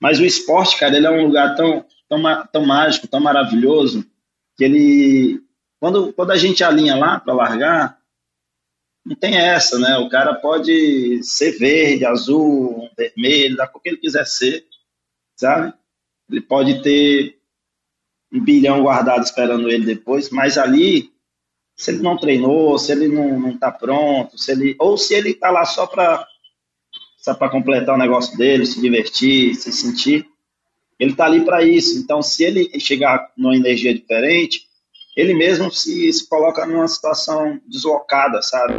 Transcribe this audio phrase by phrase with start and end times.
[0.00, 4.04] Mas o esporte, cara, ele é um lugar tão, tão, tão mágico, tão maravilhoso,
[4.56, 5.42] que ele.
[5.80, 7.98] Quando, quando a gente alinha lá para largar,
[9.04, 9.96] não tem essa, né?
[9.98, 14.66] O cara pode ser verde, azul, vermelho, da cor que ele quiser ser,
[15.36, 15.72] sabe?
[16.30, 17.38] Ele pode ter
[18.32, 21.10] um bilhão guardado esperando ele depois, mas ali,
[21.74, 25.32] se ele não treinou, se ele não, não tá pronto, se ele, ou se ele
[25.32, 26.26] tá lá só para
[27.34, 30.26] para completar o negócio dele, se divertir, se sentir,
[30.98, 31.98] ele tá ali para isso.
[31.98, 34.62] Então, se ele chegar numa energia diferente,
[35.16, 38.74] ele mesmo se, se coloca numa situação deslocada, sabe?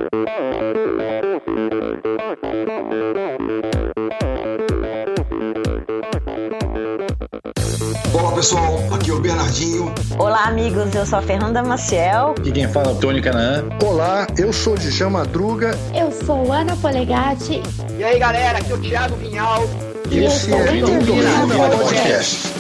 [8.12, 9.94] Olá pessoal, aqui é o Bernardinho.
[10.18, 12.34] Olá amigos, eu sou a Fernanda Maciel.
[12.44, 13.66] E quem fala é o Tony Canaan.
[13.86, 15.78] Olá, eu sou Djalma Madruga.
[15.94, 17.62] Eu sou Ana Polegatti.
[18.00, 19.64] E aí galera, aqui é o Thiago Vinhal.
[20.10, 22.52] E esse é o Endorfina Podcast.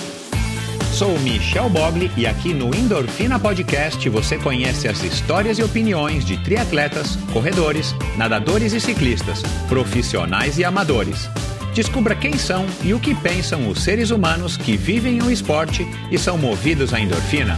[0.93, 6.37] Sou Michel Bogli e aqui no Endorfina Podcast você conhece as histórias e opiniões de
[6.43, 11.27] triatletas, corredores, nadadores e ciclistas, profissionais e amadores.
[11.73, 16.17] Descubra quem são e o que pensam os seres humanos que vivem o esporte e
[16.17, 17.57] são movidos à endorfina.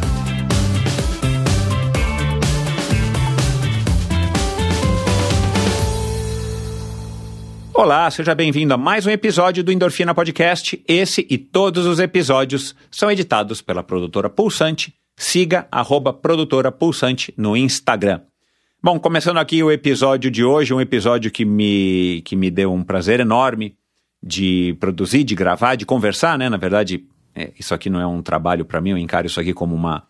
[7.74, 10.84] Olá, seja bem-vindo a mais um episódio do Endorfina Podcast.
[10.88, 14.94] Esse e todos os episódios são editados pela produtora Pulsante.
[15.16, 18.22] Siga arroba produtora Pulsante no Instagram.
[18.84, 22.84] Bom, começando aqui o episódio de hoje, um episódio que me, que me deu um
[22.84, 23.76] prazer enorme
[24.22, 26.50] de produzir, de gravar, de conversar, né?
[26.50, 27.06] Na verdade,
[27.36, 30.04] é, isso aqui não é um trabalho para mim, eu encaro isso aqui como uma,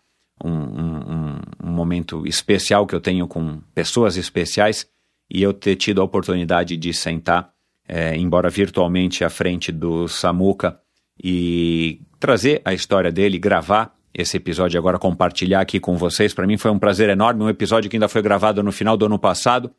[0.44, 4.86] um, um, um, momento especial que eu tenho com pessoas especiais
[5.30, 7.50] e eu ter tido a oportunidade de sentar,
[7.88, 10.78] é, embora virtualmente, à frente do Samuca
[11.22, 16.34] e trazer a história dele, gravar esse episódio agora, compartilhar aqui com vocês.
[16.34, 19.06] Para mim foi um prazer enorme, um episódio que ainda foi gravado no final do
[19.06, 19.70] ano passado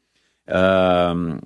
[0.48, 1.40] uh,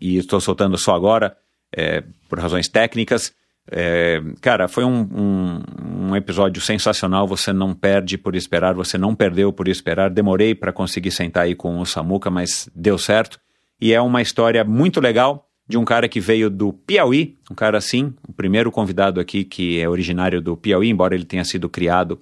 [0.00, 1.36] e estou soltando só agora
[1.76, 3.32] é, por razões técnicas.
[3.70, 5.62] É, cara, foi um, um,
[6.08, 7.26] um, episódio sensacional.
[7.28, 10.10] Você não perde por esperar, você não perdeu por esperar.
[10.10, 13.38] Demorei para conseguir sentar aí com o Samuca, mas deu certo.
[13.80, 17.78] E é uma história muito legal de um cara que veio do Piauí, um cara
[17.78, 22.20] assim, o primeiro convidado aqui que é originário do Piauí, embora ele tenha sido criado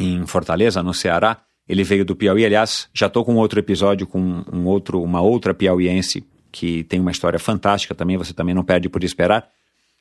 [0.00, 1.38] em Fortaleza, no Ceará.
[1.68, 5.54] Ele veio do Piauí, aliás, já estou com outro episódio com um outro, uma outra
[5.54, 9.48] piauiense que tem uma história fantástica também, você também não perde por esperar.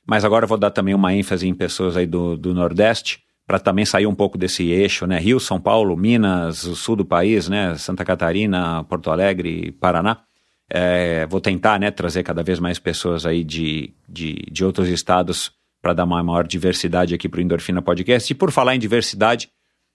[0.05, 3.59] Mas agora eu vou dar também uma ênfase em pessoas aí do, do Nordeste, para
[3.59, 5.19] também sair um pouco desse eixo, né?
[5.19, 7.75] Rio, São Paulo, Minas, o sul do país, né?
[7.75, 10.21] Santa Catarina, Porto Alegre, Paraná.
[10.69, 15.51] É, vou tentar, né, trazer cada vez mais pessoas aí de, de, de outros estados
[15.79, 18.31] para dar uma maior diversidade aqui para o Endorfina Podcast.
[18.31, 19.47] E por falar em diversidade,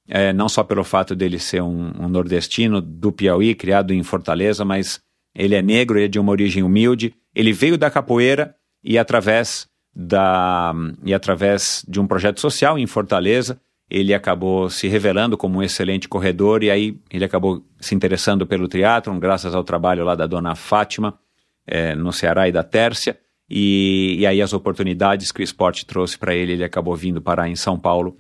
[0.09, 4.65] é, não só pelo fato dele ser um, um nordestino do Piauí, criado em Fortaleza,
[4.65, 5.01] mas
[5.35, 9.69] ele é negro, ele é de uma origem humilde, ele veio da capoeira e através
[9.95, 10.73] da
[11.05, 13.61] e através de um projeto social em Fortaleza,
[13.91, 18.69] ele acabou se revelando como um excelente corredor e aí ele acabou se interessando pelo
[18.69, 21.19] triatlon, graças ao trabalho lá da dona Fátima,
[21.67, 23.19] é, no Ceará e da Tércia,
[23.49, 27.49] e, e aí as oportunidades que o esporte trouxe para ele, ele acabou vindo parar
[27.49, 28.17] em São Paulo,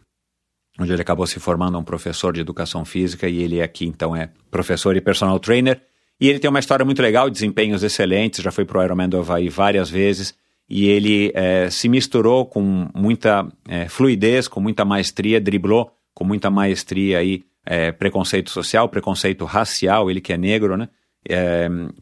[0.78, 4.30] onde ele acabou se formando um professor de educação física e ele aqui então é
[4.50, 5.80] professor e personal trainer,
[6.20, 9.48] e ele tem uma história muito legal, desempenhos excelentes, já foi pro Ironman do Havaí
[9.48, 10.34] várias vezes,
[10.68, 16.50] e ele é, se misturou com muita é, fluidez, com muita maestria, driblou com muita
[16.50, 20.88] maestria aí é, preconceito social, preconceito racial, ele que é negro, né?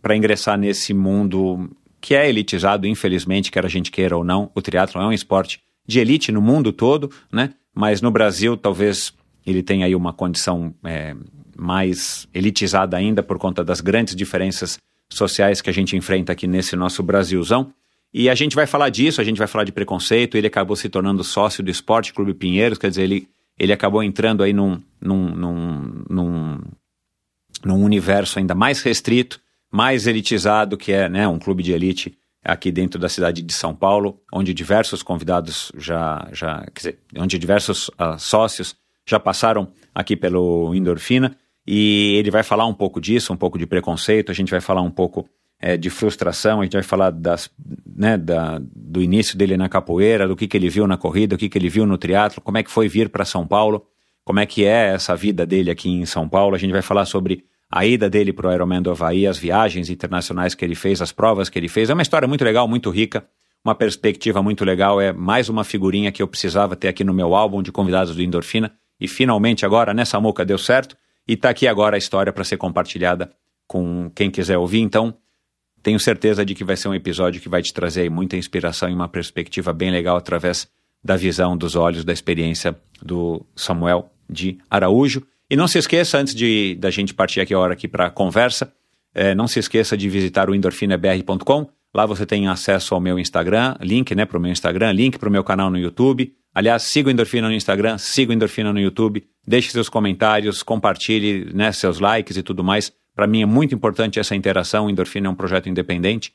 [0.01, 1.69] Para ingressar nesse mundo
[2.01, 5.61] que é elitizado, infelizmente, quer a gente queira ou não, o triatlo é um esporte
[5.87, 7.55] de elite no mundo todo, né?
[7.75, 9.13] Mas no Brasil, talvez
[9.47, 10.75] ele tenha aí uma condição
[11.59, 14.79] mais elitizada ainda por conta das grandes diferenças
[15.11, 17.73] sociais que a gente enfrenta aqui nesse nosso Brasilzão.
[18.13, 20.37] E a gente vai falar disso, a gente vai falar de preconceito.
[20.37, 23.29] Ele acabou se tornando sócio do Esporte Clube Pinheiros, quer dizer, ele,
[23.59, 26.61] ele acabou entrando aí num, num, num, num,
[27.65, 29.41] num universo ainda mais restrito,
[29.71, 33.75] mais elitizado, que é né, um clube de elite aqui dentro da cidade de São
[33.75, 38.75] Paulo, onde diversos convidados já, já quer dizer, onde diversos uh, sócios
[39.07, 41.37] já passaram aqui pelo Endorfina.
[41.71, 44.81] E ele vai falar um pouco disso, um pouco de preconceito, a gente vai falar
[44.81, 45.29] um pouco
[45.61, 47.51] é, de frustração, a gente vai falar das,
[47.95, 51.39] né, da, do início dele na capoeira, do que, que ele viu na corrida, o
[51.39, 53.85] que, que ele viu no triatlo, como é que foi vir para São Paulo,
[54.25, 56.55] como é que é essa vida dele aqui em São Paulo.
[56.55, 59.91] A gente vai falar sobre a ida dele para o Ironman do Havaí, as viagens
[59.91, 61.91] internacionais que ele fez, as provas que ele fez.
[61.91, 63.27] É uma história muito legal, muito rica,
[63.63, 64.99] uma perspectiva muito legal.
[65.03, 68.23] É mais uma figurinha que eu precisava ter aqui no meu álbum de convidados do
[68.23, 68.73] Endorfina.
[68.99, 70.97] E finalmente agora, nessa moca, deu certo.
[71.29, 73.31] E está aqui agora a história para ser compartilhada
[73.67, 74.81] com quem quiser ouvir.
[74.81, 75.15] Então,
[75.83, 78.95] tenho certeza de que vai ser um episódio que vai te trazer muita inspiração e
[78.95, 80.67] uma perspectiva bem legal através
[81.05, 85.23] da visão, dos olhos, da experiência do Samuel de Araújo.
[85.51, 88.11] E não se esqueça, antes de da gente partir aqui a hora aqui para a
[88.11, 88.73] conversa,
[89.15, 91.69] é, não se esqueça de visitar o endorfinabr.com.
[91.95, 95.29] Lá você tem acesso ao meu Instagram, link né, para o meu Instagram, link para
[95.29, 96.35] o meu canal no YouTube.
[96.59, 101.49] Aliás, siga o Endorfina no Instagram, siga o Endorfina no YouTube, deixe seus comentários, compartilhe
[101.55, 102.93] né, seus likes e tudo mais.
[103.15, 104.87] Para mim é muito importante essa interação.
[104.87, 106.33] O Endorfina é um projeto independente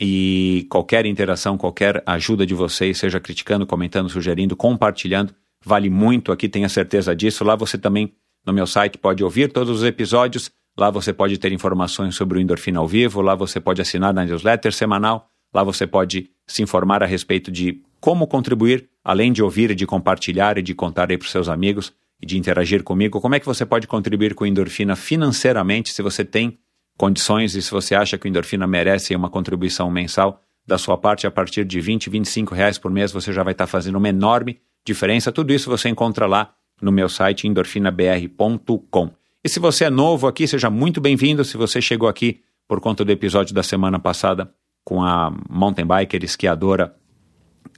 [0.00, 6.48] e qualquer interação, qualquer ajuda de vocês, seja criticando, comentando, sugerindo, compartilhando, vale muito aqui,
[6.48, 7.44] tenha certeza disso.
[7.44, 8.14] Lá você também,
[8.46, 10.50] no meu site, pode ouvir todos os episódios.
[10.78, 13.20] Lá você pode ter informações sobre o Endorfina ao vivo.
[13.20, 15.28] Lá você pode assinar na newsletter semanal.
[15.52, 20.58] Lá você pode se informar a respeito de como contribuir, além de ouvir, de compartilhar
[20.58, 23.22] e de contar aí para os seus amigos e de interagir comigo.
[23.22, 26.58] Como é que você pode contribuir com Endorfina financeiramente, se você tem
[26.94, 31.26] condições e se você acha que o Endorfina merece uma contribuição mensal da sua parte
[31.26, 34.60] a partir de 20, 25 reais por mês, você já vai estar fazendo uma enorme
[34.84, 35.32] diferença.
[35.32, 39.10] Tudo isso você encontra lá no meu site endorfinabr.com.
[39.42, 41.42] E se você é novo aqui, seja muito bem-vindo.
[41.46, 44.52] Se você chegou aqui por conta do episódio da semana passada
[44.84, 46.94] com a mountain biker esquiadora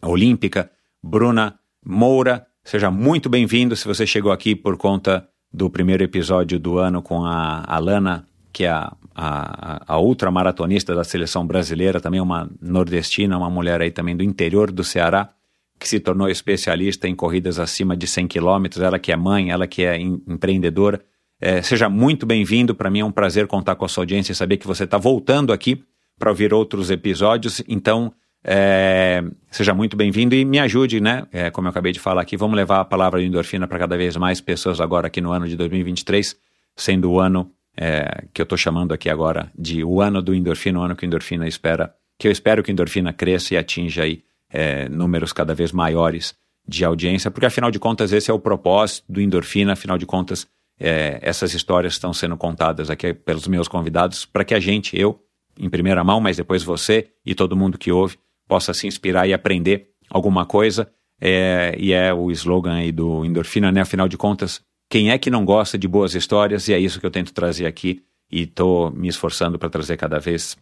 [0.02, 0.68] olímpica
[1.02, 3.74] Bruna Moura, seja muito bem-vindo.
[3.74, 8.64] Se você chegou aqui por conta do primeiro episódio do ano com a Alana, que
[8.64, 14.16] é a, a, a ultramaratonista da seleção brasileira, também uma nordestina, uma mulher aí também
[14.16, 15.30] do interior do Ceará,
[15.78, 19.66] que se tornou especialista em corridas acima de 100 quilômetros, ela que é mãe, ela
[19.66, 21.00] que é em, empreendedora.
[21.40, 24.34] É, seja muito bem-vindo, para mim é um prazer contar com a sua audiência e
[24.34, 25.82] saber que você está voltando aqui
[26.18, 27.62] para ouvir outros episódios.
[27.66, 28.12] Então,
[28.42, 31.26] é, seja muito bem-vindo e me ajude, né?
[31.30, 33.96] É, como eu acabei de falar aqui, vamos levar a palavra de endorfina para cada
[33.96, 36.36] vez mais pessoas agora aqui no ano de 2023,
[36.74, 40.80] sendo o ano é, que eu estou chamando aqui agora de o ano do endorfina,
[40.80, 44.04] o ano que o endorfina espera, que eu espero que o endorfina cresça e atinja
[44.04, 46.34] aí é, números cada vez maiores
[46.66, 50.46] de audiência, porque afinal de contas esse é o propósito do endorfina, afinal de contas
[50.78, 55.22] é, essas histórias estão sendo contadas aqui pelos meus convidados para que a gente, eu,
[55.58, 58.16] em primeira mão, mas depois você e todo mundo que ouve,
[58.50, 60.90] possa se inspirar e aprender alguma coisa.
[61.20, 63.80] É, e é o slogan aí do Endorfina, né?
[63.80, 66.66] Afinal de contas, quem é que não gosta de boas histórias?
[66.66, 70.18] E é isso que eu tento trazer aqui e estou me esforçando para trazer cada
[70.18, 70.58] vez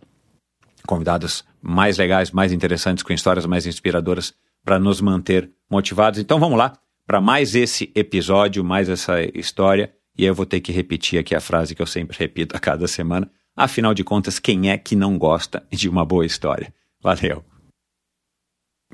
[0.86, 6.20] convidados mais legais, mais interessantes, com histórias mais inspiradoras para nos manter motivados.
[6.20, 6.74] Então vamos lá
[7.06, 9.94] para mais esse episódio, mais essa história.
[10.16, 12.86] E eu vou ter que repetir aqui a frase que eu sempre repito a cada
[12.86, 13.30] semana.
[13.56, 16.72] Afinal de contas, quem é que não gosta de uma boa história?
[17.00, 17.57] Valeu!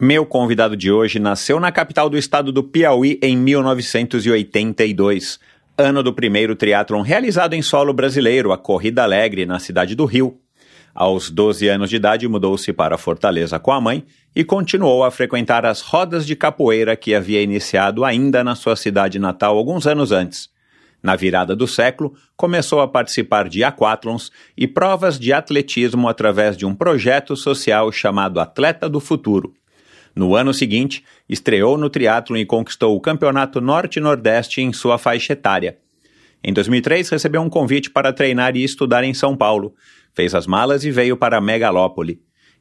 [0.00, 5.38] Meu convidado de hoje nasceu na capital do estado do Piauí em 1982,
[5.78, 10.36] ano do primeiro triatlon realizado em solo brasileiro, a Corrida Alegre, na cidade do Rio.
[10.92, 14.04] Aos 12 anos de idade, mudou-se para Fortaleza com a mãe
[14.34, 19.20] e continuou a frequentar as rodas de capoeira que havia iniciado ainda na sua cidade
[19.20, 20.48] natal alguns anos antes.
[21.00, 26.66] Na virada do século, começou a participar de aquatlons e provas de atletismo através de
[26.66, 29.54] um projeto social chamado Atleta do Futuro.
[30.14, 35.78] No ano seguinte, estreou no triatlo e conquistou o Campeonato Norte-Nordeste em sua faixa etária.
[36.42, 39.74] Em 2003, recebeu um convite para treinar e estudar em São Paulo.
[40.12, 42.20] Fez as malas e veio para Megalópole.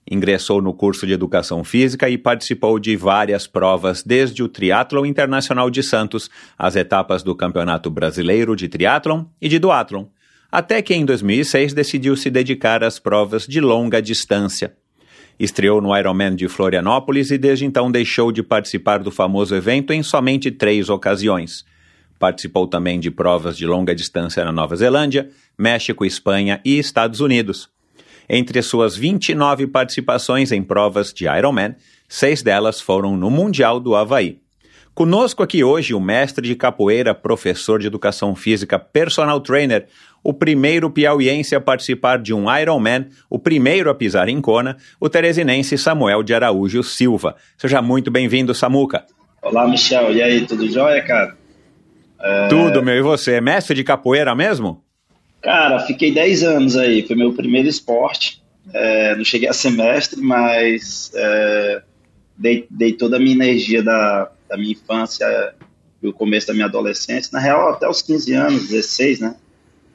[0.09, 5.69] Ingressou no curso de Educação Física e participou de várias provas, desde o Triatlon Internacional
[5.69, 10.05] de Santos, as etapas do Campeonato Brasileiro de Triatlon e de Duatlon,
[10.51, 14.75] até que em 2006 decidiu se dedicar às provas de longa distância.
[15.43, 20.01] Estreou no Ironman de Florianópolis e desde então deixou de participar do famoso evento em
[20.01, 21.65] somente três ocasiões.
[22.17, 27.69] Participou também de provas de longa distância na Nova Zelândia, México, Espanha e Estados Unidos.
[28.29, 31.75] Entre suas 29 participações em provas de Ironman,
[32.07, 34.42] seis delas foram no Mundial do Havaí.
[34.95, 39.87] Conosco aqui hoje o mestre de capoeira, professor de educação física, personal trainer,
[40.23, 45.09] o primeiro piauiense a participar de um Ironman, o primeiro a pisar em Kona, o
[45.09, 47.35] teresinense Samuel de Araújo Silva.
[47.57, 49.03] Seja muito bem-vindo, Samuca.
[49.41, 50.13] Olá, Michel.
[50.13, 51.35] E aí, tudo jóia, cara?
[52.21, 52.47] É...
[52.47, 52.95] Tudo, meu.
[52.95, 53.33] E você?
[53.33, 54.83] É mestre de capoeira mesmo?
[55.41, 57.01] Cara, fiquei 10 anos aí.
[57.01, 58.43] Foi meu primeiro esporte.
[58.71, 61.81] É, não cheguei a ser mestre, mas é,
[62.37, 65.55] dei, dei, toda a minha energia da, da minha infância
[66.01, 67.31] e o começo da minha adolescência.
[67.33, 69.35] Na real, até os 15 anos, 16, né?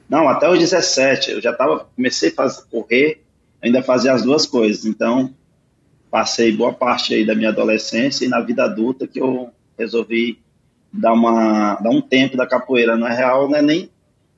[0.09, 1.31] Não, até os 17.
[1.31, 3.23] Eu já tava, comecei a fazer, correr,
[3.61, 4.85] ainda fazia as duas coisas.
[4.85, 5.33] Então,
[6.11, 10.39] passei boa parte aí da minha adolescência e na vida adulta que eu resolvi
[10.91, 12.97] dar, uma, dar um tempo da capoeira.
[12.97, 13.89] Na real, não é nem.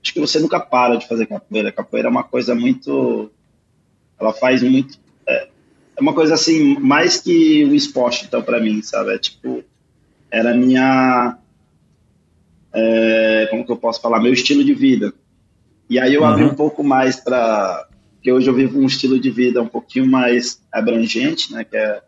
[0.04, 1.72] Acho que você nunca para de fazer capoeira.
[1.72, 3.32] Capoeira é uma coisa muito.
[4.20, 5.00] Ela faz muito.
[5.25, 5.48] É,
[5.96, 9.16] é uma coisa assim, mais que o esporte, então, para mim, sabe?
[9.16, 9.63] É tipo.
[10.32, 11.38] Era minha.
[12.74, 14.22] É, como que eu posso falar?
[14.22, 15.14] Meu estilo de vida.
[15.90, 16.28] E aí eu uhum.
[16.28, 17.88] abri um pouco mais para.
[18.22, 21.64] que hoje eu vivo um estilo de vida um pouquinho mais abrangente, né?
[21.64, 22.02] Que é,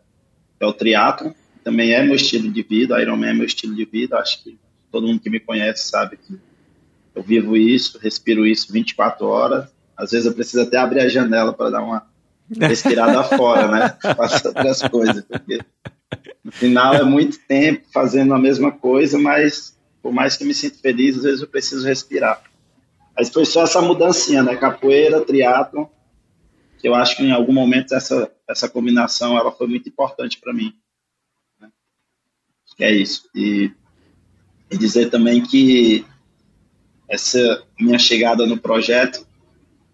[0.58, 3.86] que é o triatlo também é meu estilo de vida, Ironman é meu estilo de
[3.86, 4.58] vida, acho que
[4.92, 6.38] todo mundo que me conhece sabe que
[7.14, 11.54] eu vivo isso, respiro isso 24 horas, às vezes eu preciso até abrir a janela
[11.54, 12.06] para dar uma
[12.60, 15.60] respirada fora, né, fazer outras coisas, porque
[16.42, 20.76] no final é muito tempo fazendo a mesma coisa, mas por mais que me sinta
[20.78, 22.42] feliz, às vezes eu preciso respirar.
[23.16, 25.90] Mas foi só essa mudancinha, né, capoeira, triatlo,
[26.78, 30.52] que eu acho que em algum momento essa, essa combinação ela foi muito importante para
[30.52, 30.74] mim
[32.76, 33.28] que é isso.
[33.34, 33.70] E,
[34.70, 36.04] e dizer também que
[37.08, 39.26] essa minha chegada no projeto,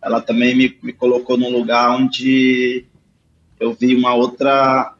[0.02, 2.86] ela também me, me colocou num lugar onde
[3.58, 4.94] eu vi uma outra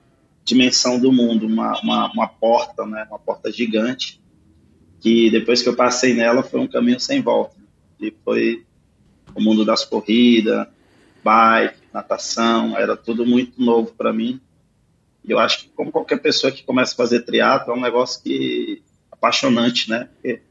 [0.45, 4.21] dimensão do mundo, uma, uma, uma, porta, né, uma porta gigante,
[5.01, 7.57] que depois que eu passei nela foi um caminho sem volta.
[7.99, 8.65] E foi
[9.35, 10.67] o mundo das corridas,
[11.25, 14.41] bike, natação, era tudo muito novo para mim.
[15.25, 18.23] E eu acho que, como qualquer pessoa que começa a fazer triatlo, é um negócio
[18.23, 20.09] que apaixonante, né?
[20.15, 20.43] Porque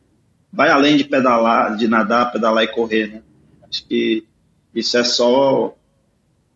[0.51, 3.23] vai além de pedalar, de nadar, pedalar e correr, né?
[3.67, 4.28] Acho que
[4.73, 5.75] isso é só,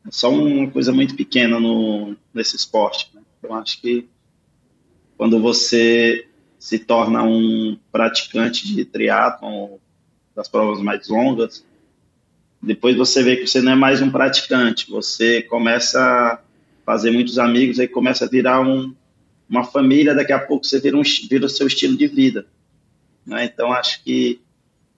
[0.05, 3.09] é só uma coisa muito pequena no, nesse esporte.
[3.13, 3.21] Né?
[3.39, 4.07] Então, acho que
[5.17, 6.27] quando você
[6.59, 9.77] se torna um praticante de triatlon,
[10.35, 11.63] das provas mais longas,
[12.61, 16.41] depois você vê que você não é mais um praticante, você começa
[16.85, 18.93] fazer muitos amigos, aí começa a virar um,
[19.49, 22.45] uma família, daqui a pouco você vira, um, vira o seu estilo de vida.
[23.25, 23.45] Né?
[23.45, 24.41] Então, acho que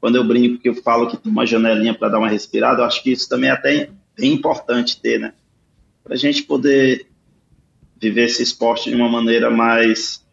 [0.05, 2.85] quando eu brinco que eu falo que tem uma janelinha para dar uma respirada, eu
[2.85, 5.33] acho que isso também é até bem importante ter, né?
[6.03, 7.07] Para a gente poder
[7.99, 10.23] viver esse esporte de uma maneira mais,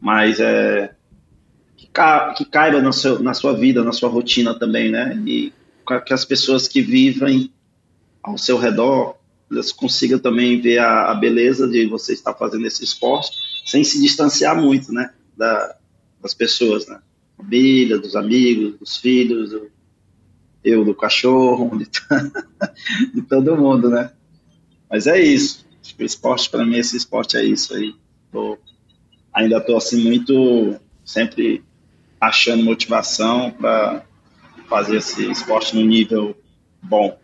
[0.00, 0.94] mais é,
[1.76, 5.22] que, ca, que caiba no seu, na sua vida, na sua rotina também, né?
[5.26, 5.52] E
[6.06, 7.52] que as pessoas que vivem
[8.22, 9.16] ao seu redor
[9.50, 13.36] elas consigam também ver a, a, beleza de você estar fazendo esse esporte
[13.66, 15.76] sem se distanciar muito, né, da,
[16.22, 16.98] das pessoas, né,
[17.42, 19.70] família, dos amigos, dos filhos, do,
[20.64, 21.88] eu do cachorro, de,
[23.14, 24.12] de, todo mundo, né.
[24.88, 25.66] Mas é isso.
[25.98, 27.94] O esporte para mim esse esporte é isso aí.
[28.30, 28.56] Tô,
[29.32, 31.62] ainda estou assim muito sempre
[32.20, 34.04] achando motivação para
[34.68, 36.36] fazer esse esporte no nível
[36.80, 37.18] bom.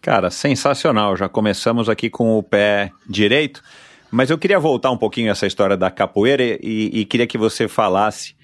[0.00, 1.16] Cara, sensacional.
[1.16, 3.62] Já começamos aqui com o pé direito,
[4.10, 7.68] mas eu queria voltar um pouquinho essa história da capoeira e, e queria que você
[7.68, 8.34] falasse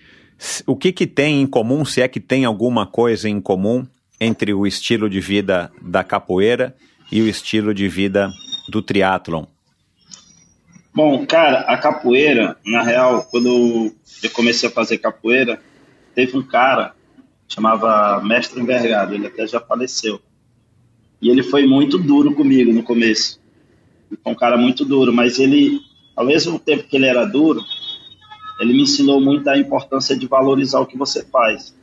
[0.66, 3.86] o que, que tem em comum, se é que tem alguma coisa em comum
[4.20, 6.74] entre o estilo de vida da capoeira
[7.10, 8.30] e o estilo de vida
[8.68, 9.44] do triatlon.
[10.94, 13.92] Bom, cara, a capoeira, na real, quando
[14.22, 15.60] eu comecei a fazer capoeira,
[16.14, 16.94] teve um cara
[17.48, 20.20] chamava Mestre Envergado, ele até já faleceu.
[21.20, 23.40] E ele foi muito duro comigo no começo.
[24.22, 25.80] Foi um cara muito duro, mas ele,
[26.14, 27.64] ao mesmo tempo que ele era duro,
[28.60, 31.74] ele me ensinou muito a importância de valorizar o que você faz.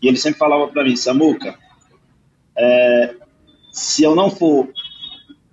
[0.00, 1.56] E ele sempre falava para mim, Samuca,
[2.56, 3.14] é,
[3.72, 4.68] se eu não for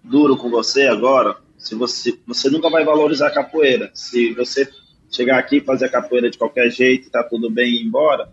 [0.03, 3.91] duro com você agora, se você, você nunca vai valorizar a capoeira.
[3.93, 4.67] Se você
[5.11, 8.31] chegar aqui fazer a capoeira de qualquer jeito tá tudo bem e ir embora,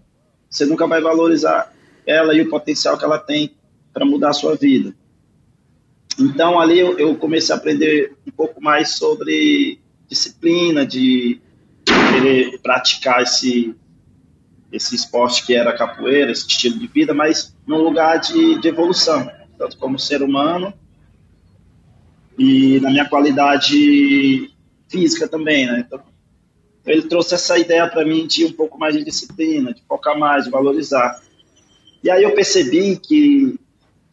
[0.48, 1.72] você nunca vai valorizar
[2.06, 3.54] ela e o potencial que ela tem
[3.92, 4.94] para mudar a sua vida.
[6.18, 11.40] Então, ali eu, comecei a aprender um pouco mais sobre disciplina, de
[12.20, 13.75] querer praticar esse,
[14.73, 19.30] esse esporte que era capoeira, esse estilo de vida, mas num lugar de, de evolução,
[19.58, 20.73] tanto como ser humano
[22.38, 24.50] e na minha qualidade
[24.88, 25.85] física também, né?
[25.87, 26.00] Então,
[26.85, 30.44] ele trouxe essa ideia para mim de um pouco mais de disciplina, de focar mais,
[30.44, 31.20] de valorizar.
[32.02, 33.58] E aí eu percebi que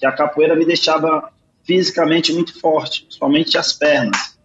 [0.04, 1.32] que a capoeira me deixava
[1.64, 4.38] fisicamente muito forte, principalmente as pernas.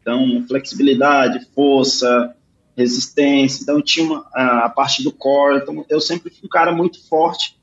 [0.00, 2.34] Então, flexibilidade, força,
[2.76, 3.62] resistência.
[3.62, 5.58] Então, tinha uma, a, parte do core.
[5.58, 7.58] Então, eu sempre fui um cara muito forte,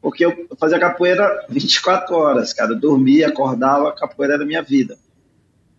[0.00, 2.72] porque eu fazia capoeira 24 horas, cara.
[2.72, 4.98] Eu dormia, acordava, a capoeira era a minha vida.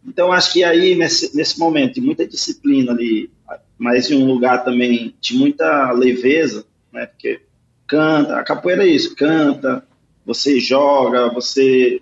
[0.05, 3.29] Então, acho que aí, nesse, nesse momento, de muita disciplina ali,
[3.77, 7.05] mas em um lugar também de muita leveza, né?
[7.05, 7.41] Porque
[7.87, 9.85] canta, a capoeira é isso, canta,
[10.25, 12.01] você joga, você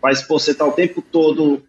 [0.00, 1.62] faz, pô, você tá o tempo todo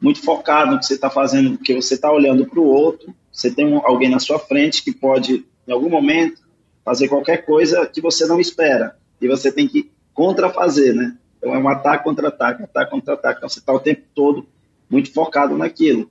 [0.00, 3.50] muito focado no que você está fazendo, porque você está olhando para o outro, você
[3.50, 6.42] tem alguém na sua frente que pode, em algum momento,
[6.84, 8.96] fazer qualquer coisa que você não espera.
[9.20, 11.16] E você tem que contrafazer, né?
[11.38, 13.38] Então é um ataque contra-ataque, ataque contra-ataque.
[13.38, 14.46] Então você está o tempo todo
[14.88, 16.10] muito focado naquilo.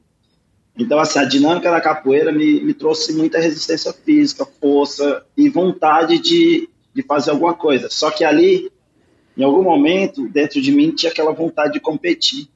[0.77, 6.17] Então, assim, a dinâmica da capoeira me, me trouxe muita resistência física, força e vontade
[6.19, 7.89] de, de fazer alguma coisa.
[7.89, 8.71] Só que ali,
[9.35, 12.47] em algum momento, dentro de mim, tinha aquela vontade de competir.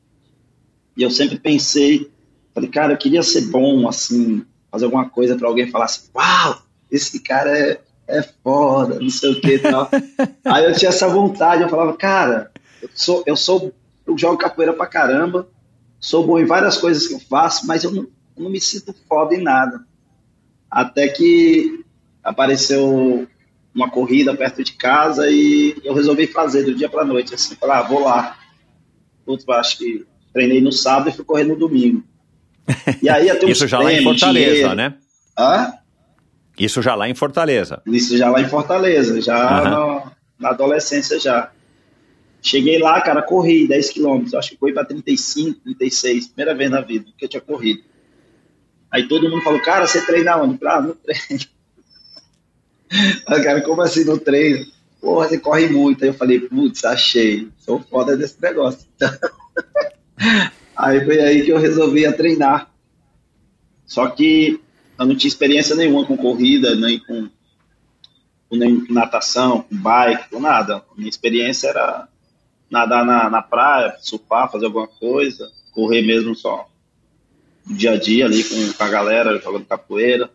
[0.95, 2.09] E eu sempre pensei,
[2.53, 6.63] falei, cara, eu queria ser bom, assim, fazer alguma coisa para alguém falar assim, uau,
[6.89, 9.87] esse cara é, é foda, não sei o que e tal.
[10.45, 12.51] Aí eu tinha essa vontade, eu falava, cara,
[12.81, 13.71] eu sou, eu sou,
[14.07, 15.47] eu jogo capoeira pra caramba,
[15.99, 18.01] sou bom em várias coisas que eu faço, mas eu não,
[18.35, 19.85] eu não me sinto foda em nada.
[20.71, 21.85] Até que
[22.23, 23.27] apareceu
[23.75, 27.77] uma corrida perto de casa e eu resolvi fazer do dia para noite, assim, falar,
[27.77, 28.39] ah, vou lá.
[29.23, 30.03] Putz, acho que
[30.33, 32.03] treinei no sábado e fui correr no domingo.
[33.01, 34.75] E aí até Isso já lá em Fortaleza, dinheiro.
[34.75, 34.95] né?
[35.37, 35.73] Hã?
[36.57, 37.81] Isso já lá em Fortaleza.
[37.85, 39.69] Isso já lá em Fortaleza, já uhum.
[39.69, 41.51] na, na, adolescência já.
[42.41, 46.81] Cheguei lá, cara, corri 10 quilômetros, acho que foi para 35, 36, primeira vez na
[46.81, 47.81] vida que eu tinha corrido.
[48.91, 50.59] Aí todo mundo falou, cara, você treina onde?
[50.65, 51.45] Ah, no treino.
[53.25, 54.65] Aí, cara, como assim no treino?
[55.01, 56.03] Porra, você corre muito.
[56.03, 58.87] Aí eu falei, putz, achei, sou foda desse negócio.
[60.83, 62.71] aí foi aí que eu resolvi a treinar.
[63.85, 64.59] Só que
[64.97, 67.29] eu não tinha experiência nenhuma com corrida, nem com,
[68.51, 70.83] nem natação, com bike, com nada.
[70.95, 72.07] Minha experiência era
[72.69, 76.67] nadar na, na praia, surfar, fazer alguma coisa, correr mesmo só
[77.65, 80.29] dia a dia ali com, com a galera, jogando capoeira.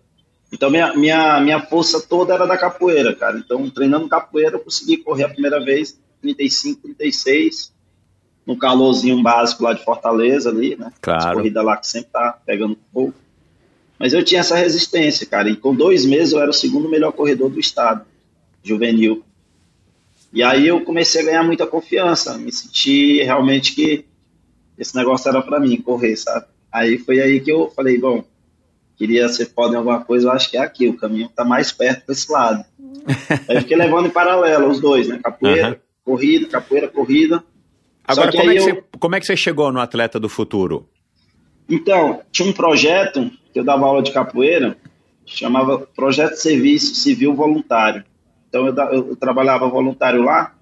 [0.50, 3.38] Então minha, minha, minha força toda era da capoeira, cara.
[3.38, 7.72] Então treinando capoeira eu consegui correr a primeira vez 35, 36
[8.48, 10.90] no calorzinho básico lá de Fortaleza ali, né?
[11.02, 11.28] Claro.
[11.28, 13.12] As corrida lá que sempre tá pegando fogo.
[13.98, 15.50] Mas eu tinha essa resistência, cara.
[15.50, 18.06] E com dois meses eu era o segundo melhor corredor do estado,
[18.62, 19.22] juvenil.
[20.32, 24.06] E aí eu comecei a ganhar muita confiança, me senti realmente que
[24.78, 26.46] esse negócio era para mim, correr, sabe?
[26.72, 28.24] Aí foi aí que eu falei, bom,
[28.96, 31.70] queria ser foda em alguma coisa, eu acho que é aqui, o caminho tá mais
[31.70, 32.64] perto desse lado.
[33.46, 35.20] aí eu fiquei levando em paralelo os dois, né?
[35.22, 35.76] Capoeira, uhum.
[36.02, 37.44] corrida, capoeira, corrida.
[38.08, 38.64] Agora, como é, que eu...
[38.64, 40.88] você, como é que você chegou no Atleta do Futuro?
[41.68, 44.78] Então, tinha um projeto que eu dava aula de capoeira,
[45.26, 48.02] chamava Projeto de Serviço Civil Voluntário.
[48.48, 50.54] Então, eu, eu, eu trabalhava voluntário lá,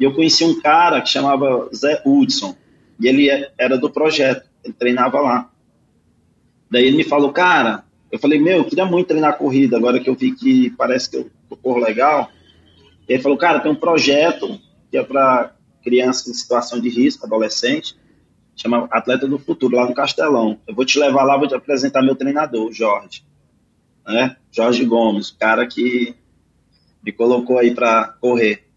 [0.00, 2.56] e eu conheci um cara que chamava Zé Hudson,
[2.98, 5.50] e ele é, era do projeto, ele treinava lá.
[6.70, 10.08] Daí ele me falou, cara, eu falei, meu, eu queria muito treinar corrida, agora que
[10.08, 12.30] eu vi que parece que eu, eu corro legal.
[13.06, 14.58] E ele falou, cara, tem um projeto
[14.90, 15.52] que é para
[15.82, 17.96] criança em situação de risco, adolescente,
[18.54, 20.58] chama Atleta do Futuro, lá no Castelão.
[20.66, 23.24] Eu vou te levar lá, vou te apresentar meu treinador, o Jorge.
[24.06, 24.36] Né?
[24.50, 26.14] Jorge Gomes, o cara que
[27.02, 28.68] me colocou aí para correr.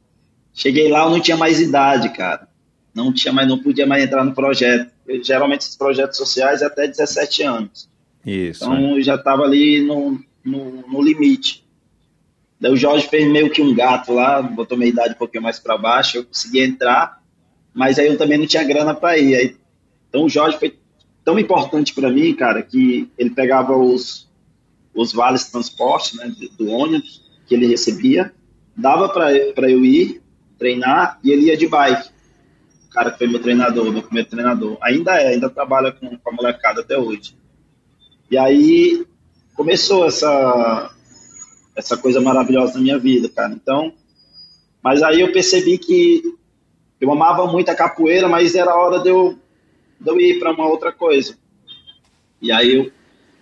[0.53, 2.47] Cheguei lá, eu não tinha mais idade, cara.
[2.93, 4.91] Não tinha mais, não podia mais entrar no projeto.
[5.05, 7.89] Eu, geralmente esses projetos sociais é até 17 anos.
[8.25, 8.63] Isso.
[8.63, 8.93] Então é.
[8.93, 11.64] eu já estava ali no, no, no limite.
[12.59, 15.59] Daí o Jorge fez meio que um gato lá, botou minha idade um pouquinho mais
[15.59, 17.21] para baixo, eu consegui entrar,
[17.73, 19.35] mas aí eu também não tinha grana para ir.
[19.35, 19.57] Aí,
[20.09, 20.77] então o Jorge foi
[21.23, 24.29] tão importante para mim, cara, que ele pegava os,
[24.93, 28.33] os vales de transporte né, do ônibus que ele recebia,
[28.75, 30.21] dava para eu ir
[30.57, 32.09] treinar e ele ia de bike.
[32.87, 34.77] O cara que foi meu treinador, meu primeiro treinador.
[34.81, 37.37] Ainda é, ainda trabalha com, com a molecada até hoje.
[38.31, 39.05] E aí
[39.53, 40.94] começou essa,
[41.75, 43.53] essa coisa maravilhosa na minha vida, cara.
[43.53, 43.93] Então,
[44.81, 46.23] mas aí eu percebi que
[47.01, 49.37] eu amava muito a capoeira, mas era hora de eu,
[49.99, 51.37] de eu ir para uma outra coisa.
[52.41, 52.91] E aí eu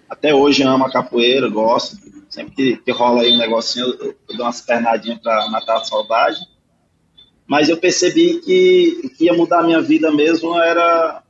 [0.09, 1.97] até hoje amo a capoeira, gosto.
[2.29, 5.83] Sempre que, que rola aí um negocinho, eu, eu dou umas pernadinhas para matar a
[5.83, 6.39] saudade.
[7.45, 11.21] Mas eu percebi que, que ia mudar a minha vida mesmo era,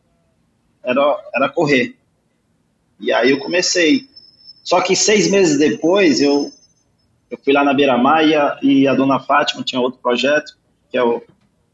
[0.84, 1.96] era, era correr.
[3.00, 4.08] E aí eu comecei.
[4.64, 6.52] Só que seis meses depois eu
[7.34, 10.56] eu fui lá na Beira Maia e a dona Fátima tinha outro projeto,
[10.92, 11.20] que é, o,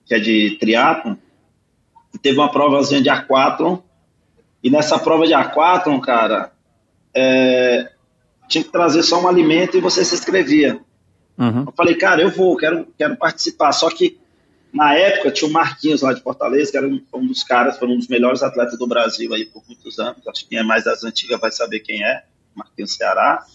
[0.05, 1.15] que é de triatlon,
[2.13, 3.79] e teve uma provazinha de aquatlon,
[4.63, 6.53] e nessa prova de aquatlon, cara,
[7.13, 7.91] é,
[8.47, 10.79] tinha que trazer só um alimento e você se inscrevia.
[11.37, 11.65] Uhum.
[11.67, 13.73] Eu falei, cara, eu vou, quero, quero participar.
[13.73, 14.17] Só que
[14.73, 17.87] na época tinha o Marquinhos lá de Fortaleza, que era um, um, dos caras, foi
[17.89, 20.25] um dos melhores atletas do Brasil aí por muitos anos.
[20.25, 22.23] Acho que quem é mais das antigas vai saber quem é,
[22.55, 23.45] Marquinhos Ceará.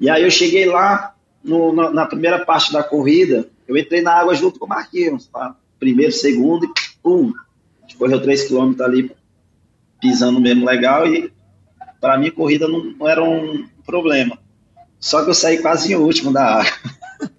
[0.00, 4.12] E aí eu cheguei lá, no, na, na, primeira parte da corrida, eu entrei na
[4.12, 5.54] água junto com o Marquinhos, tá?
[5.78, 6.68] primeiro, segundo, e
[7.02, 7.32] pum,
[7.78, 9.10] a gente correu 3 km ali.
[10.00, 11.32] pisando mesmo legal e
[12.00, 14.38] para mim corrida não, não, era um problema.
[14.98, 16.72] Só que eu saí quase em último da água.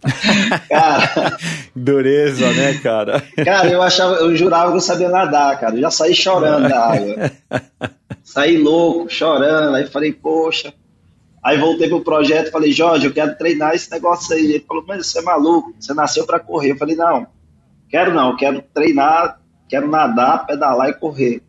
[0.69, 1.37] cara.
[1.75, 3.23] Dureza, né, cara?
[3.43, 5.75] Cara, eu achava, eu jurava que eu sabia nadar, cara.
[5.75, 7.31] Eu já saí chorando da água.
[8.23, 9.75] Saí louco, chorando.
[9.75, 10.73] Aí falei, poxa.
[11.45, 14.45] Aí voltei pro projeto e falei, Jorge, eu quero treinar esse negócio aí.
[14.53, 16.71] Ele falou, mas você é maluco, você nasceu para correr.
[16.71, 17.27] Eu falei, não,
[17.87, 21.43] quero não, quero treinar, quero nadar, pedalar e correr.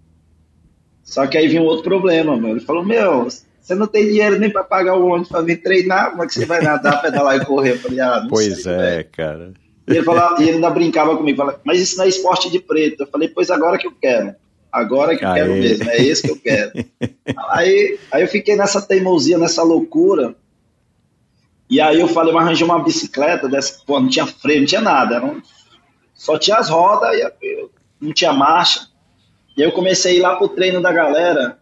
[1.02, 2.50] Só que aí vinha um outro problema, meu.
[2.50, 3.26] Ele falou, meu,
[3.59, 6.35] você não tem dinheiro nem para pagar o ônibus para vir treinar, como é que
[6.35, 7.70] você vai nadar, pedalar e correr?
[7.72, 9.09] Eu falei, ah, não Pois sei, é, velho.
[9.12, 9.52] cara.
[9.88, 12.59] E ele, falava, e ele ainda brincava comigo, falava, mas isso não é esporte de
[12.61, 13.04] preto.
[13.04, 14.35] Eu falei, pois agora que eu quero.
[14.76, 16.72] Agora que eu quero mesmo, é esse que eu quero.
[17.48, 20.34] aí, aí eu fiquei nessa teimosia, nessa loucura.
[21.70, 24.82] E aí eu falei, mas arranjei uma bicicleta dessa, pô, não tinha freio, não tinha
[24.82, 25.34] nada,
[26.14, 28.86] só tinha as rodas, e eu- não tinha marcha.
[29.56, 31.58] E aí eu comecei a ir lá pro treino da galera,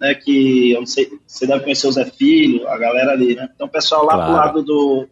[0.00, 3.48] né, que eu não sei, você deve conhecer o Zé Filho, a galera ali, né?
[3.54, 4.36] Então o pessoal lá pro Claro.
[4.36, 5.08] lado do,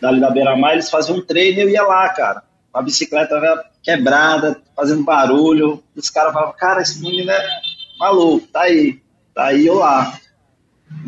[0.00, 2.42] dali da Beira-Mar, eles faziam um treino e eu ia lá, cara.
[2.72, 5.82] A bicicleta era quebrada, fazendo barulho.
[5.94, 7.60] Os caras falavam, cara, esse menino é
[7.98, 9.00] maluco, tá aí.
[9.34, 10.18] Tá aí eu lá.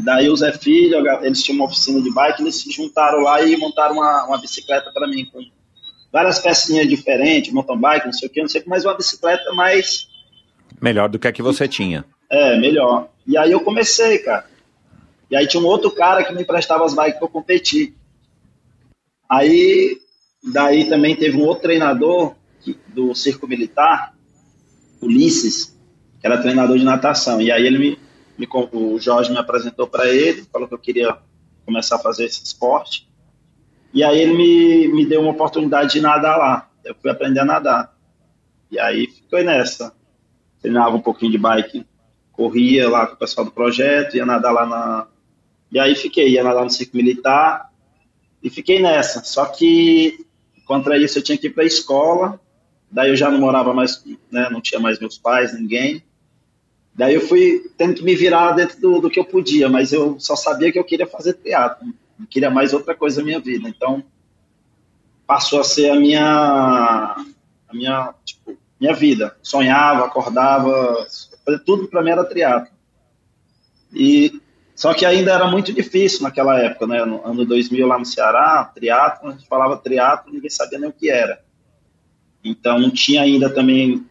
[0.05, 3.57] Daí o Zé Filho, eles tinham uma oficina de bike, eles se juntaram lá e
[3.57, 5.41] montaram uma, uma bicicleta para mim, com
[6.13, 8.95] várias pecinhas diferentes, mountain bike, não sei o que, não sei o que, mas uma
[8.95, 10.09] bicicleta mais
[10.81, 12.05] Melhor do que a que você tinha.
[12.29, 13.09] é, melhor.
[13.27, 14.47] E aí eu comecei, cara.
[15.31, 17.95] E aí tinha um outro cara que me emprestava as bikes pra eu competir.
[19.29, 19.99] Aí,
[20.53, 22.35] daí também teve um outro treinador
[22.89, 24.15] do Circo Militar,
[25.01, 25.79] Ulisses,
[26.21, 27.41] que era treinador de natação.
[27.41, 27.99] E aí ele me,
[28.39, 31.19] me o Jorge me apresentou para ele, falou que eu queria
[31.65, 33.09] começar a fazer esse esporte.
[33.93, 36.71] E aí ele me, me deu uma oportunidade de nadar lá.
[36.85, 37.97] Eu fui aprender a nadar.
[38.71, 39.95] E aí ficou nessa
[40.67, 41.87] treinava um pouquinho de bike,
[42.33, 45.07] corria lá com o pessoal do projeto, ia nadar lá na.
[45.71, 47.71] E aí fiquei, ia nadar no circo militar
[48.43, 49.23] e fiquei nessa.
[49.23, 50.27] Só que
[50.67, 52.41] contra isso eu tinha que ir para a escola,
[52.97, 56.03] daí eu já não morava mais, né, não tinha mais meus pais, ninguém.
[56.95, 60.19] Daí eu fui tendo que me virar dentro do, do que eu podia, mas eu
[60.19, 61.87] só sabia que eu queria fazer teatro,
[62.19, 63.69] não queria mais outra coisa na minha vida.
[63.69, 64.03] Então
[65.27, 66.23] passou a ser a minha,
[67.69, 69.37] a minha, tipo, minha vida.
[69.43, 71.07] Sonhava, acordava,
[71.67, 72.73] tudo para mim era teatro.
[73.93, 74.41] E
[74.75, 77.05] só que ainda era muito difícil naquela época, né?
[77.05, 80.95] No ano 2000 lá no Ceará, triatlo, a gente falava triatlo, ninguém sabia nem o
[80.95, 81.45] que era.
[82.49, 84.05] Então tinha ainda também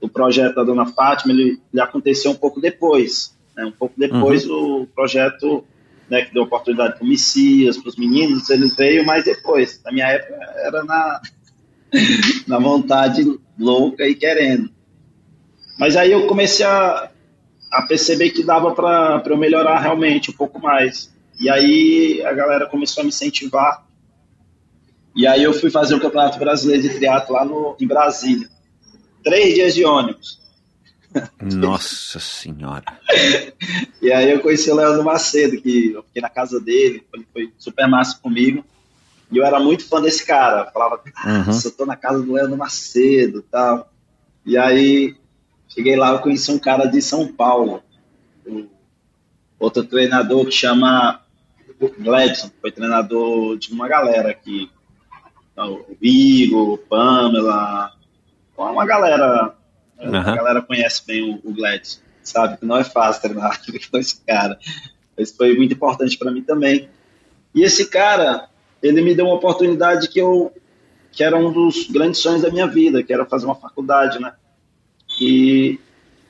[0.00, 3.64] o projeto da Dona Fátima, ele, ele aconteceu um pouco depois, né?
[3.64, 5.64] Um pouco depois o projeto
[6.08, 9.80] né, que deu oportunidade para o Messias, para os meninos, ele veio mais depois.
[9.84, 11.20] Na minha época era na,
[12.46, 13.24] na vontade
[13.58, 14.70] louca e querendo.
[15.78, 17.10] Mas aí eu comecei a,
[17.72, 21.12] a perceber que dava para eu melhorar realmente um pouco mais.
[21.38, 23.85] E aí a galera começou a me incentivar.
[25.16, 28.48] E aí eu fui fazer o Campeonato Brasileiro de Triatlo lá no, em Brasília.
[29.24, 30.38] Três dias de ônibus.
[31.40, 32.84] Nossa senhora.
[34.02, 37.52] E aí eu conheci o Leandro Macedo, que eu fiquei na casa dele, ele foi
[37.58, 38.64] super massa comigo.
[39.32, 40.66] E eu era muito fã desse cara.
[40.66, 41.44] Eu falava, Uhum.
[41.46, 43.90] nossa, eu tô na casa do Leandro Macedo e tal.
[44.44, 45.16] E aí
[45.68, 47.82] cheguei lá, eu conheci um cara de São Paulo,
[49.58, 51.20] outro treinador que chama
[51.98, 54.70] Gladson, foi treinador de uma galera aqui.
[55.56, 57.90] Então, O Igor, o Pamela,
[58.58, 59.54] uma galera,
[59.98, 60.36] a Aham.
[60.36, 61.54] galera conhece bem o, o
[62.22, 63.58] sabe que não é fácil treinar
[63.90, 64.58] com esse cara.
[65.16, 66.90] Isso foi muito importante para mim também.
[67.54, 68.50] E esse cara,
[68.82, 70.52] ele me deu uma oportunidade que eu
[71.10, 74.34] que era um dos grandes sonhos da minha vida, que era fazer uma faculdade, né?
[75.18, 75.80] E,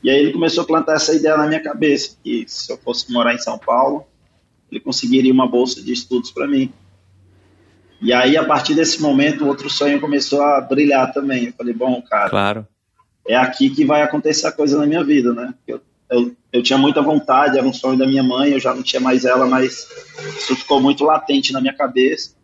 [0.00, 3.12] e aí ele começou a plantar essa ideia na minha cabeça, que se eu fosse
[3.12, 4.06] morar em São Paulo,
[4.70, 6.72] ele conseguiria uma bolsa de estudos para mim.
[8.00, 11.46] E aí, a partir desse momento, outro sonho começou a brilhar também.
[11.46, 12.66] Eu falei, bom, cara, Claro.
[13.26, 15.54] é aqui que vai acontecer a coisa na minha vida, né?
[15.66, 15.80] Eu,
[16.10, 19.00] eu, eu tinha muita vontade, era um sonho da minha mãe, eu já não tinha
[19.00, 19.88] mais ela, mas
[20.38, 22.34] isso ficou muito latente na minha cabeça,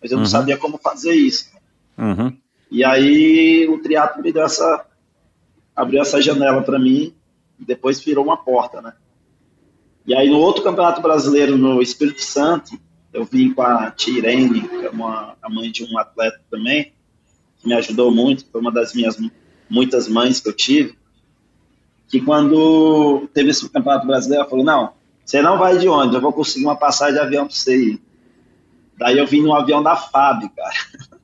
[0.00, 0.30] mas eu não Uhum.
[0.30, 1.50] sabia como fazer isso.
[1.98, 2.34] Uhum.
[2.70, 4.86] E aí o triatlo me deu essa,
[5.74, 7.12] abriu essa janela para mim,
[7.58, 8.92] e depois virou uma porta, né?
[10.06, 12.78] E aí no outro campeonato brasileiro no Espírito Santo,
[13.12, 16.92] eu vim com a tia Irene, que é uma, a mãe de um atleta também,
[17.58, 19.18] que me ajudou muito, foi uma das minhas
[19.68, 20.98] muitas mães que eu tive,
[22.08, 24.92] que quando teve esse campeonato brasileiro, ela falou, não,
[25.24, 26.16] você não vai de onde?
[26.16, 28.02] Eu vou conseguir uma passagem de avião para você ir.
[28.98, 30.74] Daí eu vim no avião da FAB, cara.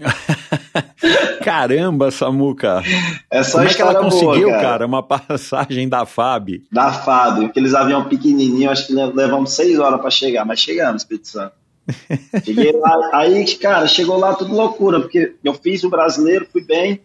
[1.44, 2.82] Caramba, Samuca.
[3.30, 4.62] É só Como é que ela conseguiu, boa, cara?
[4.62, 6.62] cara, uma passagem da FAB?
[6.70, 11.28] Da FAB, aqueles aviões pequenininhos, acho que levamos seis horas para chegar, mas chegamos, Espírito
[11.28, 11.52] Santo.
[12.44, 17.00] Cheguei lá, aí, cara, chegou lá tudo loucura, porque eu fiz o brasileiro, fui bem,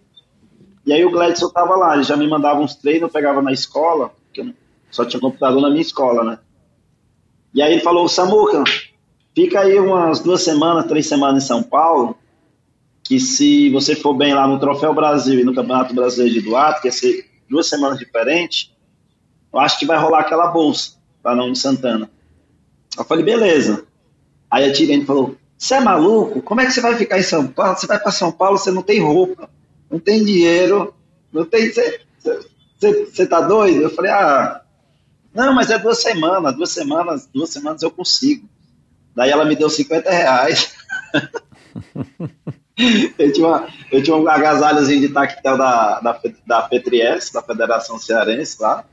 [0.85, 3.51] e aí o Gladson tava lá, ele já me mandava uns treinos, eu pegava na
[3.51, 4.53] escola, porque eu
[4.91, 6.39] só tinha computador na minha escola, né?
[7.53, 8.63] E aí ele falou, Samuca,
[9.33, 12.15] fica aí umas duas semanas, três semanas em São Paulo,
[13.05, 16.81] que se você for bem lá no Troféu Brasil e no Campeonato Brasileiro de Duato,
[16.81, 18.75] que ia ser duas semanas diferentes,
[19.53, 22.09] eu acho que vai rolar aquela bolsa para não em Santana.
[22.97, 23.85] Eu falei, beleza.
[24.49, 26.41] Aí a Tirene falou, você é maluco?
[26.41, 27.77] Como é que você vai ficar em São Paulo?
[27.77, 29.49] Você vai para São Paulo, você não tem roupa,
[29.89, 30.91] não tem dinheiro,
[31.31, 31.71] não tem...
[32.79, 33.83] Você tá doido?
[33.83, 34.61] Eu falei, ah,
[35.31, 38.49] não, mas é duas semanas, duas semanas, duas semanas eu consigo.
[39.15, 40.73] Daí ela me deu 50 reais.
[43.17, 47.97] eu, tinha uma, eu tinha um agasalhozinho de tactel da, da, da Petries, da Federação
[47.97, 48.83] Cearense lá.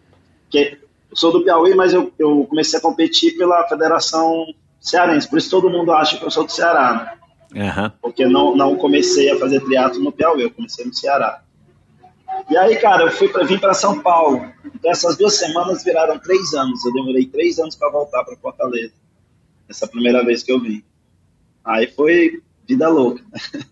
[0.48, 0.78] Que
[1.10, 4.46] eu sou do Piauí, mas eu, eu comecei a competir pela Federação
[4.80, 5.28] Cearense.
[5.28, 7.18] Por isso todo mundo acha que eu sou do Ceará,
[7.52, 7.64] né?
[7.64, 7.90] Uhum.
[8.00, 11.42] Porque não, não comecei a fazer triatlo no Piauí, eu comecei no Ceará.
[12.48, 14.42] E aí, cara, eu fui para vir para São Paulo.
[14.64, 16.84] Então, essas duas semanas viraram três anos.
[16.84, 18.94] Eu demorei três anos para voltar para Fortaleza.
[19.68, 20.82] Essa primeira vez que eu vim.
[21.64, 23.22] Aí foi vida louca.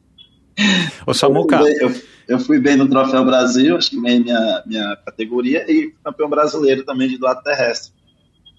[1.07, 1.57] Ô, Samuca.
[1.57, 6.29] Eu, eu, eu, fui bem no Troféu Brasil, acho que minha, minha categoria, e campeão
[6.29, 7.93] brasileiro também de doado terrestre.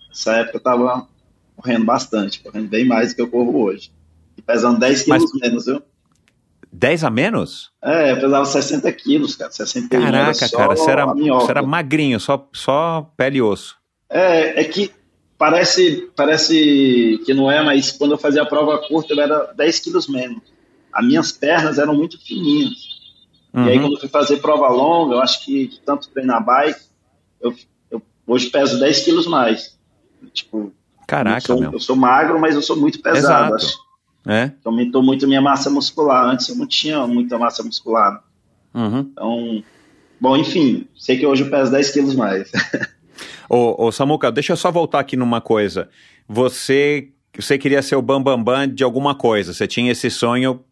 [0.09, 1.07] Nessa época eu tava
[1.55, 3.91] correndo bastante, correndo bem mais do que eu corro hoje.
[4.37, 5.41] E pesando 10 quilos Mas...
[5.41, 5.81] menos, viu?
[6.71, 7.71] 10 a menos?
[7.83, 9.51] É, eu pesava 60 quilos, cara.
[9.51, 13.75] 61 Caraca, cara, você era, você era magrinho, só, só pele e osso.
[14.09, 14.91] É, é que
[15.37, 19.79] parece, parece que não é, mas quando eu fazia a prova curta, eu era 10
[19.79, 20.41] quilos menos.
[20.93, 23.01] As minhas pernas eram muito fininhas.
[23.53, 23.65] Uhum.
[23.65, 23.83] E aí, uhum.
[23.83, 26.79] quando eu fui fazer prova longa, eu acho que tanto treinar bike,
[27.41, 27.53] eu,
[27.89, 29.77] eu hoje peso 10 quilos mais.
[30.33, 30.71] Tipo,
[31.07, 31.71] Caraca, eu sou, meu.
[31.73, 33.55] eu sou magro, mas eu sou muito pesado.
[34.25, 34.51] É?
[34.63, 36.25] Aumentou muito minha massa muscular.
[36.25, 38.23] Antes eu não tinha muita massa muscular.
[38.73, 38.99] Uhum.
[38.99, 39.63] Então,
[40.19, 42.51] bom, enfim, sei que hoje eu peso 10 quilos mais.
[43.49, 45.89] ô, ô, Samuca, deixa eu só voltar aqui numa coisa.
[46.29, 49.53] Você, você queria ser o bambambam bam, bam de alguma coisa.
[49.53, 50.63] Você tinha esse sonho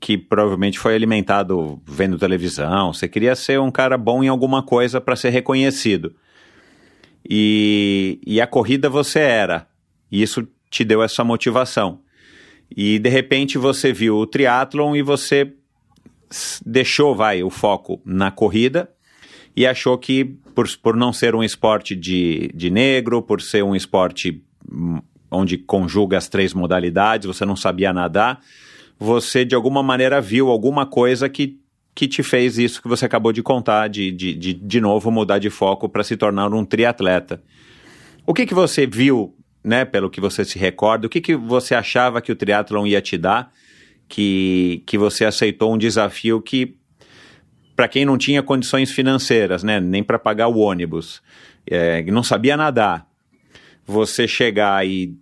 [0.00, 2.92] que provavelmente foi alimentado vendo televisão.
[2.92, 6.14] Você queria ser um cara bom em alguma coisa para ser reconhecido.
[7.28, 9.66] E, e a corrida você era.
[10.10, 12.00] E isso te deu essa motivação.
[12.74, 15.52] E de repente você viu o triatlon e você
[16.64, 18.88] deixou, vai, o foco na corrida
[19.56, 23.74] e achou que por, por não ser um esporte de, de negro, por ser um
[23.74, 28.40] esporte hum, onde conjuga as três modalidades, você não sabia nadar,
[29.02, 31.58] você de alguma maneira viu alguma coisa que,
[31.94, 35.38] que te fez isso que você acabou de contar, de de, de, de novo mudar
[35.38, 37.42] de foco para se tornar um triatleta.
[38.26, 39.34] O que, que você viu
[39.64, 43.00] né, pelo que você se recorda, o que, que você achava que o triatlon ia
[43.00, 43.50] te dar,
[44.06, 46.76] que, que você aceitou um desafio que,
[47.74, 51.22] para quem não tinha condições financeiras, né, nem para pagar o ônibus,
[51.66, 53.06] é, não sabia nadar,
[53.86, 55.18] você chegar e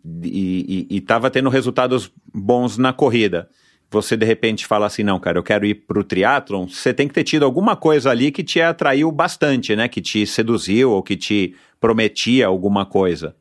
[0.91, 3.49] estava tendo resultados bons na corrida,
[3.91, 7.09] você de repente fala assim, não, cara, eu quero ir para o triatlon, você tem
[7.09, 11.03] que ter tido alguma coisa ali que te atraiu bastante, né, que te seduziu ou
[11.03, 13.35] que te prometia alguma coisa.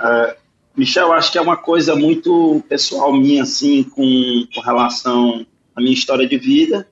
[0.00, 0.34] Uh,
[0.76, 5.44] Michel, acho que é uma coisa muito pessoal minha, assim, com, com relação
[5.76, 6.88] à minha história de vida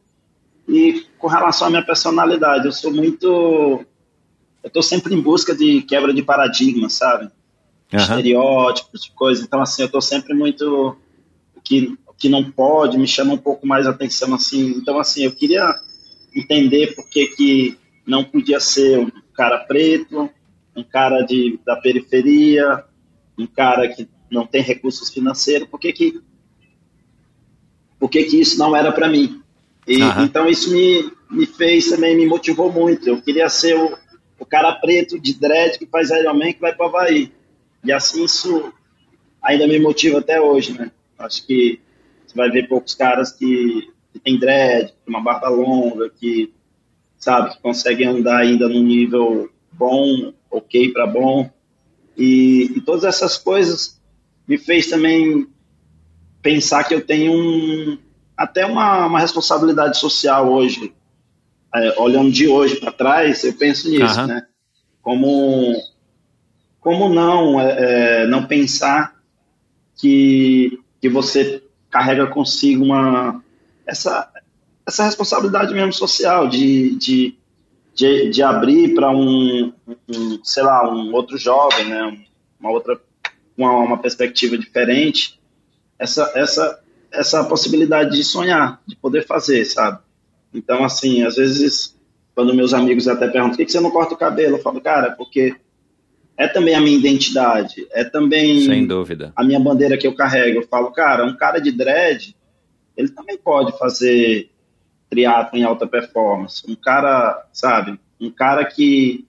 [0.69, 2.67] e com relação à minha personalidade.
[2.67, 3.85] Eu sou muito.
[4.62, 7.31] Eu estou sempre em busca de quebra de paradigma, sabe?
[7.93, 7.99] Uhum.
[7.99, 9.43] Estereótipos, de coisa.
[9.43, 10.97] Então, assim, eu estou sempre muito.
[11.64, 14.70] Que, que não pode me chama um pouco mais a atenção, assim.
[14.76, 15.64] Então, assim, eu queria
[16.35, 20.28] entender por que, que não podia ser um cara preto,
[20.74, 22.85] um cara de, da periferia,
[23.38, 26.20] um cara que não tem recursos financeiros, por que que,
[27.98, 29.40] por que, que isso não era para mim?
[29.87, 30.24] E, uhum.
[30.24, 33.09] Então isso me, me fez também, me motivou muito.
[33.09, 33.96] Eu queria ser o,
[34.38, 37.33] o cara preto de dread que faz Ironman que vai para Havaí.
[37.85, 38.72] E assim isso
[39.42, 40.90] ainda me motiva até hoje, né?
[41.18, 41.81] Acho que
[42.29, 46.53] você vai ver poucos caras que, que tem dread, que tem uma barba longa, que
[47.17, 51.51] sabe, que conseguem andar ainda num nível bom, ok para bom.
[52.17, 53.99] E, e, todas essas coisas
[54.47, 55.49] me fez também
[56.43, 57.99] pensar que eu tenho um,
[58.37, 60.93] até uma, uma responsabilidade social hoje.
[61.75, 64.27] É, olhando de hoje para trás, eu penso nisso, uhum.
[64.27, 64.47] né?
[65.03, 65.77] Como,
[66.81, 69.14] como não, é, é, não pensar
[69.97, 73.42] que, que você carrega consigo uma
[73.87, 74.31] essa
[74.88, 77.35] essa responsabilidade mesmo social de, de,
[77.94, 79.70] de, de abrir para um,
[80.09, 82.18] um, sei lá, um outro jovem, né,
[82.59, 82.98] uma outra,
[83.55, 85.38] uma, uma perspectiva diferente,
[85.98, 86.81] essa, essa,
[87.12, 89.98] essa possibilidade de sonhar, de poder fazer, sabe?
[90.55, 91.94] Então, assim, às vezes,
[92.35, 94.57] quando meus amigos até perguntam, por que você não corta o cabelo?
[94.57, 95.55] Eu falo, cara, porque
[96.38, 99.33] é também a minha identidade, é também Sem dúvida.
[99.35, 100.61] a minha bandeira que eu carrego.
[100.61, 102.37] Eu falo, cara, um cara de dread,
[102.96, 104.48] ele também pode fazer
[105.11, 106.62] triatlo em alta performance.
[106.68, 109.27] Um cara, sabe, um cara que,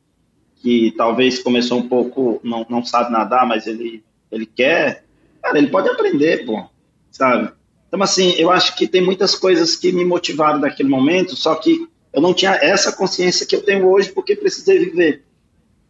[0.57, 5.03] que talvez começou um pouco, não, não sabe nadar, mas ele, ele quer,
[5.41, 6.63] cara, ele pode aprender, pô,
[7.09, 7.51] sabe?
[7.87, 11.87] Então, assim, eu acho que tem muitas coisas que me motivaram naquele momento, só que
[12.13, 15.23] eu não tinha essa consciência que eu tenho hoje porque precisei viver.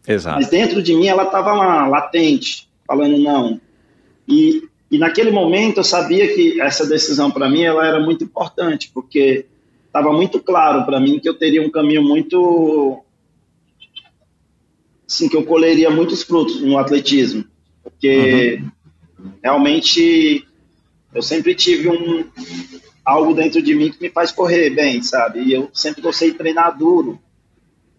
[0.10, 0.38] Exato.
[0.38, 3.62] Mas dentro de mim ela estava lá, latente, falando não.
[4.28, 8.90] E, e naquele momento eu sabia que essa decisão para mim ela era muito importante,
[8.92, 9.46] porque
[9.86, 13.04] estava muito claro para mim que eu teria um caminho muito.
[15.08, 17.46] Assim, que eu colheria muitos frutos no atletismo.
[17.84, 18.64] Porque
[19.20, 19.32] uhum.
[19.44, 20.48] realmente
[21.14, 22.26] eu sempre tive um
[23.06, 25.42] algo dentro de mim que me faz correr bem, sabe?
[25.42, 27.20] E eu sempre gostei de treinar duro.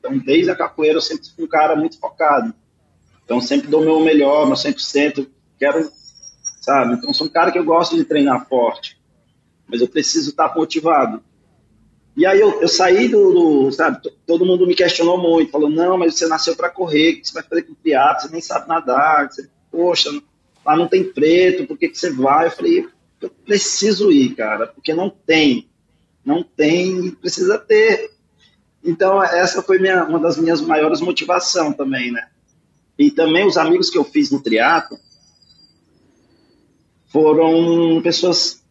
[0.01, 2.53] Então, desde a capoeira, eu sempre fui um cara muito focado.
[3.25, 5.29] Então, sempre dou meu melhor, meu 100%.
[5.59, 5.89] Quero,
[6.61, 6.95] sabe?
[6.95, 8.99] Então, sou um cara que eu gosto de treinar forte.
[9.69, 11.23] Mas eu preciso estar motivado.
[12.17, 15.97] E aí eu, eu saí do, do, sabe, todo mundo me questionou muito, falou, não,
[15.97, 18.23] mas você nasceu para correr, o que você vai fazer com triatlo?
[18.23, 20.11] Você nem sabe nadar, você, poxa,
[20.67, 22.47] lá não tem preto, por que, que você vai?
[22.47, 22.89] Eu falei,
[23.21, 25.69] eu preciso ir, cara, porque não tem,
[26.25, 28.11] não tem precisa ter.
[28.85, 32.29] Então essa foi minha, uma das minhas maiores motivações também, né?
[32.99, 34.99] E também os amigos que eu fiz no triatlo
[37.09, 38.63] foram pessoas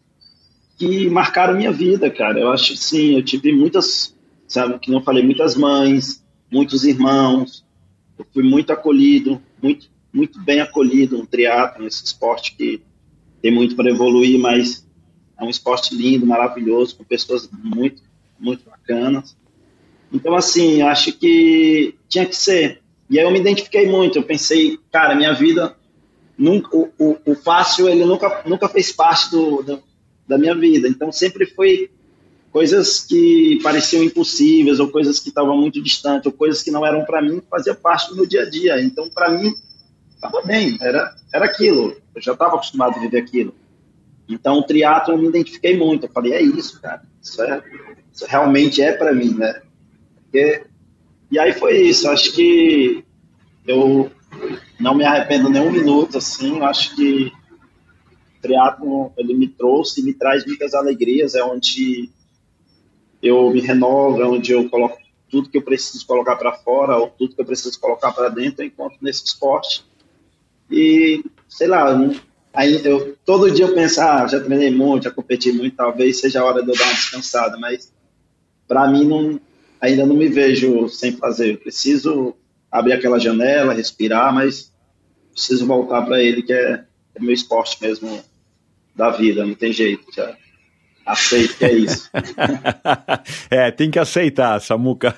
[0.78, 2.40] que marcaram minha vida, cara.
[2.40, 4.16] Eu acho sim, eu tive muitas,
[4.48, 7.66] sabe, que não falei, muitas mães, muitos irmãos.
[8.18, 12.82] Eu fui muito acolhido, muito, muito bem acolhido no triatlo, nesse esporte que
[13.42, 14.86] tem muito para evoluir, mas
[15.38, 18.02] é um esporte lindo, maravilhoso, com pessoas muito,
[18.40, 19.36] muito bacanas.
[20.12, 22.82] Então, assim, acho que tinha que ser.
[23.10, 24.18] E aí eu me identifiquei muito.
[24.18, 25.76] Eu pensei, cara, minha vida,
[26.38, 29.84] nunca, o, o, o fácil, ele nunca, nunca fez parte do, do,
[30.28, 30.88] da minha vida.
[30.88, 31.90] Então sempre foi
[32.52, 37.06] coisas que pareciam impossíveis ou coisas que estavam muito distantes ou coisas que não eram
[37.06, 38.82] para mim fazia parte do meu dia a dia.
[38.82, 39.54] Então para mim
[40.14, 41.96] estava bem, era era aquilo.
[42.16, 43.54] Eu já estava acostumado a viver aquilo.
[44.28, 46.06] Então o triatlo eu me identifiquei muito.
[46.06, 47.02] Eu falei é isso, cara.
[47.22, 47.62] Isso é
[48.14, 49.62] isso realmente é para mim, né?
[50.32, 50.64] Porque,
[51.32, 52.08] e aí foi isso.
[52.08, 53.04] Acho que
[53.68, 54.12] eu
[54.80, 56.62] não me arrependo nem um minuto assim.
[56.62, 57.32] Acho que
[58.42, 62.10] triatlo ele me trouxe, me traz muitas alegrias, é onde
[63.22, 64.98] eu me renovo, é onde eu coloco
[65.30, 68.64] tudo que eu preciso colocar para fora ou tudo que eu preciso colocar para dentro,
[68.64, 69.86] eu encontro nesse esporte.
[70.72, 71.88] E, sei lá,
[72.54, 76.42] aí eu, todo dia eu penso, ah, já treinei muito, já competi muito, talvez seja
[76.42, 77.92] a hora de eu dar uma descansada, mas
[78.68, 79.40] para mim não,
[79.82, 81.54] ainda não me vejo sem fazer.
[81.54, 82.36] Eu preciso
[82.72, 84.72] abrir aquela janela, respirar, mas
[85.34, 86.84] preciso voltar para ele, que é,
[87.16, 88.22] é meu esporte mesmo
[88.96, 90.36] da vida, não tem jeito, já
[91.06, 92.10] aceito que é isso.
[93.50, 95.16] é, tem que aceitar, Samuca.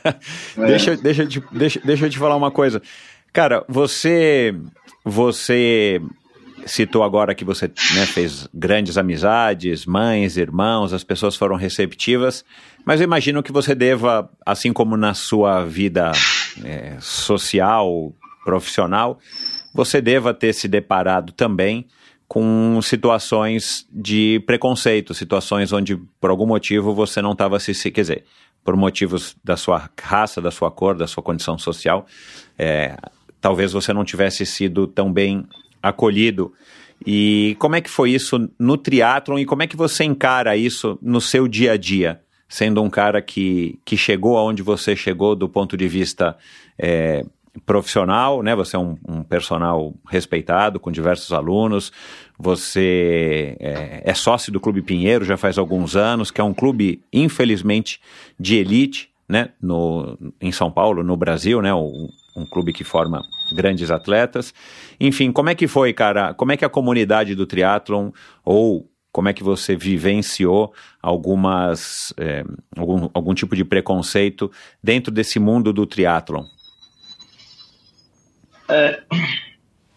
[0.58, 0.66] É.
[0.66, 2.82] Deixa, deixa, deixa, deixa eu te falar uma coisa.
[3.34, 4.56] Cara, você,
[5.04, 6.02] você
[6.66, 12.46] citou agora que você né, fez grandes amizades, mães, irmãos, as pessoas foram receptivas,
[12.86, 16.12] mas eu imagino que você deva, assim como na sua vida
[16.64, 19.20] é, social, profissional,
[19.74, 21.88] você deva ter se deparado também
[22.28, 28.26] com situações de preconceito, situações onde por algum motivo você não estava se, quer dizer,
[28.64, 32.06] por motivos da sua raça, da sua cor, da sua condição social,
[32.58, 32.96] é,
[33.40, 35.46] talvez você não tivesse sido tão bem
[35.82, 36.54] acolhido.
[37.06, 41.00] E como é que foi isso no triatlon e como é que você encara isso
[41.02, 42.22] no seu dia a dia?
[42.48, 46.38] Sendo um cara que, que chegou aonde você chegou do ponto de vista
[46.78, 47.26] é,
[47.66, 48.56] profissional, né?
[48.56, 51.92] Você é um, um, personal respeitado, com diversos alunos.
[52.38, 57.02] Você é, é, sócio do Clube Pinheiro já faz alguns anos, que é um clube,
[57.12, 58.00] infelizmente,
[58.40, 59.50] de elite, né?
[59.62, 61.74] No, em São Paulo, no Brasil, né?
[61.74, 63.24] Um, um clube que forma
[63.56, 64.54] grandes atletas.
[65.00, 66.34] Enfim, como é que foi, cara?
[66.34, 68.12] Como é que a comunidade do triatlon
[68.44, 72.44] ou como é que você vivenciou algumas é,
[72.78, 74.52] algum, algum tipo de preconceito
[74.84, 76.44] dentro desse mundo do triatlon?
[78.70, 79.02] É,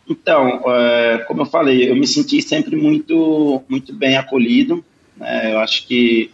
[0.08, 4.84] Então, é, como eu falei, eu me senti sempre muito, muito bem acolhido.
[5.16, 5.52] Né?
[5.52, 6.30] Eu acho que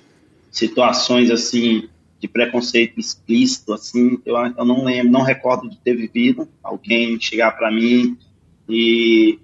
[0.50, 1.88] situações assim
[2.20, 7.52] de preconceito explícito, assim, eu, eu não lembro, não recordo de ter vivido alguém chegar
[7.52, 8.18] para mim
[8.68, 9.38] e,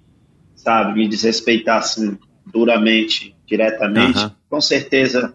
[0.55, 4.19] sabe, me desrespeitar assim, duramente, diretamente.
[4.19, 4.31] Uhum.
[4.51, 5.35] Com certeza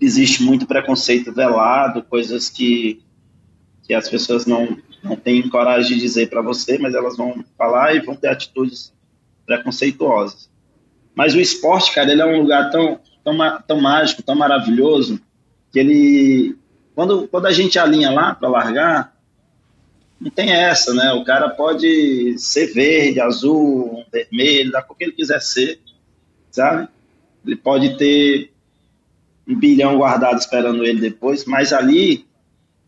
[0.00, 3.02] existe muito preconceito velado, coisas que,
[3.82, 7.96] que as pessoas não, não têm coragem de dizer para você, mas elas vão falar
[7.96, 8.92] e vão ter atitudes
[9.44, 10.48] preconceituosas.
[11.14, 15.20] Mas o esporte, cara, ele é um lugar tão, tão, tão mágico, tão maravilhoso,
[15.72, 16.56] que ele,
[16.94, 19.16] quando, quando a gente alinha lá para largar,
[20.20, 21.12] não tem essa, né?
[21.12, 25.80] O cara pode ser verde, azul, vermelho, da cor que ele quiser ser,
[26.50, 26.86] sabe?
[27.44, 28.52] Ele pode ter
[29.48, 32.24] um bilhão guardado esperando ele depois, mas ali,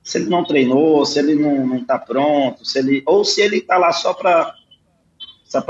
[0.02, 3.60] se ele não treinou, se ele não, não tá pronto, se ele, ou se ele
[3.60, 4.54] tá lá só para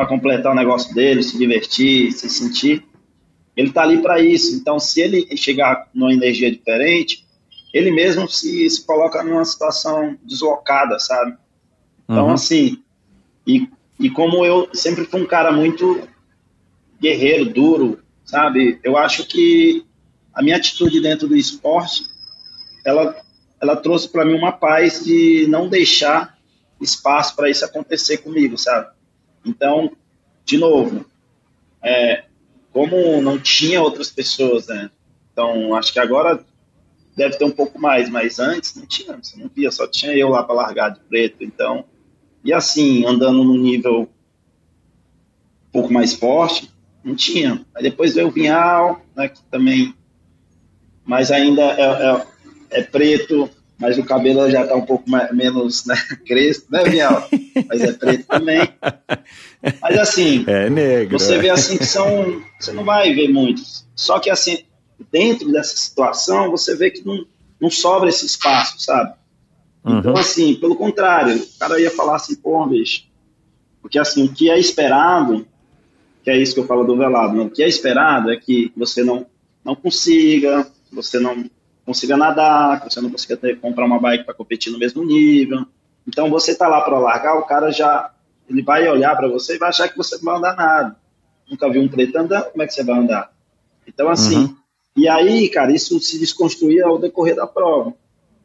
[0.07, 2.85] completar o negócio dele, se divertir, se sentir,
[3.57, 4.55] ele está ali para isso.
[4.55, 7.25] Então, se ele chegar numa energia diferente,
[7.73, 11.37] ele mesmo se, se coloca numa situação deslocada, sabe?
[12.05, 12.33] Então, uhum.
[12.33, 12.83] assim,
[13.47, 16.07] e, e como eu sempre fui um cara muito
[17.01, 18.79] guerreiro, duro, sabe?
[18.83, 19.85] Eu acho que
[20.33, 22.05] a minha atitude dentro do esporte,
[22.85, 23.17] ela,
[23.61, 26.37] ela trouxe para mim uma paz de não deixar
[26.81, 28.89] espaço para isso acontecer comigo, sabe?
[29.45, 29.93] Então,
[30.45, 31.05] de novo,
[31.83, 32.25] é,
[32.75, 34.91] como não tinha outras pessoas, né?
[35.33, 36.45] Então, acho que agora
[37.16, 40.29] deve ter um pouco mais, mas antes não tinha, você não via, só tinha eu
[40.29, 41.45] lá para largar de preto.
[41.45, 41.85] Então,
[42.43, 44.09] e assim, andando no nível um
[45.70, 46.68] pouco mais forte,
[47.05, 47.64] não tinha.
[47.77, 49.95] Aí depois veio o Vinhal, né, que também,
[51.05, 52.27] mas ainda é, é,
[52.81, 53.49] é preto,
[53.79, 57.29] mas o cabelo já está um pouco mais, menos né, crespo, né, Vinhal?
[57.68, 58.68] Mas é preto também.
[59.81, 61.18] Mas assim, é negro.
[61.18, 62.43] você vê assim que são.
[62.59, 63.87] Você não vai ver muitos.
[63.95, 64.64] Só que assim,
[65.11, 67.25] dentro dessa situação, você vê que não,
[67.61, 69.14] não sobra esse espaço, sabe?
[69.85, 69.99] Uhum.
[69.99, 73.07] Então, assim, pelo contrário, o cara ia falar assim, pô, bicho.
[73.83, 75.47] Porque assim, o que é esperado,
[76.22, 77.43] que é isso que eu falo do velado, né?
[77.43, 79.27] o que é esperado é que você não,
[79.62, 81.45] não consiga, você não
[81.85, 85.66] consiga nadar, que você não consiga ter, comprar uma bike para competir no mesmo nível.
[86.07, 88.11] Então você tá lá para largar, o cara já
[88.49, 90.97] ele vai olhar para você e vai achar que você não vai andar nada.
[91.49, 93.32] Nunca viu um preto andando, como é que você vai andar?
[93.87, 94.57] Então assim, uhum.
[94.97, 97.95] e aí, cara, isso se desconstruía ao decorrer da prova.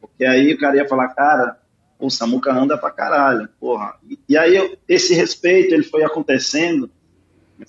[0.00, 1.58] Porque aí o cara ia falar, cara,
[1.98, 3.94] o Samuca anda pra caralho, porra.
[4.08, 6.90] E, e aí esse respeito, ele foi acontecendo,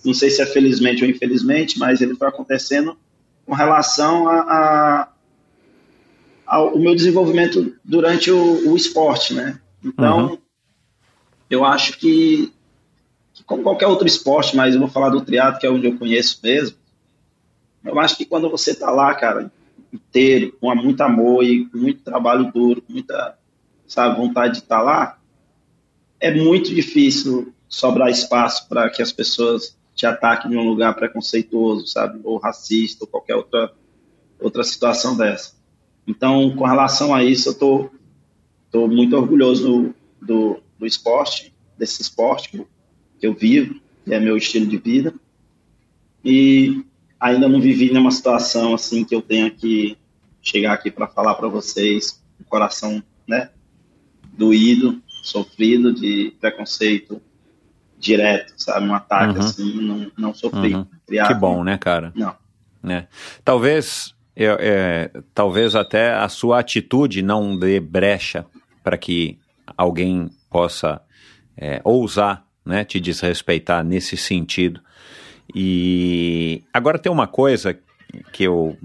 [0.05, 2.97] não sei se é felizmente ou infelizmente, mas ele foi acontecendo
[3.45, 5.11] com relação a, a
[6.52, 9.58] ao, meu desenvolvimento durante o, o esporte, né?
[9.82, 10.38] Então, uhum.
[11.49, 12.52] eu acho que,
[13.34, 15.97] que, como qualquer outro esporte, mas eu vou falar do triatlo, que é onde eu
[15.97, 16.76] conheço mesmo,
[17.86, 19.49] eu acho que quando você tá lá, cara,
[19.93, 23.38] inteiro, com muito amor e com muito trabalho duro, com muita,
[23.88, 25.20] sabe, vontade de estar tá lá,
[26.20, 31.88] é muito difícil sobrar espaço para que as pessoas te ataquem em um lugar preconceituoso,
[31.88, 33.72] sabe, ou racista, ou qualquer outra,
[34.38, 35.61] outra situação dessa.
[36.12, 37.89] Então, com relação a isso, eu tô,
[38.70, 42.68] tô muito orgulhoso do, do, do esporte, desse esporte
[43.18, 45.14] que eu vivo, que é meu estilo de vida.
[46.24, 46.84] E
[47.18, 49.97] ainda não vivi nenhuma situação assim que eu tenha que
[50.41, 53.49] chegar aqui para falar para vocês, o coração, né,
[54.34, 57.22] doído, sofrido de preconceito
[57.97, 59.45] direto, sabe, um ataque uhum.
[59.45, 60.74] assim, não, não sofri.
[60.76, 60.86] Uhum.
[61.07, 62.12] que bom, né, cara?
[62.14, 62.36] Não.
[62.84, 63.07] Né?
[63.45, 68.46] Talvez é, talvez até a sua atitude não dê brecha
[68.84, 69.38] para que
[69.78, 71.02] alguém possa
[71.58, 74.82] é, ousar né, te desrespeitar nesse sentido.
[75.54, 77.78] E agora tem uma coisa
[78.32, 78.78] que eu,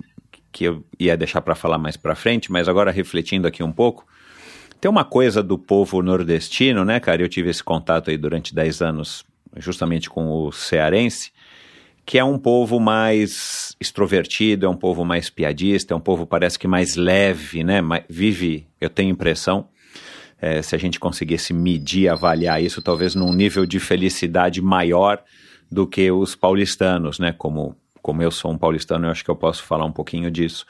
[0.51, 4.07] que eu ia deixar para falar mais para frente, mas agora refletindo aqui um pouco,
[4.81, 7.23] tem uma coisa do povo nordestino, né, cara?
[7.23, 9.25] Eu tive esse contato aí durante 10 anos,
[9.57, 11.33] justamente com o cearense,
[12.07, 16.57] que é um povo mais extrovertido, é um povo mais piadista, é um povo parece
[16.57, 17.81] que mais leve, né?
[18.09, 19.67] Vive, eu tenho impressão,
[20.41, 25.21] é, se a gente conseguisse medir, avaliar isso, talvez num nível de felicidade maior
[25.71, 27.35] do que os paulistanos, né?
[27.37, 30.65] Como, como eu sou um paulistano, eu acho que eu posso falar um pouquinho disso.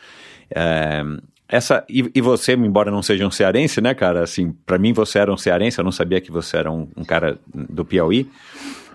[0.51, 1.03] É,
[1.47, 4.23] essa e, e, você, embora não seja um cearense, né, cara?
[4.23, 7.05] Assim, para mim você era um cearense, eu não sabia que você era um, um
[7.05, 8.27] cara do Piauí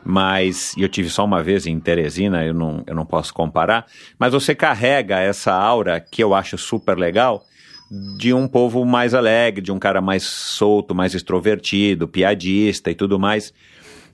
[0.04, 3.86] mas eu tive só uma vez em Teresina, eu não, eu não posso comparar,
[4.18, 7.44] mas você carrega essa aura que eu acho super legal
[8.18, 13.20] de um povo mais alegre, de um cara mais solto, mais extrovertido, piadista e tudo
[13.20, 13.54] mais.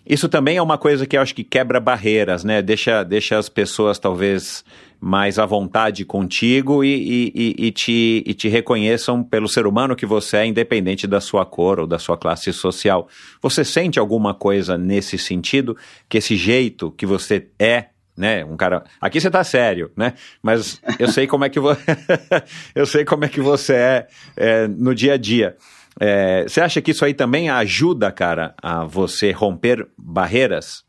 [0.04, 2.62] Isso também é uma coisa que eu acho que quebra barreiras, né?
[2.62, 4.64] Deixa, deixa as pessoas talvez
[5.00, 10.06] mais à vontade contigo e, e, e, te, e te reconheçam pelo ser humano que
[10.06, 13.08] você é, independente da sua cor ou da sua classe social.
[13.42, 15.78] Você sente alguma coisa nesse sentido?
[16.10, 17.88] Que esse jeito que você é
[18.18, 18.44] né?
[18.44, 18.84] Um cara.
[19.00, 20.16] Aqui você tá sério, né?
[20.42, 21.80] Mas eu sei como é que você.
[22.74, 25.56] eu sei como é que você é, é no dia a dia.
[26.00, 30.84] É, você acha que isso aí também ajuda, cara, a você romper barreiras?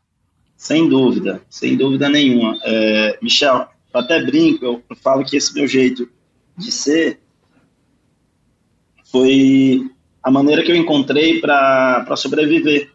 [0.57, 2.57] Sem dúvida, sem dúvida nenhuma.
[2.65, 6.09] É, Michel, eu até brinco, eu, falo que esse meu jeito
[6.55, 7.19] de ser
[9.11, 9.89] foi
[10.21, 12.91] a maneira que eu encontrei para sobreviver.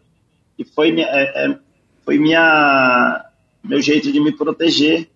[0.59, 1.59] E foi, é, é,
[2.05, 3.24] foi minha,
[3.62, 5.09] meu jeito de me proteger,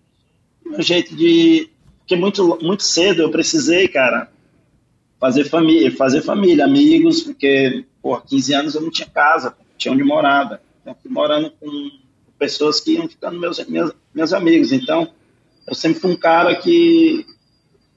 [0.65, 1.69] meu jeito de.
[1.99, 4.31] Porque muito, muito cedo eu precisei, cara,
[5.19, 10.03] fazer família, fazer família, amigos, porque, por 15 anos eu não tinha casa, tinha onde
[10.03, 10.59] morava.
[10.81, 11.91] Então, morando com
[12.37, 14.71] pessoas que iam ficando meus, meus, meus amigos.
[14.71, 15.09] Então,
[15.69, 17.25] eu sempre fui um cara que,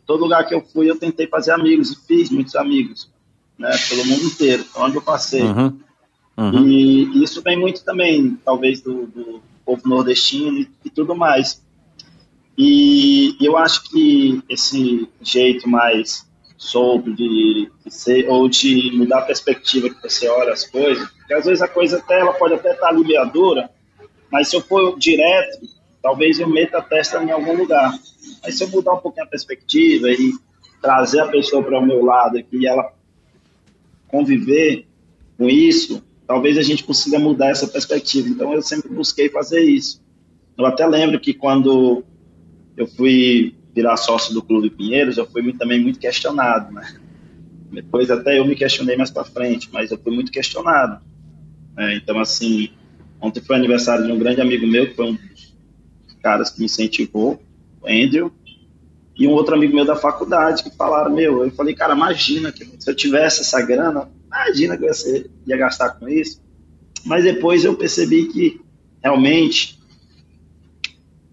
[0.06, 3.10] todo lugar que eu fui, eu tentei fazer amigos, e fiz muitos amigos,
[3.58, 5.42] né, pelo mundo inteiro, onde eu passei.
[5.42, 5.80] Uhum.
[6.36, 6.68] Uhum.
[6.68, 11.62] E isso vem muito também, talvez, do, do povo nordestino e, e tudo mais.
[12.56, 16.26] E eu acho que esse jeito mais
[16.58, 21.34] solto de, de, ser, ou de mudar a perspectiva que você olha as coisas, porque
[21.34, 23.70] às vezes a coisa até, ela pode até estar aliviadora,
[24.30, 25.66] mas se eu for direto,
[26.02, 27.92] talvez eu meta a testa em algum lugar.
[28.42, 30.34] Mas se eu mudar um pouquinho a perspectiva e
[30.80, 32.92] trazer a pessoa para o meu lado e ela
[34.08, 34.86] conviver
[35.38, 38.28] com isso, talvez a gente consiga mudar essa perspectiva.
[38.28, 40.02] Então eu sempre busquei fazer isso.
[40.58, 42.04] Eu até lembro que quando
[42.76, 46.94] eu fui virar sócio do Clube Pinheiros, eu fui também muito questionado, né?
[47.70, 51.02] Depois até eu me questionei mais para frente, mas eu fui muito questionado.
[51.74, 51.96] Né?
[51.96, 52.70] Então, assim,
[53.18, 55.18] ontem foi aniversário de um grande amigo meu, que foi um
[56.22, 57.42] caras que me incentivou,
[57.82, 58.32] o Andrew,
[59.16, 62.64] e um outro amigo meu da faculdade, que falaram, meu, eu falei, cara, imagina que
[62.78, 66.40] se eu tivesse essa grana, imagina que você ia gastar com isso.
[67.04, 68.60] Mas depois eu percebi que
[69.02, 69.78] realmente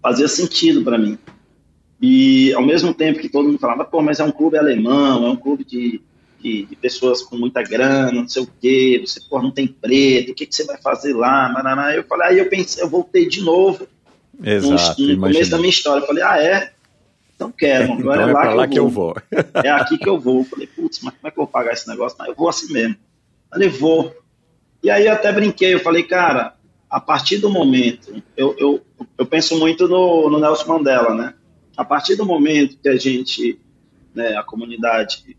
[0.02, 1.18] fazia sentido para mim.
[2.00, 5.30] E ao mesmo tempo que todo mundo falava, pô, mas é um clube alemão, é
[5.30, 6.00] um clube de,
[6.40, 10.32] de, de pessoas com muita grana, não sei o quê, você pô, não tem preto,
[10.32, 11.50] o que, que você vai fazer lá?
[11.52, 11.94] Maraná.
[11.94, 13.86] Eu falei, aí eu pensei, eu voltei de novo
[14.42, 16.02] Exato, no, começo da minha história.
[16.02, 16.72] Eu falei, ah, é?
[17.34, 19.16] Então quero, agora então é, é lá, que, eu que, eu vou.
[19.64, 20.40] é aqui que eu vou.
[20.40, 22.18] Eu falei, putz, mas como é que eu vou pagar esse negócio?
[22.18, 22.96] Não, eu vou assim mesmo.
[23.48, 24.14] Falei, vou.
[24.82, 26.54] E aí eu até brinquei, eu falei, cara,
[26.88, 28.80] a partir do momento, eu, eu,
[29.16, 31.34] eu penso muito no, no Nelson Mandela, né?
[31.80, 33.58] a partir do momento que a gente,
[34.14, 35.34] né, a comunidade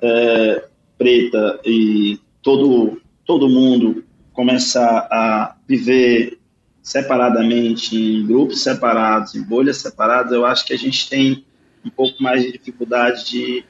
[0.00, 6.38] é, preta e todo, todo mundo começar a viver
[6.84, 11.42] separadamente, em grupos separados, em bolhas separadas, eu acho que a gente tem
[11.82, 13.64] um pouco mais de dificuldade de,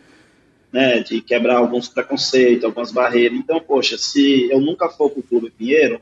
[0.72, 3.38] né, de quebrar alguns preconceitos, algumas barreiras.
[3.38, 6.00] Então, poxa, se eu nunca for para o Clube Pinheiro,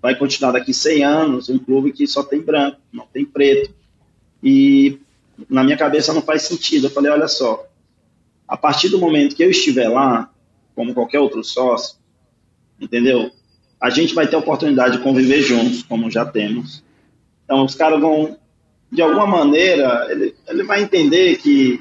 [0.00, 3.74] vai continuar daqui 100 anos um clube que só tem branco, não tem preto.
[4.42, 4.98] E
[5.50, 6.86] na minha cabeça não faz sentido.
[6.86, 7.68] Eu falei, olha só,
[8.48, 10.32] a partir do momento que eu estiver lá,
[10.74, 11.98] como qualquer outro sócio,
[12.80, 13.30] entendeu?
[13.82, 16.84] A gente vai ter a oportunidade de conviver juntos, como já temos.
[17.44, 18.38] Então, os caras vão,
[18.90, 21.80] de alguma maneira, ele, ele vai entender que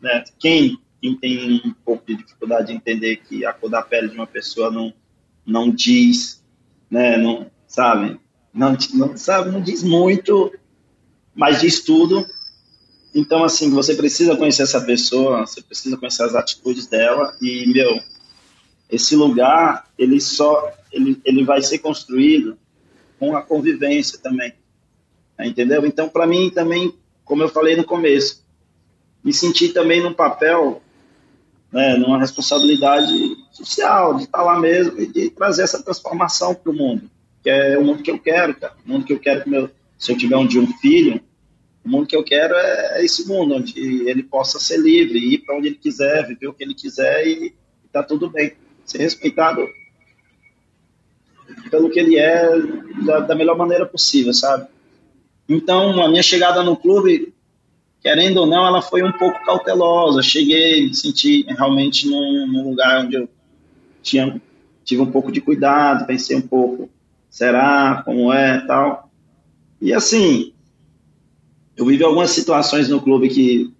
[0.00, 0.78] né, quem,
[1.20, 4.70] tem um pouco de dificuldade de entender que a cor da pele de uma pessoa
[4.70, 4.92] não,
[5.44, 6.42] não diz,
[6.88, 8.20] né, não, sabe?
[8.54, 10.52] Não, não, sabe, não diz muito
[11.34, 12.26] mas diz tudo.
[13.14, 18.00] Então, assim, você precisa conhecer essa pessoa, você precisa conhecer as atitudes dela e, meu,
[18.90, 22.58] esse lugar, ele só, ele, ele vai ser construído
[23.18, 24.52] com a convivência também,
[25.38, 25.86] entendeu?
[25.86, 28.44] Então, para mim também, como eu falei no começo,
[29.22, 30.82] me senti também num papel,
[31.70, 36.74] né, numa responsabilidade social, de estar lá mesmo e de trazer essa transformação para o
[36.74, 37.10] mundo,
[37.42, 39.70] que é o mundo que eu quero, cara, o mundo que eu quero que meu
[40.00, 41.20] se eu tiver um dia um filho,
[41.84, 43.78] o mundo que eu quero é, é esse mundo, onde
[44.08, 47.54] ele possa ser livre, ir para onde ele quiser, viver o que ele quiser e
[47.84, 48.54] está tudo bem.
[48.90, 49.68] Ser respeitado
[51.70, 52.44] pelo que ele é
[53.04, 54.66] da, da, melhor maneira possível, sabe?
[55.48, 57.32] Então, a minha chegada no clube,
[58.02, 60.24] querendo ou não, ela foi um pouco cautelosa.
[60.24, 63.28] Cheguei, me senti realmente num, num lugar onde eu
[64.02, 64.42] tinha,
[64.84, 66.90] tive um pouco de cuidado, pensei um pouco,
[67.30, 69.08] será, como é, tal.
[69.80, 70.52] E assim,
[71.76, 73.72] eu vivi algumas situações no clube que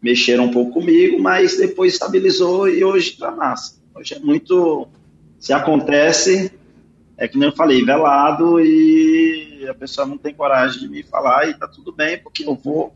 [0.00, 3.83] mexeram um pouco comigo, mas depois estabilizou e hoje está massa.
[3.94, 4.88] Hoje é muito.
[5.38, 6.52] Se acontece,
[7.16, 11.48] é que nem eu falei, velado e a pessoa não tem coragem de me falar
[11.48, 12.94] e tá tudo bem, porque eu vou,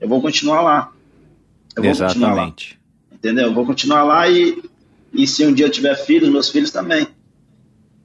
[0.00, 0.92] eu vou continuar lá.
[1.76, 2.14] Eu vou Exatamente.
[2.14, 2.54] continuar lá.
[3.12, 3.46] Entendeu?
[3.46, 4.62] Eu vou continuar lá e,
[5.12, 7.06] e se um dia eu tiver filhos, meus filhos também.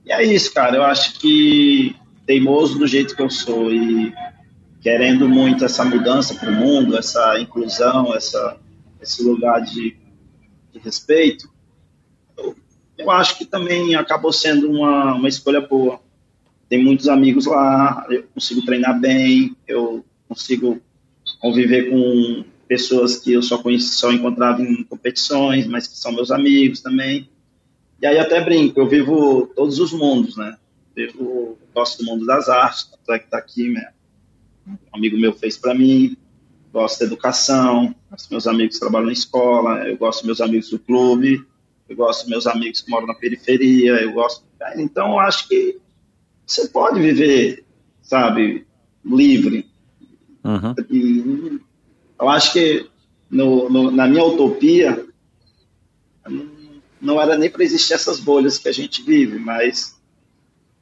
[0.05, 0.75] E é isso, cara.
[0.75, 4.13] Eu acho que teimoso do jeito que eu sou e
[4.81, 8.57] querendo muito essa mudança para o mundo, essa inclusão, essa,
[9.01, 9.95] esse lugar de,
[10.73, 11.52] de respeito,
[12.97, 15.99] eu, acho que também acabou sendo uma, uma escolha boa.
[16.69, 20.81] Tem muitos amigos lá, eu consigo treinar bem, eu consigo
[21.39, 26.31] conviver com pessoas que eu só conheci, só encontrava em competições, mas que são meus
[26.31, 27.29] amigos também.
[28.01, 30.57] E aí até brinco, eu vivo todos os mundos, né?
[30.95, 33.91] Eu gosto do mundo das artes, tanto é que tá aqui, né?
[34.67, 36.15] Um amigo meu fez para mim,
[36.71, 37.93] gosto da educação,
[38.31, 41.45] meus amigos trabalham na escola, eu gosto dos meus amigos do clube,
[41.93, 44.43] eu gosto dos meus amigos que moram na periferia, eu gosto.
[44.75, 45.79] Então, eu acho que
[46.45, 47.63] você pode viver,
[48.01, 48.65] sabe,
[49.05, 49.69] livre.
[50.43, 50.75] Uhum.
[50.89, 51.59] E
[52.19, 52.89] eu acho que
[53.29, 55.05] no, no, na minha utopia
[56.99, 59.99] não era nem para existir essas bolhas que a gente vive, mas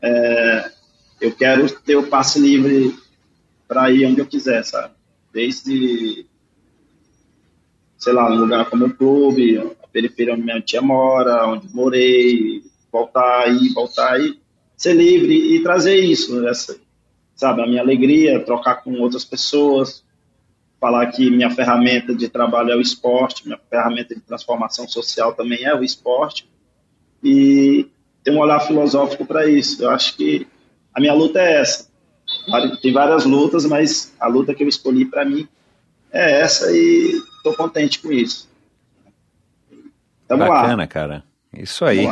[0.01, 0.71] é,
[1.19, 2.95] eu quero ter o passe livre
[3.67, 4.93] para ir onde eu quiser, sabe?
[5.33, 6.25] Desde,
[7.97, 9.57] sei lá, um lugar como o clube,
[9.91, 12.61] periferia onde minha tia mora, onde morei,
[12.91, 14.39] voltar aí, voltar aí,
[14.75, 16.77] ser livre e trazer isso, essa,
[17.35, 17.61] sabe?
[17.61, 20.03] A minha alegria, trocar com outras pessoas,
[20.79, 25.63] falar que minha ferramenta de trabalho é o esporte, minha ferramenta de transformação social também
[25.63, 26.49] é o esporte,
[27.23, 27.87] e
[28.23, 29.83] ter um olhar filosófico para isso.
[29.83, 30.47] Eu acho que
[30.93, 31.91] a minha luta é essa
[32.81, 35.47] tem várias lutas, mas a luta que eu escolhi para mim
[36.11, 38.49] é essa e estou contente com isso.
[40.37, 40.87] Tamo Bacana, lá.
[40.87, 41.23] cara.
[41.53, 42.07] Isso aí.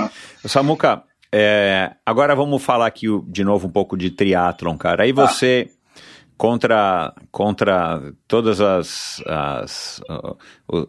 [0.46, 5.04] Samuca, é, agora vamos falar aqui de novo um pouco de triatlon, cara.
[5.04, 6.00] Aí você, ah.
[6.38, 10.38] contra, contra todas as, as uh,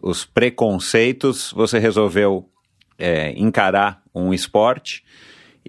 [0.01, 2.49] os preconceitos, você resolveu
[2.99, 5.05] é, encarar um esporte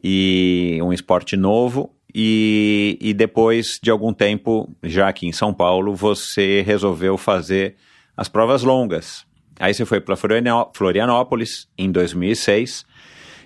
[0.02, 5.94] e um esporte novo e, e depois de algum tempo, já aqui em São Paulo,
[5.94, 7.76] você resolveu fazer
[8.16, 9.24] as provas longas.
[9.62, 12.84] Aí você foi para Florianópolis em 2006.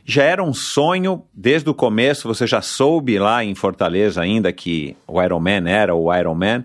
[0.03, 4.97] Já era um sonho desde o começo, você já soube lá em Fortaleza ainda que
[5.07, 6.65] o Ironman era o Ironman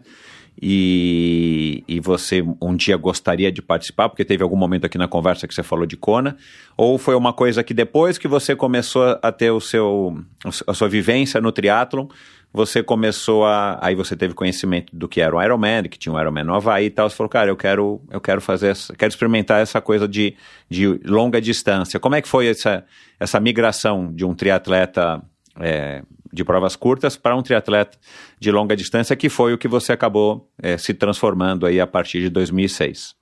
[0.62, 5.46] e, e você um dia gostaria de participar, porque teve algum momento aqui na conversa
[5.46, 6.38] que você falou de Kona,
[6.78, 10.18] ou foi uma coisa que depois que você começou a ter o seu,
[10.66, 12.08] a sua vivência no triatlon,
[12.54, 13.80] você começou a.
[13.82, 16.86] Aí você teve conhecimento do que era o Ironman, que tinha um Ironman no Havaí
[16.86, 17.10] e tal.
[17.10, 20.36] Você falou, cara, eu quero, eu quero fazer essa, quero experimentar essa coisa de,
[20.70, 22.00] de longa distância.
[22.00, 22.84] Como é que foi essa,
[23.20, 25.22] essa migração de um triatleta
[25.60, 27.98] é, de provas curtas para um triatleta
[28.40, 32.20] de longa distância, que foi o que você acabou é, se transformando aí a partir
[32.20, 33.16] de 2006?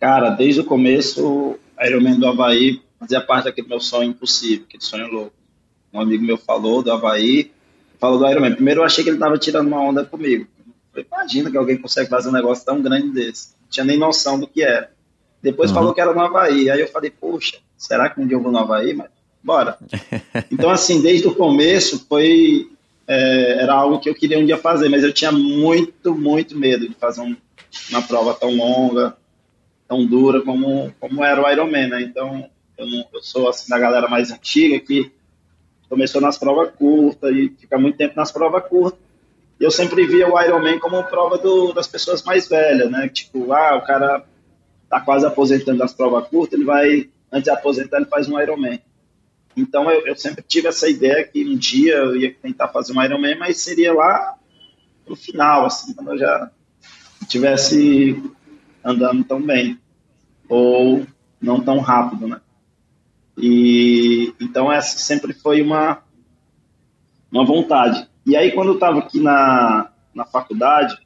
[0.00, 4.82] Cara, desde o começo, a Ironman do Havaí fazia parte daquele meu sonho impossível, aquele
[4.82, 5.32] sonho louco.
[5.92, 7.50] Um amigo meu falou do Havaí,
[8.02, 8.56] falou do Ironman.
[8.56, 10.48] Primeiro eu achei que ele estava tirando uma onda comigo.
[10.90, 13.50] falei, imagina que alguém consegue fazer um negócio tão grande desse.
[13.60, 14.90] Não tinha nem noção do que era.
[15.40, 15.76] Depois uhum.
[15.76, 16.68] falou que era no Havaí.
[16.68, 18.92] Aí eu falei, poxa, será que um dia eu vou no Havaí?
[18.92, 19.08] Mas
[19.42, 19.78] bora.
[20.50, 22.68] Então, assim, desde o começo foi.
[23.06, 26.88] É, era algo que eu queria um dia fazer, mas eu tinha muito, muito medo
[26.88, 27.36] de fazer um,
[27.90, 29.16] uma prova tão longa,
[29.88, 32.02] tão dura como, como era o Ironman, né?
[32.02, 32.48] Então,
[32.78, 35.10] eu, não, eu sou assim da galera mais antiga que
[35.92, 38.98] começou nas provas curtas e fica muito tempo nas provas curtas.
[39.60, 43.10] Eu sempre via o Ironman como prova do, das pessoas mais velhas, né?
[43.10, 44.24] Tipo, ah, o cara
[44.88, 48.80] tá quase aposentando das provas curtas, ele vai, antes de aposentar, ele faz um Ironman.
[49.54, 53.02] Então eu, eu, sempre tive essa ideia que um dia eu ia tentar fazer um
[53.02, 54.38] Ironman, mas seria lá
[55.06, 56.50] no final, assim, quando eu já
[57.20, 58.18] estivesse
[58.82, 59.78] andando tão bem
[60.48, 61.06] ou
[61.38, 62.40] não tão rápido, né?
[63.36, 66.02] E então essa sempre foi uma
[67.30, 68.06] uma vontade.
[68.26, 70.96] E aí quando eu estava aqui na na faculdade,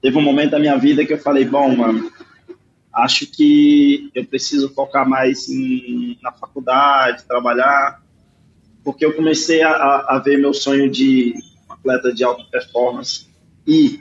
[0.00, 2.10] teve um momento da minha vida que eu falei, bom, mano,
[2.92, 8.02] acho que eu preciso focar mais em, na faculdade, trabalhar,
[8.84, 11.34] porque eu comecei a, a ver meu sonho de
[11.68, 13.26] atleta de alta performance
[13.66, 14.00] e,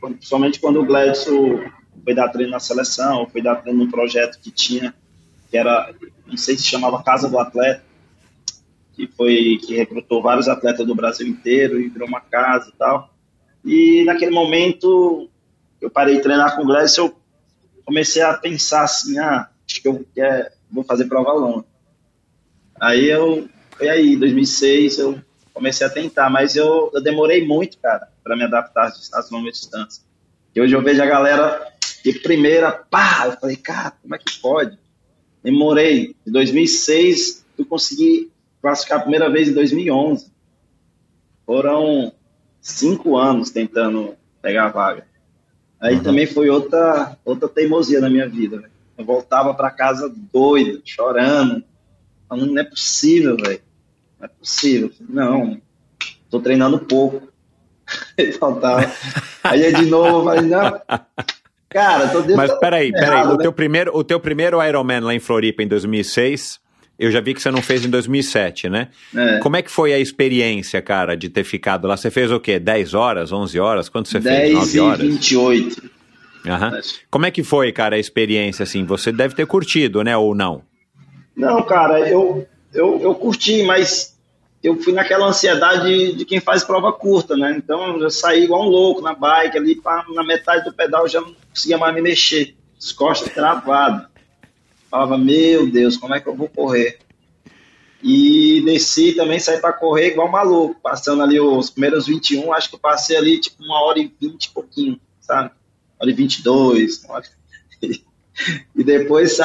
[0.00, 1.60] principalmente quando o Gladson
[2.02, 4.94] foi dar treino na seleção, foi dar treino num projeto que tinha,
[5.50, 5.94] que era,
[6.34, 7.82] não sei se chamava Casa do Atleta,
[8.94, 13.10] que foi que recrutou vários atletas do Brasil inteiro e virou uma casa e tal.
[13.64, 15.28] E naquele momento
[15.80, 17.16] eu parei de treinar com o Gladson, eu
[17.84, 21.64] comecei a pensar assim, ah, acho que eu quero, vou fazer prova longa.
[22.80, 25.20] Aí eu, foi aí, 2006, eu
[25.52, 30.04] comecei a tentar, mas eu, eu demorei muito, cara, para me adaptar às longas distâncias.
[30.54, 31.72] E hoje eu vejo a galera
[32.04, 34.78] de primeira, pá, eu falei, cara, como é que pode?
[35.44, 36.16] Demorei.
[36.26, 38.32] Em 2006, eu consegui
[38.62, 40.32] classificar a primeira vez em 2011.
[41.44, 42.10] Foram
[42.62, 45.06] cinco anos tentando pegar a vaga.
[45.78, 46.02] Aí uhum.
[46.02, 48.56] também foi outra, outra teimosia na minha vida.
[48.56, 48.72] Véio.
[48.96, 51.62] Eu voltava para casa doido, chorando.
[52.26, 53.60] Falando, não é possível, velho.
[54.18, 54.90] Não é possível.
[54.98, 55.60] Não,
[56.30, 57.28] tô treinando pouco.
[58.18, 58.90] Aí faltava.
[59.42, 60.80] Aí de novo, eu falei, não.
[61.74, 63.26] Cara, tô Mas peraí, peraí.
[63.26, 63.38] O, né?
[63.42, 66.62] teu primeiro, o teu primeiro Ironman lá em Floripa em 2006
[66.96, 68.88] eu já vi que você não fez em 2007, né?
[69.14, 69.38] É.
[69.38, 71.96] Como é que foi a experiência, cara, de ter ficado lá?
[71.96, 72.60] Você fez o quê?
[72.60, 73.88] 10 horas, 11 horas?
[73.88, 74.54] Quanto você 10 fez?
[74.54, 75.00] 9 horas?
[75.00, 75.82] 28.
[76.46, 76.80] Uhum.
[77.10, 78.84] Como é que foi, cara, a experiência, assim?
[78.84, 80.62] Você deve ter curtido, né, ou não?
[81.36, 84.13] Não, cara, eu, eu, eu curti, mas
[84.64, 87.54] eu fui naquela ansiedade de quem faz prova curta, né?
[87.54, 91.08] Então eu saí igual um louco na bike ali, pra, na metade do pedal eu
[91.08, 94.08] já não conseguia mais me mexer, as costas travadas.
[94.90, 96.98] Falava, meu Deus, como é que eu vou correr?
[98.02, 102.76] E desci também, saí para correr igual maluco, passando ali os primeiros 21, acho que
[102.76, 105.50] eu passei ali tipo uma hora e vinte e pouquinho, sabe?
[105.50, 107.06] Uma hora e vinte e dois.
[108.74, 109.38] E depois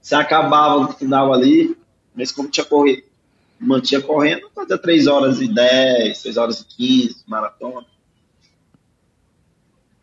[0.00, 1.76] se acabava no final ali,
[2.14, 3.02] mas como tinha corrido,
[3.60, 7.86] mantinha correndo, fazia 3 horas e 10, 3 horas e 15, maratona.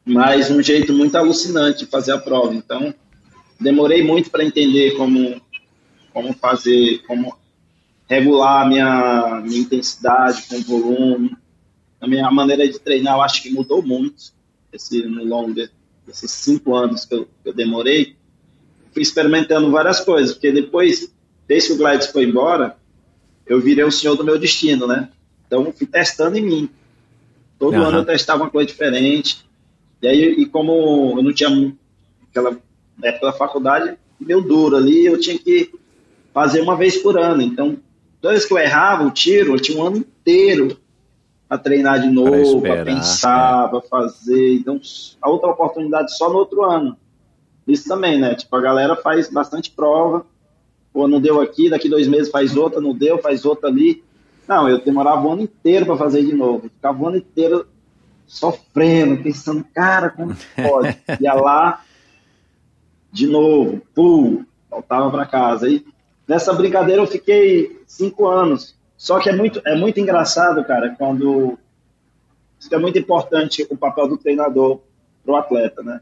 [0.06, 2.54] Mas um jeito muito alucinante de fazer a prova.
[2.54, 2.94] Então,
[3.60, 5.42] demorei muito para entender como,
[6.14, 7.36] como fazer, como
[8.08, 11.36] regular a minha, minha intensidade com o volume.
[12.00, 14.32] A minha maneira de treinar, eu acho que mudou muito
[14.72, 15.54] esse, no longo
[16.06, 18.16] desses cinco anos que eu, que eu demorei.
[18.94, 21.12] Fui experimentando várias coisas, porque depois,
[21.48, 22.78] desde que o Gladys foi embora,
[23.48, 25.10] eu virei o senhor do meu destino, né?
[25.46, 26.70] Então, fui testando em mim.
[27.58, 27.84] Todo uhum.
[27.84, 29.46] ano eu testava uma coisa diferente.
[30.02, 31.74] E aí, e como eu não tinha
[32.30, 32.58] aquela
[33.02, 35.72] época da faculdade, meu duro ali, eu tinha que
[36.34, 37.42] fazer uma vez por ano.
[37.42, 37.78] Então,
[38.22, 40.78] toda vez que eu errava o tiro, eu tinha um ano inteiro
[41.50, 43.70] a treinar de novo, para pensar, é.
[43.70, 44.56] para fazer.
[44.56, 44.80] Então,
[45.22, 46.98] a outra oportunidade só no outro ano.
[47.68, 48.36] Isso também, né?
[48.36, 50.26] Tipo, a galera faz bastante prova.
[50.98, 54.04] Pô, não deu aqui, daqui dois meses faz outra, não deu, faz outra ali.
[54.48, 56.70] Não, eu demorava o ano inteiro para fazer de novo.
[56.70, 57.68] ficava o ano inteiro
[58.26, 60.98] sofrendo, pensando, cara, como pode?
[61.22, 61.84] Ia lá,
[63.12, 65.70] de novo, pum, voltava para casa.
[65.70, 65.86] E
[66.28, 68.76] nessa brincadeira eu fiquei cinco anos.
[68.98, 71.60] Só que é muito, é muito engraçado, cara, quando.
[72.60, 74.82] Isso é muito importante o papel do treinador
[75.24, 76.02] para o atleta, né?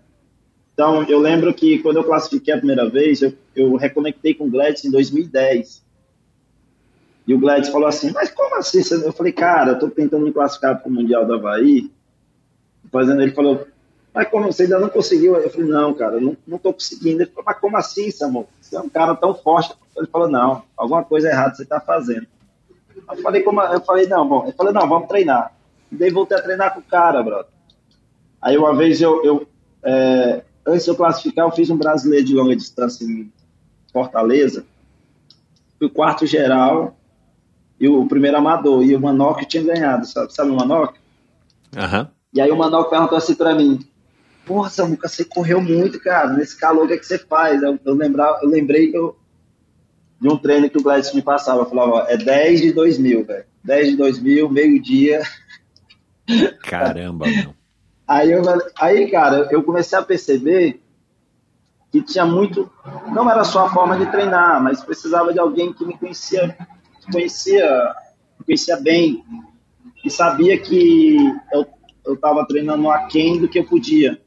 [0.76, 4.50] Então, eu lembro que quando eu classifiquei a primeira vez, eu, eu reconectei com o
[4.50, 5.82] Gladys em 2010.
[7.26, 8.82] E o Gladys falou assim, mas como assim?
[9.02, 11.90] Eu falei, cara, eu tô tentando me classificar para o Mundial do Havaí.
[12.92, 13.66] Fazendo, ele falou,
[14.14, 15.38] mas como você ainda não conseguiu?
[15.38, 17.22] Eu falei, não, cara, não, não tô conseguindo.
[17.22, 18.50] Ele falou, mas como assim, Samuel?
[18.60, 19.74] Você é um cara tão forte.
[19.96, 22.28] Ele falou, não, alguma coisa errada você está fazendo.
[23.10, 24.44] Eu falei, como, eu falei, não, bom.
[24.44, 25.54] Ele falou, não, vamos treinar.
[25.90, 27.52] E daí voltei a treinar com o cara, brother.
[28.42, 29.48] Aí uma vez eu, eu
[29.82, 33.32] é, antes de eu classificar, eu fiz um brasileiro de longa distância em
[33.92, 34.66] Fortaleza.
[35.78, 36.98] Fui o quarto geral
[37.80, 38.84] e o primeiro amador.
[38.84, 40.96] E o Manoc tinha ganhado, sabe, sabe o Manoc?
[41.76, 42.08] Uhum.
[42.34, 43.80] E aí o Manoc perguntou assim para mim,
[44.46, 46.32] Porra, Samuca, você correu muito, cara.
[46.34, 47.64] Nesse calor, o que, é que você faz?
[47.64, 49.18] Eu, eu, lembra, eu lembrei eu,
[50.22, 51.62] de um treino que o Gladys me passava.
[51.62, 53.46] Eu falava, ó, é 10 de 2000, velho.
[53.64, 55.24] 10 de 2000, meio-dia.
[56.62, 57.55] Caramba, meu.
[58.08, 58.42] Aí, eu,
[58.80, 60.82] aí, cara, eu comecei a perceber
[61.92, 62.72] que tinha muito.
[63.12, 66.56] Não era só a forma de treinar, mas precisava de alguém que me conhecia,
[67.12, 67.96] conhecia,
[68.46, 69.24] conhecia bem,
[70.04, 71.18] e sabia que
[71.52, 74.22] eu estava treinando aquém do que eu podia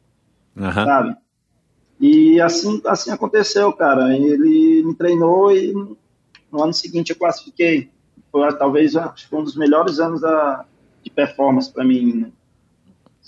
[0.59, 0.73] uhum.
[0.73, 1.17] sabe?
[2.01, 4.17] E assim, assim aconteceu, cara.
[4.17, 5.73] Ele me treinou e
[6.51, 7.91] no ano seguinte eu classifiquei.
[8.31, 10.65] Foi talvez acho que um dos melhores anos da,
[11.03, 12.33] de performance para mim,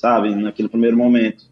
[0.00, 0.34] sabe?
[0.34, 1.44] Naquele primeiro momento.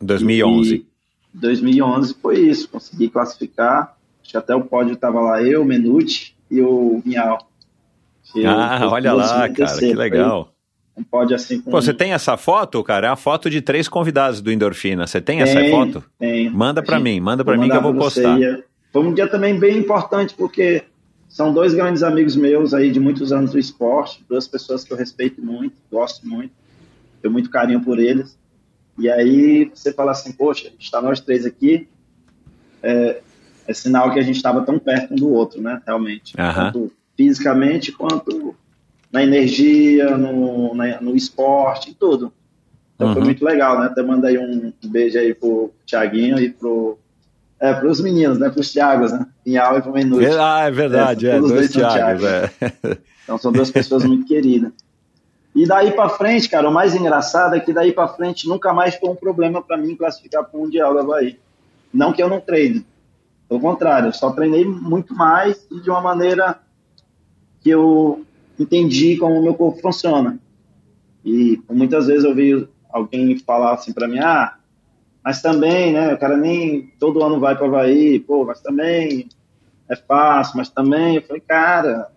[0.00, 0.74] 2011.
[0.74, 0.86] E
[1.32, 2.68] 2011 foi isso.
[2.68, 3.96] Consegui classificar.
[4.22, 7.48] Acho que até o pódio estava lá eu, Menucci e o Vinhal.
[8.46, 10.52] Ah, olha lá, cara, que legal
[11.00, 11.70] um pódio assim com...
[11.70, 13.08] Pô, você tem essa foto, cara?
[13.08, 15.06] É a foto de três convidados do Endorfina.
[15.06, 16.04] Você tem, tem essa foto?
[16.18, 16.50] Tem.
[16.50, 18.38] Manda para mim, manda para mim que eu vou postar.
[18.92, 20.84] Foi um dia também bem importante, porque
[21.28, 24.96] são dois grandes amigos meus aí de muitos anos do esporte, duas pessoas que eu
[24.96, 26.52] respeito muito, gosto muito,
[27.20, 28.38] tenho muito carinho por eles.
[28.98, 31.88] E aí você fala assim, poxa, está nós três aqui,
[32.82, 33.20] é,
[33.66, 35.80] é sinal que a gente estava tão perto um do outro, né?
[35.86, 36.34] Realmente.
[36.38, 36.54] Uhum.
[36.54, 38.54] Tanto fisicamente quanto
[39.12, 42.32] na energia, no, na, no esporte, tudo.
[42.94, 43.14] Então uhum.
[43.14, 43.86] foi muito legal, né?
[43.86, 46.98] Até mandei um beijo aí pro Thiaguinho e pro.
[47.58, 48.48] É, pros meninos, né?
[48.48, 49.26] Pros Thiagos, né?
[49.44, 50.26] Pinhal e pro Menuti.
[50.26, 52.50] Ah, é verdade, é, é dois, dois Thiagos, é.
[53.24, 54.72] Então são duas pessoas muito queridas.
[55.54, 58.94] E daí para frente, cara, o mais engraçado é que daí para frente nunca mais
[58.94, 61.38] foi um problema para mim classificar para o Mundial da Havaí.
[61.92, 62.86] Não que eu não treine,
[63.48, 66.60] pelo contrário, eu só treinei muito mais e de uma maneira
[67.60, 68.24] que eu
[68.56, 70.38] entendi como o meu corpo funciona.
[71.24, 74.54] E muitas vezes eu vi alguém falar assim para mim, ah,
[75.22, 79.28] mas também, né, o cara nem todo ano vai para Havaí, pô, mas também
[79.88, 82.08] é fácil, mas também, eu falei, cara,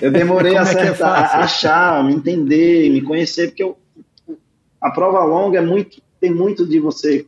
[0.00, 3.78] eu demorei a, acertar, é a achar, me entender, me conhecer, porque eu,
[4.80, 7.26] a prova longa é muito, tem muito de você,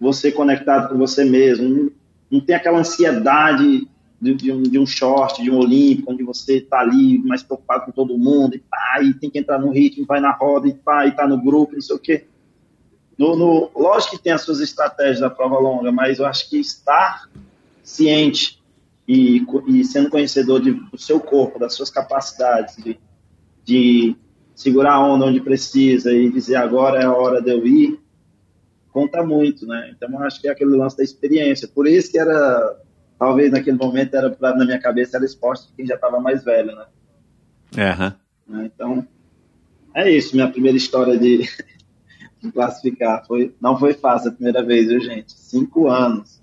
[0.00, 1.90] você conectado com você mesmo, não,
[2.30, 3.88] não tem aquela ansiedade
[4.20, 7.86] de, de, um, de um short, de um olímpico, onde você está ali mais preocupado
[7.86, 10.74] com todo mundo, e pá, e tem que entrar no ritmo, vai na roda, e
[10.74, 12.24] pá, e tá no grupo, não sei o quê.
[13.18, 16.58] No, no, lógico que tem as suas estratégias da prova longa, mas eu acho que
[16.58, 17.28] estar
[17.82, 18.53] ciente
[19.06, 22.98] e, e sendo conhecedor de, do seu corpo, das suas capacidades, de,
[23.64, 24.16] de
[24.54, 28.00] segurar a onda onde precisa e dizer agora é a hora de eu ir,
[28.90, 29.92] conta muito, né?
[29.94, 31.68] Então eu acho que é aquele lance da experiência.
[31.68, 32.80] Por isso que era
[33.18, 36.44] talvez naquele momento era pra, na minha cabeça era esporte de quem já estava mais
[36.44, 36.86] velho, né?
[37.76, 38.64] Uhum.
[38.64, 39.06] Então,
[39.94, 41.48] é isso, minha primeira história de,
[42.40, 43.26] de, classificar.
[43.26, 45.32] Foi, não foi fácil a primeira vez, viu, gente?
[45.32, 46.42] Cinco anos.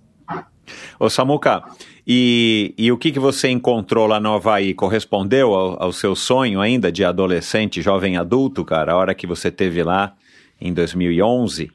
[0.99, 1.63] Ô, Samuca,
[2.05, 4.73] e, e o que, que você encontrou lá no Havaí?
[4.73, 9.51] Correspondeu ao, ao seu sonho ainda de adolescente, jovem adulto, cara, a hora que você
[9.51, 10.13] teve lá
[10.59, 11.71] em 2011?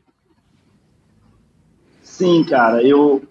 [2.02, 3.22] Sim, cara, eu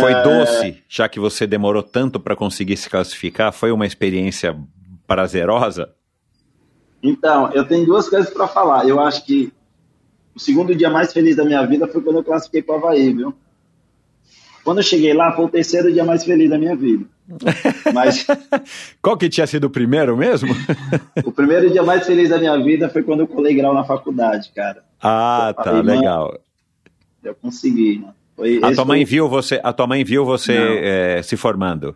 [0.00, 0.22] foi é...
[0.22, 3.52] doce, já que você demorou tanto para conseguir se classificar?
[3.52, 4.56] Foi uma experiência
[5.06, 5.94] prazerosa?
[7.02, 8.88] Então, eu tenho duas coisas para falar.
[8.88, 9.52] Eu acho que
[10.34, 13.12] o segundo dia mais feliz da minha vida foi quando eu classifiquei para o Havaí,
[13.12, 13.34] viu?
[14.66, 17.04] Quando eu cheguei lá, foi o terceiro dia mais feliz da minha vida.
[17.94, 18.26] Mas...
[19.00, 20.52] Qual que tinha sido o primeiro mesmo?
[21.24, 24.50] o primeiro dia mais feliz da minha vida foi quando eu colei grau na faculdade,
[24.52, 24.82] cara.
[25.00, 26.36] Ah, tá, legal.
[27.22, 28.14] Eu consegui, mano.
[28.34, 29.10] Foi, a tua mãe foi...
[29.12, 31.94] viu você, a tua mãe viu você é, se formando.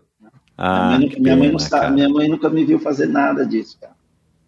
[0.57, 3.95] Ah, minha, mãe, minha, mãe sabe, minha, mãe nunca me viu fazer nada disso, cara.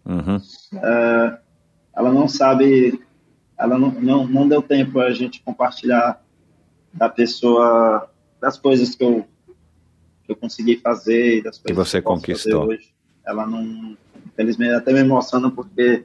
[0.05, 0.37] Uhum.
[0.37, 1.37] Uh,
[1.93, 3.01] ela não sabe,
[3.59, 6.23] ela não, não, não deu tempo a gente compartilhar
[6.93, 8.09] da pessoa,
[8.43, 9.25] das coisas que eu,
[10.25, 12.67] que eu consegui fazer, das coisas que você que conquistou.
[12.67, 12.93] hoje.
[13.25, 16.03] Ela não, infelizmente, até me emociona porque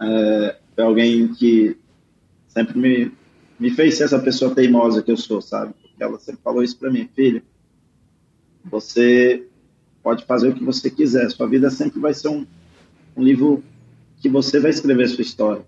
[0.00, 1.76] é, é alguém que
[2.46, 3.12] sempre me
[3.58, 5.74] me fez ser essa pessoa teimosa que eu sou, sabe?
[5.82, 7.42] Porque ela sempre falou isso para mim, filho.
[8.64, 9.46] Você
[10.02, 12.46] pode fazer o que você quiser, sua vida sempre vai ser um,
[13.14, 13.62] um livro
[14.18, 15.62] que você vai escrever sua história.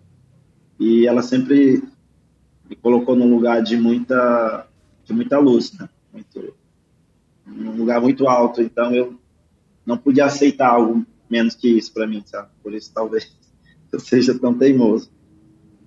[0.81, 1.83] E ela sempre
[2.71, 4.67] me colocou num lugar de muita,
[5.05, 5.89] de muita luz, né?
[6.13, 6.55] Muito,
[7.47, 8.63] num lugar muito alto.
[8.63, 9.19] Então eu
[9.85, 12.49] não podia aceitar algo menos que isso para mim, sabe?
[12.63, 13.35] Por isso talvez
[13.93, 15.11] eu seja tão teimoso.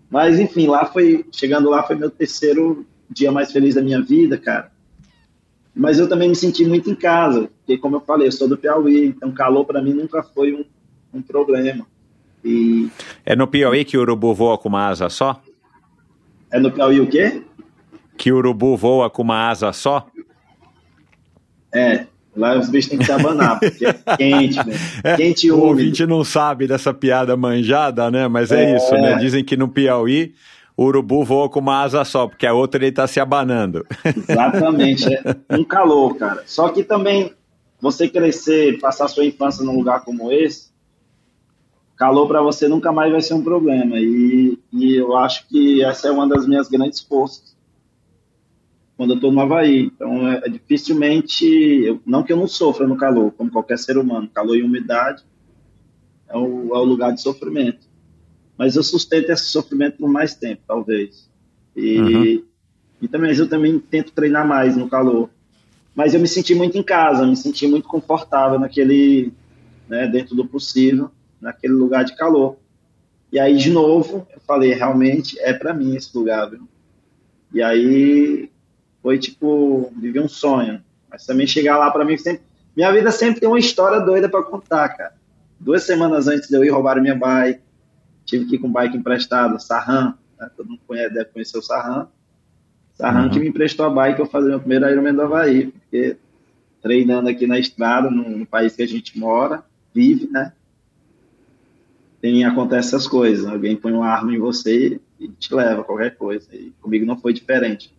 [0.09, 1.25] Mas, enfim, lá foi.
[1.31, 4.71] Chegando lá foi meu terceiro dia mais feliz da minha vida, cara.
[5.75, 8.57] Mas eu também me senti muito em casa, porque, como eu falei, eu sou do
[8.57, 10.63] Piauí, então calor para mim nunca foi um,
[11.13, 11.85] um problema.
[12.43, 12.87] E...
[13.25, 15.41] É no Piauí que o urubu voa com uma asa só?
[16.49, 17.43] É no Piauí o quê?
[18.17, 20.07] Que o urubu voa com uma asa só?
[21.73, 22.05] É,
[22.35, 24.73] Lá os bichos têm que se abanar, porque é quente, né?
[25.03, 25.65] É, quente e úmido.
[25.65, 28.27] O ouvinte não sabe dessa piada manjada, né?
[28.27, 29.15] Mas é, é, isso, né?
[29.15, 30.33] Dizem que no Piauí
[30.75, 33.85] o urubu voa com uma asa só, porque a outra ele tá se abanando.
[34.03, 35.23] Exatamente, é
[35.55, 36.43] um calor, cara.
[36.45, 37.31] Só que também
[37.79, 40.69] você crescer, passar sua infância num lugar como esse,
[41.95, 43.97] calor para você nunca mais vai ser um problema.
[43.97, 47.54] E, e eu acho que essa é uma das minhas grandes forças
[48.97, 49.91] quando eu estou no Havaí.
[49.93, 53.97] Então, é, é dificilmente, eu, não que eu não sofra no calor, como qualquer ser
[53.97, 55.23] humano, calor e umidade
[56.27, 57.87] é o, é o lugar de sofrimento.
[58.57, 61.29] Mas eu sustento esse sofrimento por mais tempo, talvez.
[61.75, 62.43] E, uhum.
[63.01, 65.29] e também eu também tento treinar mais no calor.
[65.93, 69.31] Mas eu me senti muito em casa, me senti muito confortável naquele,
[69.87, 72.57] né, dentro do possível, naquele lugar de calor.
[73.31, 76.67] E aí, de novo, eu falei, realmente é para mim esse lugar, viu?
[77.53, 78.49] E aí
[79.05, 80.81] foi tipo viver um sonho.
[81.07, 82.41] Mas também chegar lá para mim sempre.
[82.75, 85.13] Minha vida sempre tem uma história doida para contar, cara.
[85.59, 87.61] Duas semanas antes de eu ir roubar minha bike,
[88.25, 90.49] tive que ir com bike emprestado, Sarran, né?
[90.57, 92.07] todo mundo conhece, deve conhecer o Sarran.
[92.95, 93.29] Sarran uhum.
[93.29, 96.17] que me emprestou a bike eu fazer meu primeiro Ironman do Havaí, porque
[96.81, 100.51] treinando aqui na estrada, no, no país que a gente mora, vive, né?
[102.19, 103.45] Tem, acontece essas coisas.
[103.45, 106.47] Alguém põe uma arma em você e te leva qualquer coisa.
[106.51, 107.94] E comigo não foi diferente.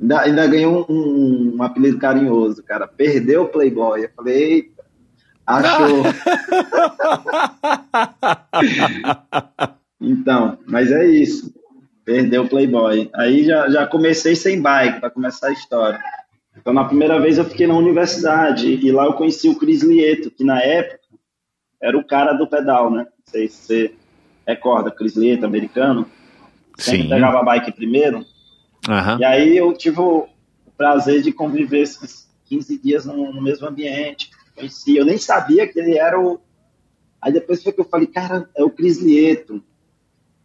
[0.00, 2.88] Ainda, ainda ganhei um, um, um apelido carinhoso, cara.
[2.88, 4.04] Perdeu o Playboy.
[4.04, 4.82] Eu falei, eita,
[5.46, 6.02] achou.
[10.00, 11.52] então, mas é isso.
[12.04, 13.10] Perdeu o Playboy.
[13.14, 16.00] Aí já, já comecei sem bike, para começar a história.
[16.56, 20.30] Então, na primeira vez eu fiquei na universidade e lá eu conheci o Cris Lieto,
[20.30, 20.98] que na época
[21.80, 23.04] era o cara do pedal, né?
[23.04, 23.94] Não sei se você
[24.46, 26.06] recorda, Cris Lieto, americano.
[26.78, 27.08] Sempre Sim.
[27.10, 28.24] pegava a bike primeiro.
[28.88, 29.18] Uhum.
[29.18, 30.28] E aí eu tive o
[30.76, 34.30] prazer de conviver esses 15 dias no, no mesmo ambiente.
[34.54, 36.40] Conheci, eu nem sabia que ele era o.
[37.20, 39.62] Aí depois foi que eu falei, cara, é o Cris Lieto.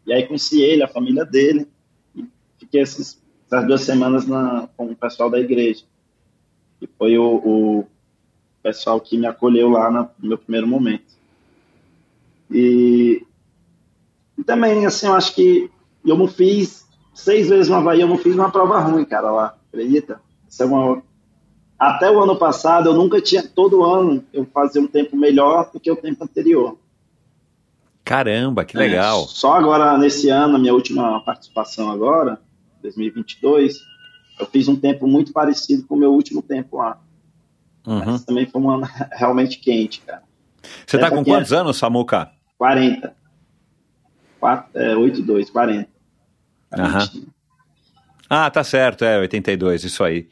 [0.05, 1.67] E aí conheci ele, a família dele.
[2.15, 2.25] E
[2.59, 5.83] fiquei esses, essas duas semanas na, com o pessoal da igreja.
[6.81, 7.87] E foi o, o
[8.61, 11.15] pessoal que me acolheu lá no meu primeiro momento.
[12.51, 13.25] E,
[14.37, 15.71] e também, assim, eu acho que
[16.05, 16.84] eu não fiz
[17.15, 20.21] seis vezes no Havaí, eu não fiz uma prova ruim, cara, lá, acredita?
[20.47, 21.01] Isso é uma...
[21.79, 25.79] Até o ano passado, eu nunca tinha, todo ano, eu fazia um tempo melhor do
[25.79, 26.77] que o tempo anterior.
[28.03, 29.23] Caramba, que legal.
[29.23, 32.39] É, só agora, nesse ano, minha última participação agora,
[32.81, 33.77] 2022,
[34.39, 36.99] eu fiz um tempo muito parecido com o meu último tempo lá.
[37.85, 38.03] Uhum.
[38.05, 40.23] Mas também foi um ano realmente quente, cara.
[40.85, 41.57] Você está com quantos é...
[41.57, 42.31] anos, Samuca?
[42.57, 43.15] 40.
[44.39, 45.94] 4, é, 82, 40.
[46.73, 47.25] Uhum.
[48.29, 50.27] Ah, tá certo, é 82, isso aí.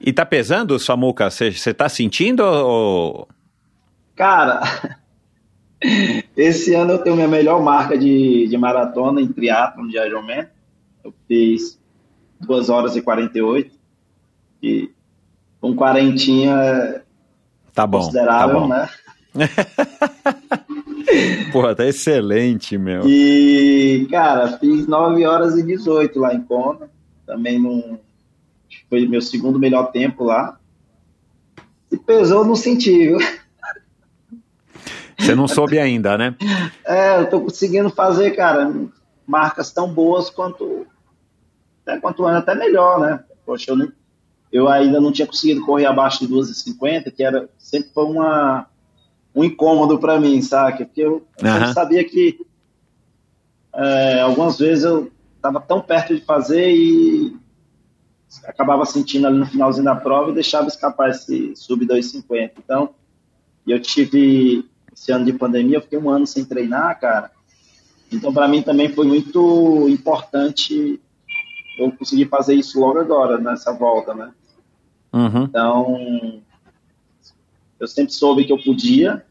[0.00, 1.30] E tá pesando, Samuca?
[1.30, 3.28] Você tá sentindo ou...
[4.14, 4.62] Cara,
[6.36, 10.46] esse ano eu tenho minha melhor marca de, de maratona em triatlon de Ironman.
[11.04, 11.78] Eu fiz
[12.40, 13.74] 2 horas e 48.
[14.62, 14.90] E
[15.60, 17.02] com quarentinha
[17.74, 18.68] tá bom, considerável, tá bom.
[18.68, 18.88] né?
[21.52, 23.08] Porra, tá excelente, meu.
[23.08, 26.90] E, cara, fiz 9 horas e 18 lá em Kona.
[27.26, 27.98] Também num.
[28.88, 30.58] Foi meu segundo melhor tempo lá.
[31.90, 33.18] E pesou, não senti, viu?
[35.18, 36.36] Você não soube ainda, né?
[36.84, 38.72] É, eu tô conseguindo fazer, cara,
[39.26, 40.86] marcas tão boas quanto.
[41.84, 43.24] Até quanto ano, até melhor, né?
[43.44, 43.92] Poxa, eu, não,
[44.52, 48.66] eu ainda não tinha conseguido correr abaixo de 2,50, que era sempre foi uma
[49.36, 50.86] um incômodo para mim, sabe?
[50.86, 51.72] Porque eu, uhum.
[51.74, 52.40] sabia que
[53.74, 57.36] é, algumas vezes eu estava tão perto de fazer e
[58.46, 62.54] acabava sentindo ali no finalzinho da prova e deixava escapar esse sub 250.
[62.58, 62.94] Então,
[63.66, 67.30] eu tive esse ano de pandemia, eu fiquei um ano sem treinar, cara.
[68.10, 70.98] Então, para mim também foi muito importante
[71.78, 74.32] eu conseguir fazer isso logo agora, nessa volta, né?
[75.12, 75.44] Uhum.
[75.44, 76.42] Então,
[77.78, 79.24] eu sempre soube que eu podia,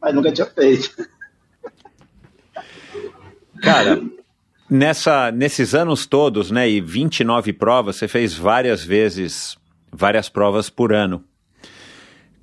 [0.00, 0.90] mas nunca tinha feito.
[3.62, 4.02] Cara,
[4.70, 9.56] nessa, nesses anos todos, né, e 29 provas, você fez várias vezes,
[9.90, 11.24] várias provas por ano.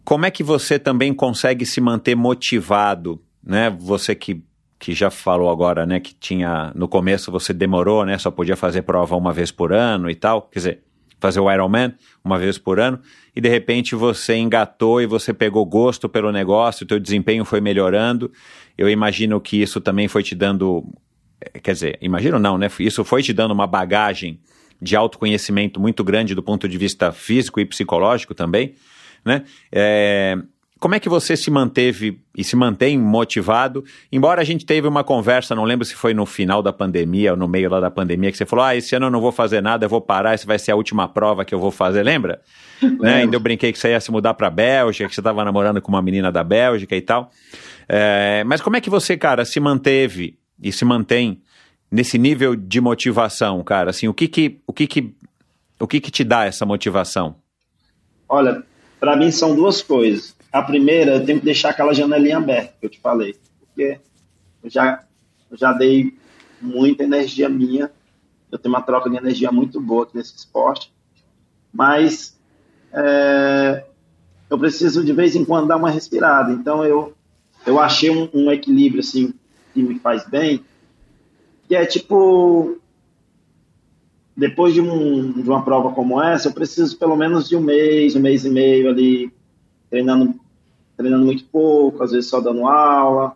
[0.04, 3.70] Como é que você também consegue se manter motivado, né?
[3.70, 4.44] Você que,
[4.78, 8.82] que já falou agora, né, que tinha no começo você demorou, né, só podia fazer
[8.82, 10.84] prova uma vez por ano e tal, quer dizer,
[11.24, 13.00] fazer o Ironman uma vez por ano,
[13.34, 17.62] e de repente você engatou e você pegou gosto pelo negócio, o teu desempenho foi
[17.62, 18.30] melhorando.
[18.78, 20.84] Eu imagino que isso também foi te dando,
[21.40, 22.70] eh, quer dizer, imagino não, né?
[22.78, 24.38] Isso foi te dando uma bagagem
[24.82, 28.76] de autoconhecimento muito grande do ponto de vista físico e psicológico também,
[29.24, 29.46] né?
[29.72, 30.38] É,
[30.84, 33.86] como é que você se manteve e se mantém motivado?
[34.12, 37.38] Embora a gente teve uma conversa, não lembro se foi no final da pandemia ou
[37.38, 39.62] no meio lá da pandemia, que você falou: ah, esse ano eu não vou fazer
[39.62, 42.42] nada, eu vou parar, essa vai ser a última prova que eu vou fazer, lembra?
[43.00, 43.22] né?
[43.22, 45.90] Ainda eu brinquei que você ia se mudar para Bélgica, que você estava namorando com
[45.90, 47.32] uma menina da Bélgica e tal.
[47.88, 51.42] É, mas como é que você, cara, se manteve e se mantém
[51.90, 53.92] nesse nível de motivação, cara?
[53.92, 55.14] Assim, o que que, o que, que,
[55.80, 57.38] o que, que te dá essa motivação?
[58.28, 58.62] Olha,
[59.00, 60.33] para mim são duas coisas.
[60.54, 64.00] A primeira, eu tenho que deixar aquela janelinha aberta que eu te falei, porque
[64.64, 65.04] eu já,
[65.50, 66.16] eu já dei
[66.62, 67.92] muita energia minha,
[68.52, 70.94] eu tenho uma troca de energia muito boa aqui nesse esporte,
[71.74, 72.40] mas
[72.94, 73.84] é,
[74.48, 76.54] eu preciso de vez em quando dar uma respirada.
[76.54, 77.16] Então eu,
[77.66, 79.34] eu achei um, um equilíbrio assim
[79.74, 80.64] que me faz bem,
[81.68, 82.78] que é tipo
[84.38, 88.16] depois de, um, de uma prova como essa, eu preciso pelo menos de um mês,
[88.16, 89.34] um mês e meio ali
[89.90, 90.43] treinando
[90.98, 93.36] treinando muito pouco, às vezes só dando aula.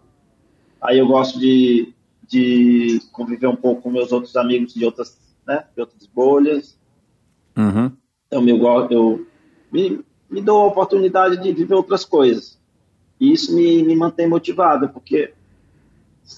[0.82, 1.93] Aí eu gosto de,
[2.28, 6.78] de conviver um pouco com meus outros amigos de outras, né, de outras bolhas.
[7.58, 7.91] Uhum.
[8.28, 9.28] Então eu, eu
[9.72, 12.58] me, me dou a oportunidade de viver outras coisas.
[13.20, 15.34] E isso me, me mantém motivado, porque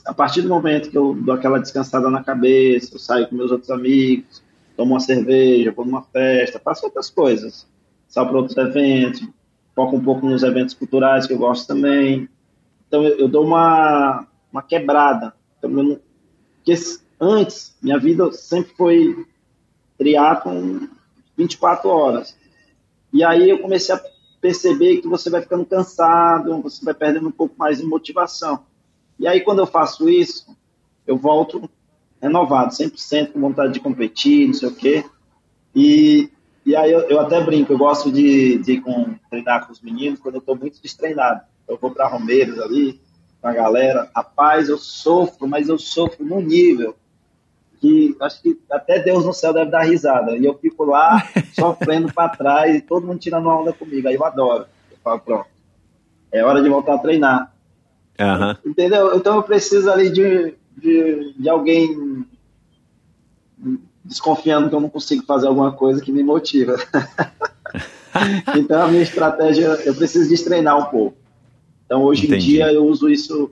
[0.05, 3.51] a partir do momento que eu dou aquela descansada na cabeça, eu saio com meus
[3.51, 4.41] outros amigos,
[4.77, 7.67] tomo uma cerveja, vou numa festa, faço outras coisas,
[8.07, 9.27] saio para outros eventos,
[9.75, 12.29] foco um pouco nos eventos culturais que eu gosto também.
[12.87, 15.33] Então eu, eu dou uma, uma quebrada.
[15.57, 15.99] Então, não,
[16.55, 16.73] porque
[17.19, 19.25] antes, minha vida sempre foi
[19.97, 20.87] triatlon
[21.37, 22.37] 24 horas.
[23.11, 24.01] E aí eu comecei a
[24.41, 28.63] perceber que você vai ficando cansado, você vai perdendo um pouco mais de motivação.
[29.17, 30.55] E aí, quando eu faço isso,
[31.05, 31.69] eu volto
[32.21, 35.05] renovado, 100% com vontade de competir, não sei o quê.
[35.75, 36.29] E,
[36.69, 40.19] e aí eu, eu até brinco, eu gosto de, de com, treinar com os meninos
[40.19, 41.41] quando eu estou muito destreinado.
[41.67, 43.01] Eu vou para Romeiros ali,
[43.41, 44.07] com a galera.
[44.15, 46.95] Rapaz, eu sofro, mas eu sofro num nível
[47.81, 50.37] que acho que até Deus no céu deve dar risada.
[50.37, 54.07] E eu fico lá sofrendo para trás e todo mundo tirando uma onda comigo.
[54.07, 54.67] Aí eu adoro.
[54.91, 55.47] Eu falo, pronto,
[56.31, 57.51] é hora de voltar a treinar.
[58.19, 58.71] Uhum.
[58.71, 59.15] Entendeu?
[59.15, 62.27] Então eu preciso ali de, de, de alguém
[64.09, 66.75] desconfiando que eu não consigo fazer alguma coisa que me motiva.
[68.57, 71.15] então a minha estratégia, eu preciso treinar um pouco.
[71.85, 72.45] Então hoje Entendi.
[72.45, 73.51] em dia eu uso isso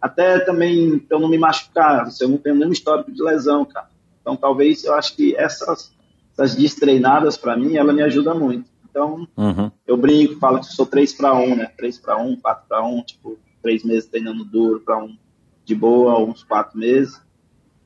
[0.00, 3.88] até também para eu não me machucar, eu não tenho nenhum histórico de lesão, cara.
[4.20, 5.92] Então talvez eu acho que essas,
[6.32, 8.70] essas destreinadas para mim, ela me ajuda muito.
[8.88, 9.72] Então uhum.
[9.84, 11.72] eu brinco, falo que sou 3 para 1, né?
[11.76, 15.16] 3 para 1, 4 para 1, tipo, três meses treinando duro para um
[15.64, 17.20] de boa, uns quatro meses.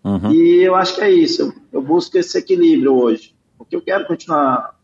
[0.04, 0.32] Uhum.
[0.32, 1.42] E eu acho que é isso.
[1.42, 3.34] Eu, eu, busco esse equilíbrio hoje.
[3.56, 4.74] Porque eu quero continuar,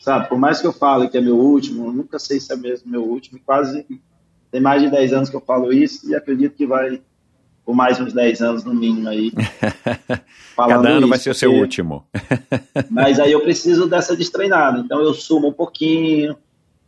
[0.00, 0.28] sabe?
[0.28, 2.90] Por mais que eu fale que é meu último, eu nunca sei se é mesmo
[2.90, 3.40] meu último.
[3.44, 3.86] Quase
[4.50, 7.00] tem mais de 10 anos que eu falo isso e acredito que vai
[7.64, 9.30] por mais uns 10 anos no mínimo aí.
[10.56, 11.62] Cada ano isso, vai ser o seu porque...
[11.62, 12.06] último.
[12.90, 14.78] mas aí eu preciso dessa destreinada.
[14.78, 16.34] Então eu sumo um pouquinho,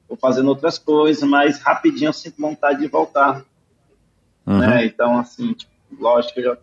[0.09, 3.45] vou fazendo outras coisas, mas rapidinho eu sinto vontade de voltar.
[4.47, 4.59] Uhum.
[4.59, 4.87] Né?
[4.87, 6.57] Então, assim, tipo, lógico que eu já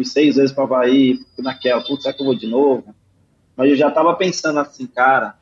[0.00, 2.94] fui seis vezes para Havaí, fui naquela, putz, será que eu vou de novo?
[3.54, 5.36] Mas eu já tava pensando assim, cara,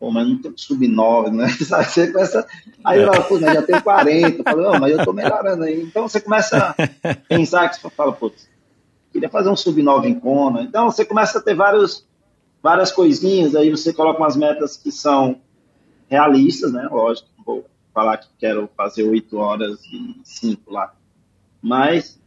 [0.00, 1.48] pô, mas não tem sub-9, né?
[1.60, 2.46] Você começa,
[2.82, 5.82] aí eu falo, já tenho 40, eu falo, mas eu tô melhorando aí.
[5.82, 8.48] Então você começa a pensar que você fala, putz,
[9.12, 10.62] queria fazer um sub-9 em Kona.
[10.62, 12.06] Então você começa a ter vários,
[12.62, 15.42] várias coisinhas, aí você coloca umas metas que são
[16.08, 16.88] realistas, né?
[16.90, 20.94] Lógico, vou falar que quero fazer 8 horas e 5 lá.
[21.60, 22.18] Mas,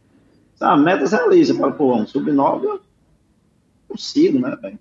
[0.62, 1.56] sabe, metas realistas.
[1.56, 2.80] Falo, pô, um sub-9 eu
[3.88, 4.78] consigo, né, velho?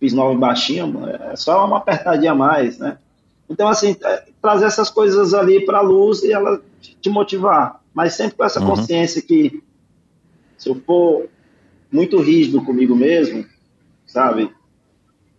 [0.00, 2.98] Fiz 9 baixinho, é só uma apertadinha a mais, né?
[3.48, 7.80] Então, assim, é, trazer essas coisas ali para a luz e ela te motivar.
[7.92, 8.70] Mas sempre com essa uhum.
[8.70, 9.62] consciência que
[10.58, 11.28] se eu for
[11.92, 13.46] muito rígido comigo mesmo,
[14.06, 14.50] sabe,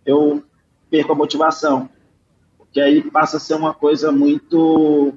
[0.04, 0.42] eu
[0.88, 1.90] perco a motivação
[2.72, 5.12] que aí passa a ser uma coisa muito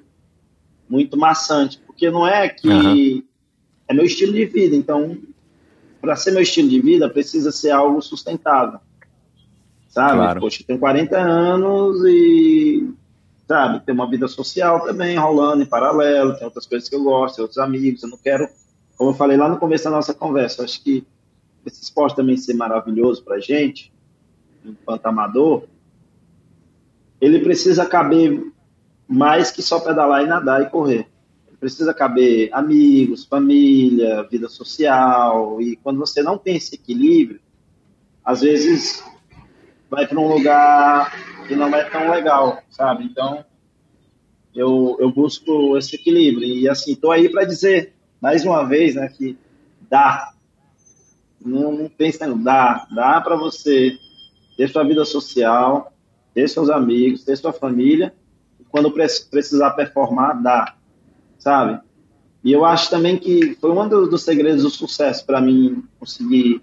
[0.89, 3.23] muito maçante, porque não é que uhum.
[3.89, 5.17] É meu estilo de vida, então
[5.99, 8.79] para ser meu estilo de vida precisa ser algo sustentável.
[9.89, 10.17] Sabe?
[10.17, 10.39] Claro.
[10.39, 12.93] Poxa, eu tenho 40 anos e
[13.47, 17.37] sabe, tem uma vida social também rolando em paralelo, tem outras coisas que eu gosto,
[17.37, 18.47] tem outros amigos, eu não quero,
[18.95, 21.03] como eu falei lá no começo da nossa conversa, acho que
[21.65, 23.91] esse esporte também ser maravilhoso pra gente,
[24.63, 25.63] enquanto amador,
[27.19, 28.39] ele precisa caber
[29.07, 31.08] mais que só pedalar e nadar e correr.
[31.59, 35.61] Precisa caber amigos, família, vida social.
[35.61, 37.41] E quando você não tem esse equilíbrio,
[38.23, 39.03] às vezes
[39.89, 41.11] vai para um lugar
[41.47, 43.03] que não é tão legal, sabe?
[43.03, 43.43] Então,
[44.53, 46.47] eu, eu busco esse equilíbrio.
[46.47, 49.37] E assim, estou aí para dizer, mais uma vez, né, que
[49.89, 50.31] dá.
[51.43, 52.87] Não, não pensa, não, dá.
[52.91, 53.97] Dá para você
[54.55, 55.93] ter sua vida social,
[56.33, 58.13] ter seus amigos, ter sua família,
[58.69, 60.75] quando precisar performar, dá,
[61.39, 61.79] sabe?
[62.43, 66.61] E eu acho também que foi um dos, dos segredos do sucesso para mim conseguir,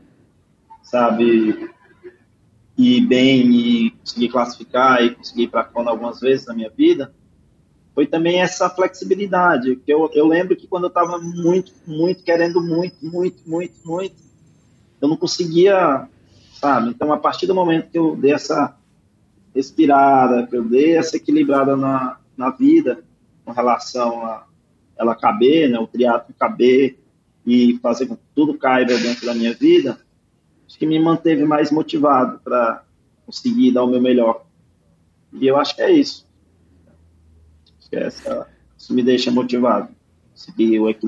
[0.83, 1.71] sabe,
[2.79, 7.13] ir bem e conseguir classificar e conseguir ir para Kona algumas vezes na minha vida,
[7.95, 9.77] foi também essa flexibilidade.
[9.77, 14.17] Que eu, eu lembro que quando eu estava muito, muito, querendo muito, muito, muito, muito,
[15.01, 16.09] eu não conseguia,
[16.55, 16.91] sabe?
[16.91, 18.77] Então, a partir do momento que eu dei essa
[19.55, 23.03] respirada, que eu dei essa equilibrada na, na vida
[23.45, 24.47] com relação a
[24.99, 26.99] ela caber, né, o triatlo caber
[27.47, 29.99] e fazer com que tudo caiba dentro da minha vida,
[30.67, 32.83] acho que me manteve mais motivado para
[33.25, 34.45] conseguir dar o meu melhor.
[35.33, 36.27] E eu acho que é isso.
[37.79, 39.95] Acho que é essa, isso me deixa motivado.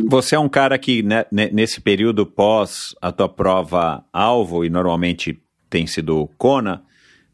[0.09, 5.39] Você é um cara que, né, nesse período pós a tua prova alvo, e normalmente
[5.69, 6.82] tem sido Kona,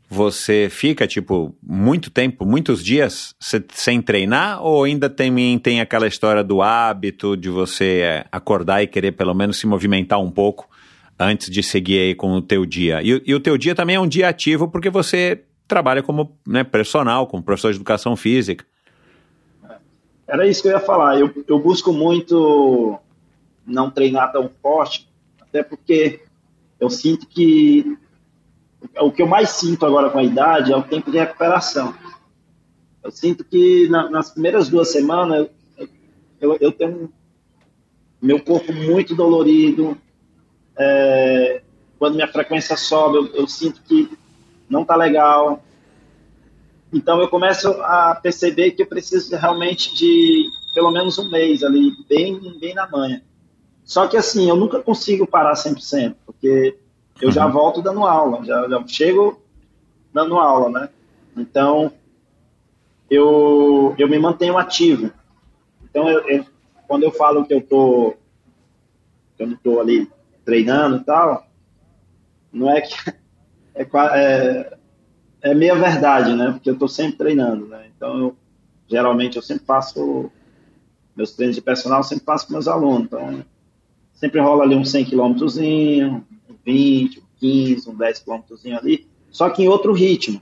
[0.08, 3.34] você fica, tipo, muito tempo, muitos dias
[3.72, 4.62] sem treinar?
[4.62, 9.34] Ou ainda tem, tem aquela história do hábito de você é, acordar e querer pelo
[9.34, 10.68] menos se movimentar um pouco
[11.18, 13.00] antes de seguir aí com o teu dia?
[13.02, 16.62] E, e o teu dia também é um dia ativo porque você trabalha como né,
[16.62, 18.64] personal, como professor de educação física.
[20.26, 21.18] Era isso que eu ia falar.
[21.18, 22.98] Eu, eu busco muito
[23.66, 25.08] não treinar tão forte,
[25.40, 26.20] até porque
[26.78, 27.96] eu sinto que
[29.00, 31.94] o que eu mais sinto agora com a idade é o tempo de recuperação.
[33.02, 35.48] Eu sinto que na, nas primeiras duas semanas
[36.40, 37.12] eu, eu, tenho
[38.20, 39.96] meu corpo muito dolorido.
[40.76, 41.62] É,
[41.98, 44.10] quando minha frequência sobe, eu, eu sinto que
[44.68, 45.62] não está legal.
[46.92, 51.92] Então eu começo a perceber que eu preciso realmente de pelo menos um mês ali,
[52.08, 53.22] bem, bem na manhã.
[53.84, 56.78] Só que assim, eu nunca consigo parar 100%, porque
[57.24, 57.52] eu já uhum.
[57.52, 59.40] volto dando aula, já, já chego
[60.12, 60.90] dando aula, né?
[61.34, 61.90] Então,
[63.08, 65.10] eu, eu me mantenho ativo.
[65.82, 66.46] Então, eu, eu,
[66.86, 68.14] quando eu falo que eu tô,
[69.38, 70.06] que eu não tô ali
[70.44, 71.46] treinando e tal,
[72.52, 72.94] não é que
[73.74, 74.76] é, é,
[75.40, 76.52] é meia verdade, né?
[76.52, 77.86] Porque eu tô sempre treinando, né?
[77.96, 78.36] Então, eu,
[78.86, 80.30] geralmente eu sempre faço
[81.16, 83.06] meus treinos de personal, eu sempre faço com meus alunos.
[83.06, 83.42] Então,
[84.12, 86.22] sempre rola ali uns 100 quilômetrozinho,
[86.64, 90.40] 20, um 15, um 10 quilômetros ali, só que em outro ritmo.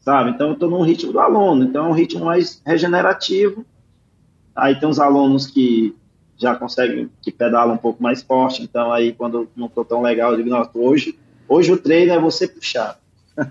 [0.00, 0.30] Sabe?
[0.30, 3.64] Então eu estou num ritmo do aluno, então é um ritmo mais regenerativo.
[4.54, 5.94] Aí tem uns alunos que
[6.38, 10.30] já conseguem, que pedalam um pouco mais forte, então aí quando não estou tão legal,
[10.30, 11.18] eu digo, não, hoje,
[11.48, 12.98] hoje o treino é você puxar.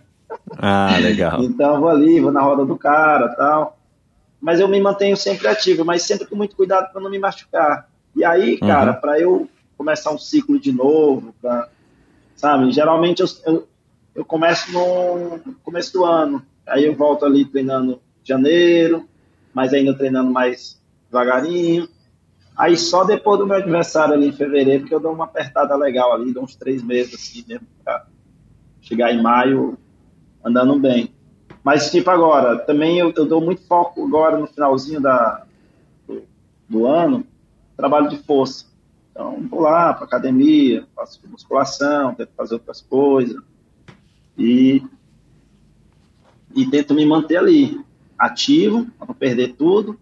[0.58, 1.42] Ah, legal.
[1.44, 3.78] então eu vou ali, vou na roda do cara tal.
[4.40, 7.90] Mas eu me mantenho sempre ativo, mas sempre com muito cuidado para não me machucar.
[8.16, 9.00] E aí, cara, uhum.
[9.00, 11.70] para eu começar um ciclo de novo, pra,
[12.36, 12.72] sabe?
[12.72, 13.68] Geralmente eu, eu,
[14.16, 19.08] eu, começo no começo do ano, aí eu volto ali treinando janeiro,
[19.54, 21.88] mas ainda treinando mais devagarinho.
[22.58, 26.14] Aí só depois do meu aniversário ali em fevereiro que eu dou uma apertada legal
[26.14, 28.06] ali, dou uns três meses assim mesmo pra
[28.82, 29.78] chegar em maio
[30.44, 31.14] andando bem.
[31.64, 35.44] Mas tipo agora, também eu, eu dou muito foco agora no finalzinho da,
[36.08, 36.24] do,
[36.70, 37.26] do ano,
[37.76, 38.66] trabalho de força.
[39.16, 43.42] Então, vou lá para academia, faço musculação, tento fazer outras coisas
[44.38, 44.84] e,
[46.54, 47.82] e tento me manter ali,
[48.20, 49.98] ativo, para não perder tudo,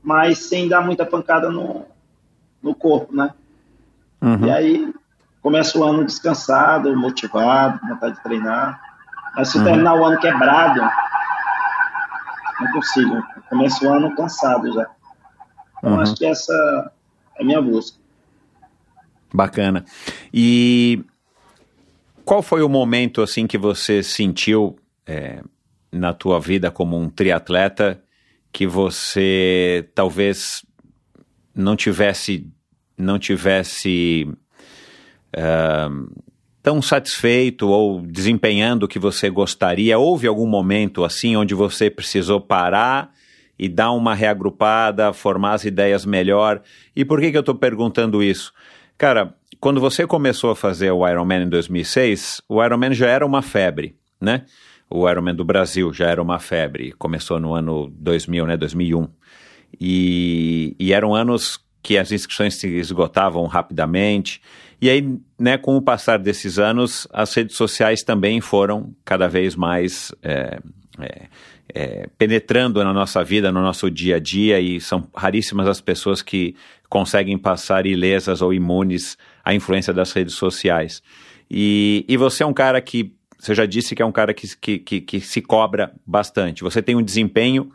[0.00, 1.86] mas sem dar muita pancada no,
[2.62, 3.34] no corpo, né?
[4.22, 4.46] Uhum.
[4.46, 4.94] E aí,
[5.42, 8.80] começo o ano descansado, motivado, com vontade de treinar.
[9.34, 9.64] Mas se uhum.
[9.64, 10.82] terminar o ano quebrado,
[12.60, 13.20] não consigo.
[13.48, 14.88] Começo o ano cansado já.
[15.78, 16.00] Então, uhum.
[16.00, 16.92] acho que essa
[17.34, 18.05] é a minha busca.
[19.32, 19.84] Bacana.
[20.32, 21.04] E
[22.24, 24.76] qual foi o momento assim que você sentiu
[25.06, 25.42] é,
[25.92, 28.02] na tua vida como um triatleta
[28.52, 30.64] que você talvez
[31.54, 32.50] não tivesse
[32.98, 34.26] não tivesse
[35.36, 36.22] uh,
[36.62, 39.98] tão satisfeito ou desempenhando o que você gostaria?
[39.98, 43.12] Houve algum momento assim onde você precisou parar
[43.58, 46.62] e dar uma reagrupada, formar as ideias melhor?
[46.94, 48.52] E por que, que eu estou perguntando isso?
[48.98, 53.42] Cara, quando você começou a fazer o Ironman em 2006, o Ironman já era uma
[53.42, 54.44] febre, né?
[54.88, 56.92] O Ironman do Brasil já era uma febre.
[56.92, 58.56] Começou no ano 2000, né?
[58.56, 59.08] 2001.
[59.80, 64.40] E, e eram anos que as inscrições se esgotavam rapidamente.
[64.80, 69.54] E aí, né, com o passar desses anos, as redes sociais também foram cada vez
[69.54, 70.58] mais é,
[71.00, 71.26] é,
[71.76, 76.22] é, penetrando na nossa vida, no nosso dia a dia, e são raríssimas as pessoas
[76.22, 76.56] que
[76.88, 81.02] conseguem passar ilesas ou imunes à influência das redes sociais.
[81.50, 84.56] E, e você é um cara que, você já disse que é um cara que,
[84.56, 86.62] que, que, que se cobra bastante.
[86.62, 87.70] Você tem um desempenho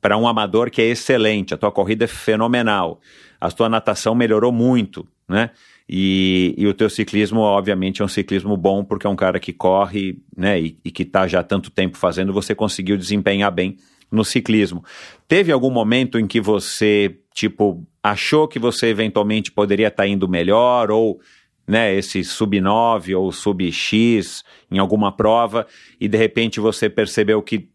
[0.00, 3.00] para um amador que é excelente, a tua corrida é fenomenal,
[3.40, 5.50] a tua natação melhorou muito, né?
[5.88, 9.52] E, e, o teu ciclismo, obviamente, é um ciclismo bom, porque é um cara que
[9.52, 13.76] corre, né, e, e que está já há tanto tempo fazendo, você conseguiu desempenhar bem
[14.10, 14.82] no ciclismo.
[15.28, 20.26] Teve algum momento em que você, tipo, achou que você eventualmente poderia estar tá indo
[20.26, 21.20] melhor, ou
[21.66, 25.66] né, esse sub 9 ou sub X em alguma prova,
[26.00, 27.68] e de repente você percebeu que,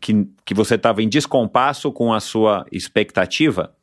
[0.00, 3.74] que, que você estava em descompasso com a sua expectativa?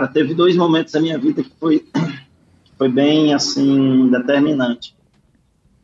[0.00, 1.92] Cara, teve dois momentos da minha vida que foi, que
[2.78, 4.96] foi bem, assim, determinante.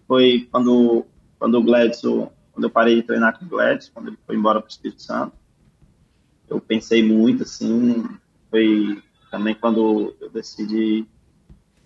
[0.09, 1.05] Foi quando,
[1.39, 4.59] quando o Gladson, quando eu parei de treinar com o Gladson, quando ele foi embora
[4.59, 5.35] para o Espírito Santo.
[6.49, 8.07] Eu pensei muito, assim,
[8.51, 11.07] foi também quando eu decidi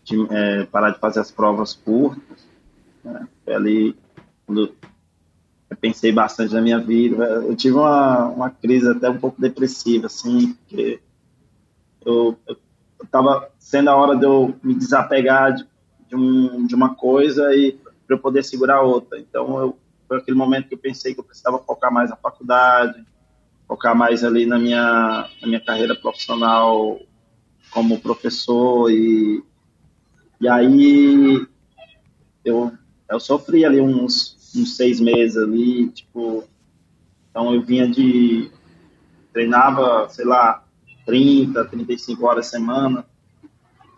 [0.05, 2.47] de, é, parar de fazer as provas curtas.
[3.03, 3.27] Né?
[3.45, 3.97] Foi ali
[4.47, 4.73] quando
[5.69, 7.25] eu pensei bastante na minha vida.
[7.25, 11.01] Eu tive uma, uma crise até um pouco depressiva, assim, porque
[12.05, 12.37] eu,
[13.03, 15.67] estava sendo a hora de eu me desapegar de,
[16.09, 17.73] de, um, de uma coisa e
[18.07, 19.19] para eu poder segurar outra.
[19.19, 19.79] Então, eu,
[20.09, 23.05] foi aquele momento que eu pensei que eu precisava focar mais na faculdade,
[23.69, 26.99] focar mais ali na minha, na minha carreira profissional
[27.71, 29.45] como professor e,
[30.41, 31.47] e aí
[32.45, 32.73] eu,
[33.09, 36.45] eu sofri ali uns, uns seis meses ali, tipo,
[37.31, 38.51] então eu vinha de,
[39.33, 40.65] treinava, sei lá,
[41.07, 43.07] 30, 35 horas a semana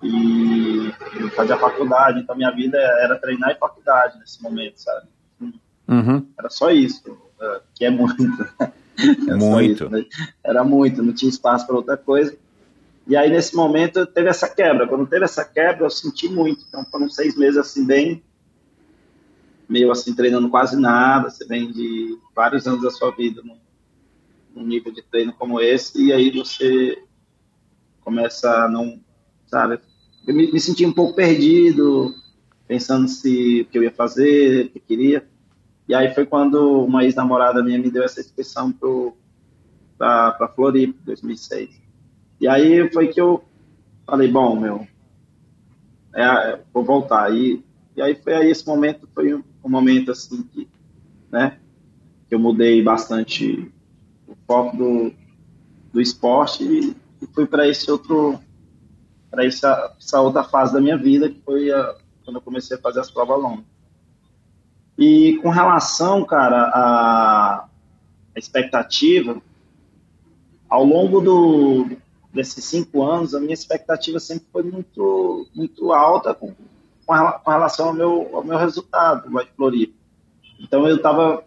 [0.02, 0.92] e
[1.36, 5.06] fazia faculdade, então minha vida era treinar e faculdade nesse momento, sabe?
[5.88, 6.26] Uhum.
[6.38, 8.16] Era só isso, é, que é muito.
[9.26, 9.84] Era muito.
[9.84, 10.04] Isso, né?
[10.44, 12.36] Era muito, não tinha espaço para outra coisa.
[13.06, 14.86] E aí, nesse momento, teve essa quebra.
[14.86, 16.64] Quando teve essa quebra, eu senti muito.
[16.68, 18.22] Então, foram seis meses assim, bem.
[19.68, 21.30] meio assim, treinando quase nada.
[21.30, 23.56] Você vem de vários anos da sua vida num,
[24.54, 27.02] num nível de treino como esse, e aí você
[28.00, 29.00] começa a não.
[29.46, 29.80] Sabe?
[30.26, 32.14] Eu me, me senti um pouco perdido,
[32.66, 35.28] pensando se o que eu ia fazer, o que eu queria.
[35.88, 38.72] E aí foi quando uma ex-namorada minha me deu essa inscrição
[39.98, 41.82] para Floripa, 2006.
[42.40, 43.44] E aí foi que eu
[44.06, 44.86] falei, bom, meu,
[46.14, 47.34] é, vou voltar.
[47.34, 47.62] E,
[47.96, 50.68] e aí foi aí esse momento, foi um, um momento assim que,
[51.30, 51.58] né,
[52.28, 53.70] que eu mudei bastante
[54.46, 55.12] foco do,
[55.92, 56.96] do esporte e,
[57.34, 58.40] fui para esse outro,
[59.30, 61.94] para essa, essa outra fase da minha vida, que foi a,
[62.24, 63.64] quando eu comecei a fazer as provas longas.
[64.98, 67.68] E com relação, cara, à
[68.36, 69.40] expectativa,
[70.68, 71.96] ao longo do,
[72.32, 76.54] desses cinco anos, a minha expectativa sempre foi muito, muito alta com,
[77.06, 79.94] com relação ao meu, ao meu resultado lá de.
[80.58, 81.44] Então eu estava,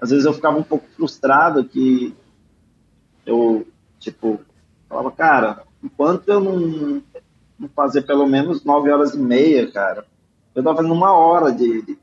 [0.00, 2.14] às vezes eu ficava um pouco frustrado que
[3.26, 3.66] eu,
[3.98, 4.40] tipo,
[4.88, 7.02] falava, cara, enquanto eu não,
[7.58, 10.06] não fazer pelo menos nove horas e meia, cara,
[10.54, 11.98] eu estava fazendo uma hora de, de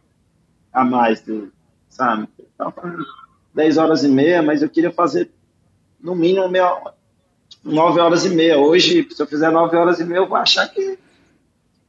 [0.71, 1.51] a mais, do,
[1.89, 2.27] sabe?
[2.37, 3.05] Estava fazendo
[3.53, 5.31] 10 horas e meia, mas eu queria fazer
[6.01, 6.75] no mínimo meia,
[7.63, 8.59] 9 horas e meia.
[8.59, 10.99] Hoje, se eu fizer 9 horas e meia, eu vou achar que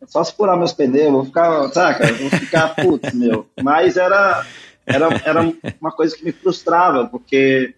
[0.00, 2.12] é só se furar meus pneus, vou ficar, saca?
[2.12, 3.48] Vou ficar putz, meu.
[3.62, 4.44] Mas era,
[4.84, 7.74] era, era uma coisa que me frustrava, porque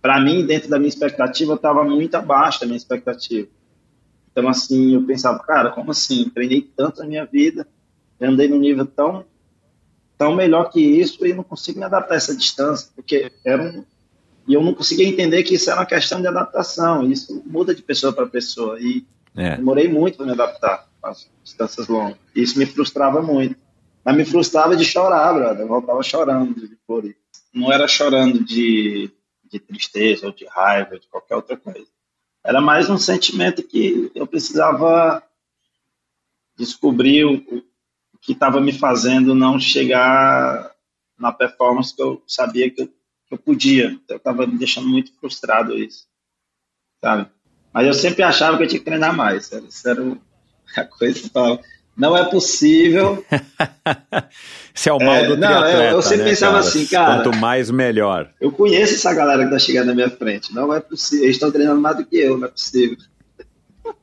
[0.00, 3.48] para mim, dentro da minha expectativa, estava muito abaixo da minha expectativa.
[4.30, 6.28] Então, assim, eu pensava, cara, como assim?
[6.28, 7.66] Treinei tanto na minha vida,
[8.20, 9.24] andei num nível tão
[10.18, 13.84] tão melhor que isso e não consigo me adaptar a essa distância, porque era um,
[14.48, 17.82] e eu não conseguia entender que isso era uma questão de adaptação, isso muda de
[17.82, 19.06] pessoa para pessoa, e
[19.36, 19.56] é.
[19.56, 23.54] demorei muito para me adaptar às distâncias longas, isso me frustrava muito,
[24.04, 27.18] mas me frustrava de chorar, brother, eu voltava chorando de Floripa.
[27.54, 29.10] Não era chorando de,
[29.50, 31.86] de tristeza ou de raiva, de qualquer outra coisa.
[32.44, 35.22] Era mais um sentimento que eu precisava
[36.56, 37.64] descobrir o,
[38.20, 40.74] que estava me fazendo não chegar
[41.16, 43.98] na performance que eu sabia que eu, que eu podia.
[44.08, 46.06] Eu estava me deixando muito frustrado isso,
[47.00, 47.30] sabe?
[47.72, 49.52] Mas eu sempre achava que eu tinha que treinar mais.
[49.52, 50.02] Isso era
[50.76, 51.62] a coisa que eu falava.
[51.98, 53.24] Não é possível.
[54.72, 56.64] Esse é o mal é, do não, triatleta, eu, eu sempre né, pensava cara?
[56.64, 57.16] assim, cara.
[57.24, 58.30] Quanto mais, melhor.
[58.40, 60.54] Eu conheço essa galera que está chegando na minha frente.
[60.54, 61.24] Não é possível.
[61.24, 62.96] Eles estão treinando mais do que eu, não é possível.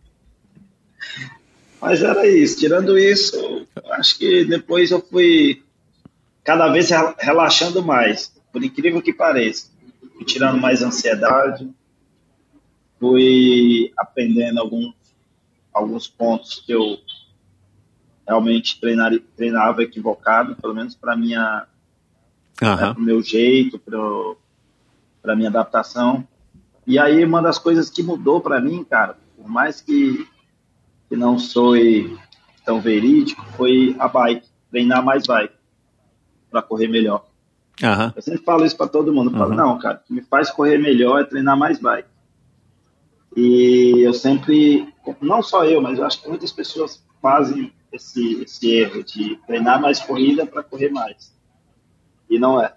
[1.79, 2.59] Mas era isso.
[2.59, 5.63] Tirando isso, acho que depois eu fui
[6.43, 9.69] cada vez relaxando mais, por incrível que pareça.
[10.15, 11.69] Fui tirando mais ansiedade,
[12.99, 14.93] fui aprendendo alguns,
[15.73, 16.97] alguns pontos que eu
[18.27, 21.65] realmente treinar, treinava equivocado, pelo menos para minha
[22.61, 22.75] uhum.
[22.75, 23.79] né, meu jeito,
[25.21, 26.27] para minha adaptação.
[26.87, 30.27] E aí uma das coisas que mudou para mim, cara, por mais que
[31.07, 31.75] que não sou
[32.65, 35.53] tão verídico foi a bike, treinar mais bike
[36.49, 37.25] para correr melhor.
[37.81, 38.11] Uhum.
[38.15, 39.31] Eu sempre falo isso para todo mundo.
[39.31, 39.57] Falo, uhum.
[39.57, 42.09] não, cara, o que me faz correr melhor é treinar mais bike.
[43.35, 44.87] E eu sempre,
[45.21, 49.81] não só eu, mas eu acho que muitas pessoas fazem esse, esse erro de treinar
[49.81, 51.33] mais corrida para correr mais.
[52.29, 52.73] E não é.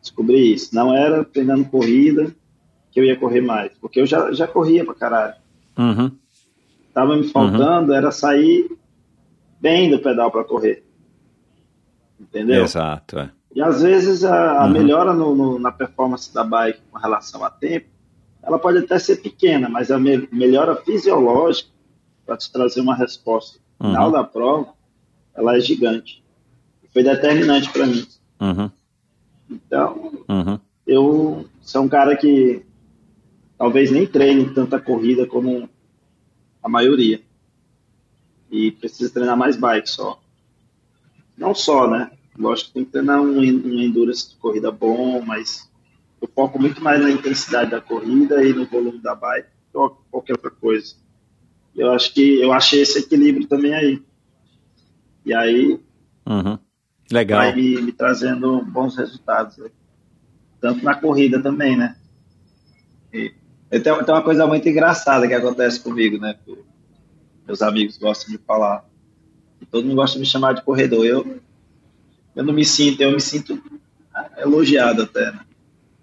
[0.00, 0.74] Descobri isso.
[0.74, 2.34] Não era treinando corrida
[2.90, 5.34] que eu ia correr mais, porque eu já, já corria para caralho.
[5.78, 6.10] Uhum
[6.90, 7.96] estava me faltando uhum.
[7.96, 8.70] era sair
[9.60, 10.84] bem do pedal para correr.
[12.18, 12.64] Entendeu?
[12.64, 13.18] Exato.
[13.18, 13.30] É.
[13.54, 14.70] E às vezes a, a uhum.
[14.70, 17.86] melhora no, no, na performance da bike com relação a tempo,
[18.42, 21.70] ela pode até ser pequena, mas a me, melhora fisiológica
[22.30, 24.12] para te trazer uma resposta final uhum.
[24.12, 24.72] da prova
[25.34, 26.22] ela é gigante.
[26.92, 28.06] Foi determinante para mim.
[28.40, 28.70] Uhum.
[29.50, 30.60] Então, Uhum.
[30.86, 32.64] eu sou um cara que
[33.58, 35.68] talvez nem treine tanta corrida como
[36.62, 37.20] a maioria.
[38.48, 40.20] E precisa treinar mais bike só.
[41.36, 42.12] Não só, né?
[42.38, 45.68] Lógico que tem que treinar um, um endurance de corrida bom, mas
[46.22, 49.96] eu foco muito mais na intensidade da corrida e no volume da bike do que
[50.10, 50.94] qualquer outra coisa.
[51.80, 54.02] Eu acho que eu achei esse equilíbrio também aí.
[55.24, 55.80] E aí
[56.26, 56.58] Uhum.
[57.10, 57.40] Legal.
[57.40, 59.56] vai me, me trazendo bons resultados.
[60.60, 61.96] Tanto na corrida também, né?
[63.12, 63.32] E,
[63.80, 66.36] tenho, tem uma coisa muito engraçada que acontece comigo, né?
[67.46, 68.84] meus amigos gostam de falar.
[69.70, 71.04] Todo mundo gosta de me chamar de corredor.
[71.04, 71.40] Eu,
[72.36, 73.60] eu não me sinto, eu me sinto
[74.36, 75.40] elogiado até, né?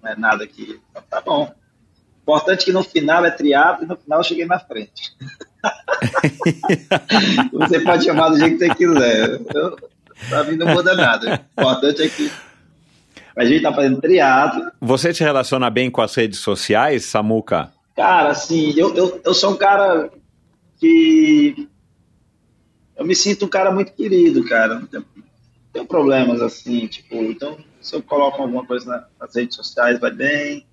[0.02, 0.80] Não é nada que.
[1.10, 1.54] Tá bom.
[2.28, 5.16] Importante que no final é triatlo e no final eu cheguei na frente.
[7.54, 9.40] você pode chamar do jeito que você quiser.
[9.56, 9.78] Eu,
[10.28, 11.42] pra mim não muda nada.
[11.56, 12.30] O importante é que
[13.36, 14.70] a gente tá fazendo triatlo.
[14.82, 17.72] Você se relaciona bem com as redes sociais, Samuca?
[17.96, 20.10] Cara, assim, eu, eu, eu sou um cara
[20.80, 21.68] que.
[22.98, 24.76] Eu me sinto um cara muito querido, cara.
[24.80, 25.06] Não tenho,
[25.72, 30.12] tenho problemas assim, tipo, então se eu coloco alguma coisa na- nas redes sociais, vai
[30.12, 30.66] bem.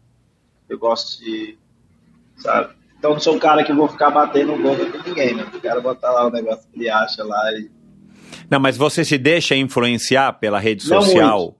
[0.69, 1.59] Eu gosto de.
[2.37, 2.75] Sabe?
[2.99, 5.47] Então não sou um cara que vou ficar batendo boca com ninguém, né?
[5.53, 7.71] Eu quero botar lá o negócio que ele acha lá e.
[8.51, 11.57] Não, mas você se deixa influenciar pela rede Não social?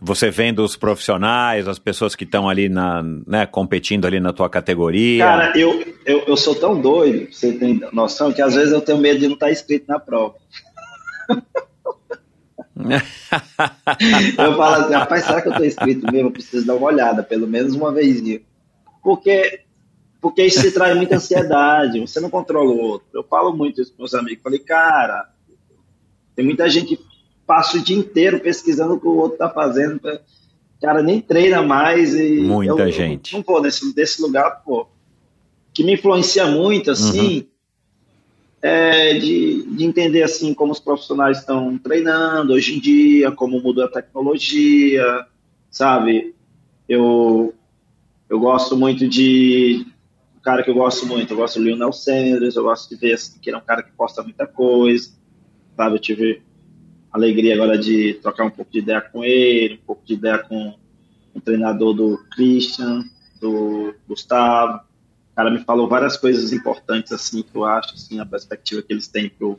[0.00, 4.50] Você vendo os profissionais, as pessoas que estão ali na, né, competindo ali na tua
[4.50, 5.24] categoria.
[5.24, 8.98] Cara, eu, eu, eu sou tão doido, você tem noção, que às vezes eu tenho
[8.98, 10.34] medo de não estar inscrito na prova.
[14.38, 16.28] Eu falo assim, rapaz, será que eu estou inscrito mesmo?
[16.28, 18.40] Eu preciso dar uma olhada, pelo menos uma vezinha.
[19.02, 19.60] Porque,
[20.20, 23.06] porque isso se traz muita ansiedade, você não controla o outro.
[23.14, 24.42] Eu falo muito isso com meus amigos.
[24.42, 25.30] Falei, cara,
[26.34, 27.04] tem muita gente que
[27.46, 30.00] passa o dia inteiro pesquisando o que o outro está fazendo.
[30.80, 32.14] Cara, nem treina mais.
[32.14, 33.34] E Muita eu, eu gente.
[33.34, 34.86] não vou nesse, desse lugar, pô.
[35.72, 37.46] Que me influencia muito, assim,
[38.66, 43.84] é de, de entender assim como os profissionais estão treinando hoje em dia, como mudou
[43.84, 45.26] a tecnologia,
[45.70, 46.34] sabe?
[46.88, 47.52] Eu
[48.26, 49.86] eu gosto muito de
[50.34, 53.12] um cara que eu gosto muito, eu gosto do Lionel Sanders, eu gosto de ver
[53.12, 55.10] assim, que ele é um cara que posta muita coisa,
[55.76, 55.96] sabe?
[55.96, 56.42] Eu tive
[57.12, 60.74] alegria agora de trocar um pouco de ideia com ele, um pouco de ideia com
[61.34, 63.04] o treinador do Christian,
[63.38, 64.80] do Gustavo.
[65.34, 68.92] O cara me falou várias coisas importantes assim que eu acho assim a perspectiva que
[68.92, 69.58] eles têm pro,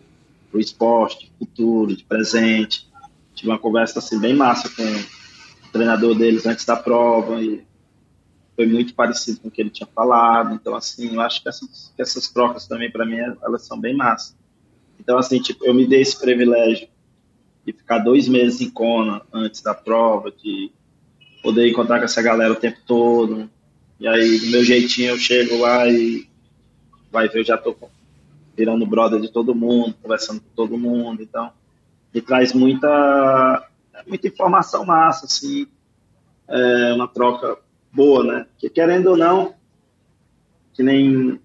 [0.49, 2.89] pro esporte, futuro, de presente.
[3.33, 7.61] Tive uma conversa assim bem massa com o treinador deles antes da prova e
[8.55, 10.55] foi muito parecido com o que ele tinha falado.
[10.55, 13.93] Então assim, eu acho que essas, que essas trocas também para mim elas são bem
[13.93, 14.33] massas.
[14.97, 16.87] Então assim, tipo, eu me dei esse privilégio
[17.65, 20.71] de ficar dois meses em Kona antes da prova, de
[21.43, 23.49] poder encontrar com essa galera o tempo todo.
[23.99, 26.27] E aí, do meu jeitinho, eu chego lá e
[27.11, 27.75] vai ver, eu já tô
[28.55, 31.21] virando brother de todo mundo, conversando com todo mundo.
[31.21, 31.51] Então,
[32.13, 33.67] me traz muita,
[34.05, 35.67] muita informação massa, assim,
[36.47, 37.57] é uma troca
[37.91, 38.45] boa, né?
[38.57, 39.55] Que querendo ou não,
[40.73, 41.39] que nem,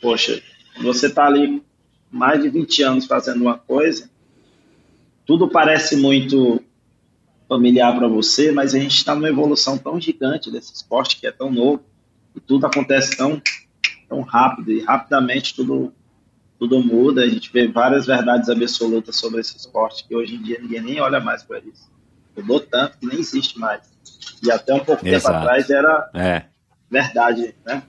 [0.00, 0.40] poxa,
[0.80, 1.62] você tá ali
[2.10, 4.08] mais de 20 anos fazendo uma coisa,
[5.26, 6.62] tudo parece muito
[7.48, 11.32] familiar para você, mas a gente está numa evolução tão gigante desse esporte que é
[11.32, 11.82] tão novo
[12.36, 13.40] e tudo acontece tão
[14.08, 15.92] tão rápido e rapidamente tudo
[16.58, 17.22] tudo muda.
[17.22, 21.00] A gente vê várias verdades absolutas sobre esse esporte que hoje em dia ninguém nem
[21.00, 21.88] olha mais para isso.
[22.36, 23.82] Mudou tanto que nem existe mais.
[24.42, 25.26] E até um pouco Exato.
[25.26, 26.42] tempo atrás era É,
[26.90, 27.82] verdade, né?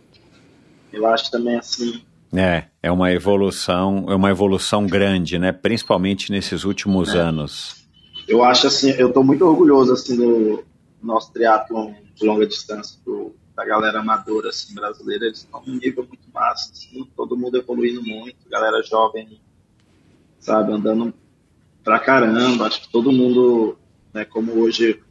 [0.92, 2.02] Eu acho também assim.
[2.34, 5.52] é, é uma evolução, é uma evolução grande, né?
[5.52, 7.79] Principalmente nesses últimos anos.
[8.30, 10.64] Eu acho assim, eu estou muito orgulhoso assim do
[11.02, 16.06] nosso triatlon de longa distância, do, da galera amadora assim, brasileira, eles estão num nível
[16.08, 19.42] muito massa, assim, todo mundo evoluindo muito, galera jovem,
[20.40, 21.12] sabe, andando
[21.84, 23.80] pra caramba, acho que todo mundo,
[24.14, 25.02] né, como hoje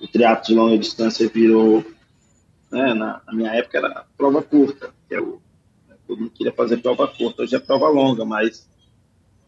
[0.00, 1.84] o triatlo de longa distância virou,
[2.72, 5.42] né, na, na minha época era prova curta, que é o,
[6.08, 8.66] todo mundo queria fazer prova curta, hoje é prova longa, mas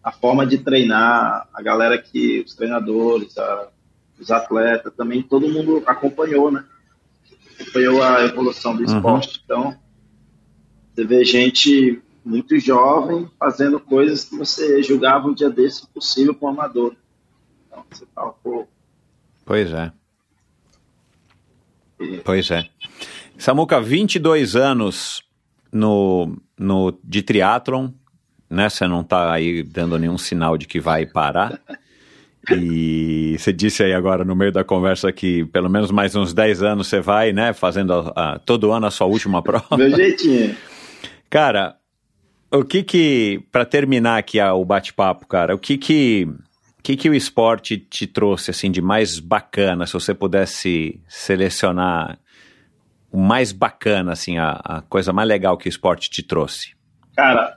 [0.03, 3.69] a forma de treinar, a galera que, os treinadores, a,
[4.19, 6.65] os atletas, também todo mundo acompanhou, né?
[7.61, 8.97] Acompanhou a evolução do Uhum.
[8.97, 9.41] esporte.
[9.45, 9.77] Então,
[10.95, 16.49] você vê gente muito jovem fazendo coisas que você julgava um dia desse impossível para
[16.49, 16.95] um amador.
[17.67, 18.67] Então, você fala, pô,
[19.45, 19.93] Pois é.
[22.25, 22.69] Pois é.
[23.39, 25.23] Samuca, 22 anos
[25.73, 27.91] no, no, de triatlon,
[28.53, 28.69] né?
[28.69, 31.59] Você não está aí dando nenhum sinal de que vai parar.
[32.51, 36.63] E você disse aí agora no meio da conversa que pelo menos mais uns 10
[36.63, 37.53] anos você vai, né?
[37.53, 39.77] Fazendo a, a, todo ano a sua última prova.
[39.77, 40.57] Meu jeitinho.
[41.31, 41.77] Cara,
[42.51, 46.29] o que que, para terminar aqui o bate-papo, cara, o que que,
[46.83, 52.19] que que o esporte te trouxe, assim, de mais bacana, se você pudesse selecionar
[53.11, 56.75] o mais bacana, assim, a, a coisa mais legal que o esporte te trouxe?
[57.17, 57.57] Cara,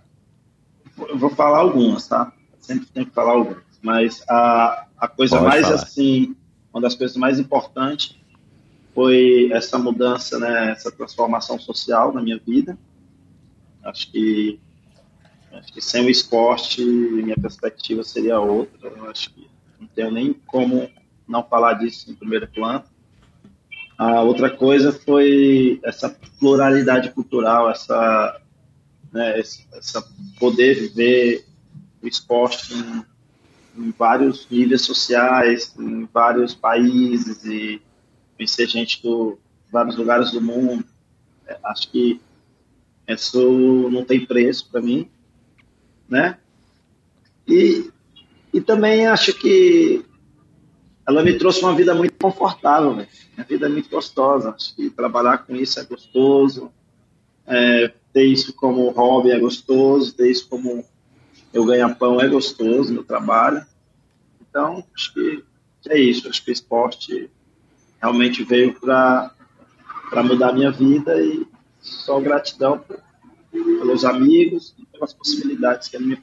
[0.98, 2.32] eu vou falar algumas, tá?
[2.60, 3.64] Sempre tem que falar algumas.
[3.82, 5.76] Mas a, a coisa Pode mais, falar.
[5.76, 6.36] assim,
[6.74, 8.18] uma das coisas mais importantes
[8.94, 10.72] foi essa mudança, né?
[10.72, 12.78] Essa transformação social na minha vida.
[13.84, 14.60] Acho que,
[15.54, 18.90] acho que sem o esporte, minha perspectiva seria outra.
[18.90, 19.48] Eu acho que
[19.80, 20.90] não tenho nem como
[21.28, 22.84] não falar disso em primeiro plano.
[23.98, 26.10] A outra coisa foi essa
[26.40, 28.42] pluralidade cultural, essa,
[29.12, 30.02] né, essa
[30.40, 31.46] poder viver
[32.02, 33.06] o esporte em,
[33.78, 37.82] em, vários níveis sociais, em vários países e
[38.36, 39.38] conhecer gente de
[39.72, 40.86] vários lugares do mundo.
[41.48, 42.20] É, acho que
[43.08, 45.10] isso não tem preço para mim,
[46.08, 46.38] né?
[47.48, 47.90] E,
[48.54, 50.04] e também acho que
[51.08, 53.08] ela me trouxe uma vida muito confortável, véio.
[53.36, 54.50] minha vida é muito gostosa.
[54.50, 56.72] Acho que trabalhar com isso é gostoso,
[57.46, 60.86] é, ter isso como hobby é gostoso, ter isso como
[61.54, 63.62] eu ganho pão é gostoso no trabalho.
[64.40, 65.44] Então, acho que,
[65.90, 66.30] é isso.
[66.30, 67.30] Acho que o esporte
[68.02, 69.34] realmente veio para
[70.24, 71.46] mudar a minha vida e
[71.82, 72.82] só gratidão
[73.52, 76.18] pelos amigos e pelas possibilidades que ele me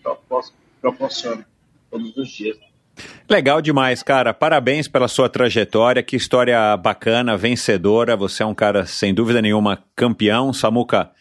[0.81, 1.47] proporciona
[1.91, 2.57] todos os dias.
[3.29, 4.33] Legal demais, cara.
[4.33, 6.03] Parabéns pela sua trajetória.
[6.03, 8.17] Que história bacana, vencedora.
[8.17, 10.55] Você é um cara, sem dúvida nenhuma, campeão.
[10.55, 11.12] Samuca,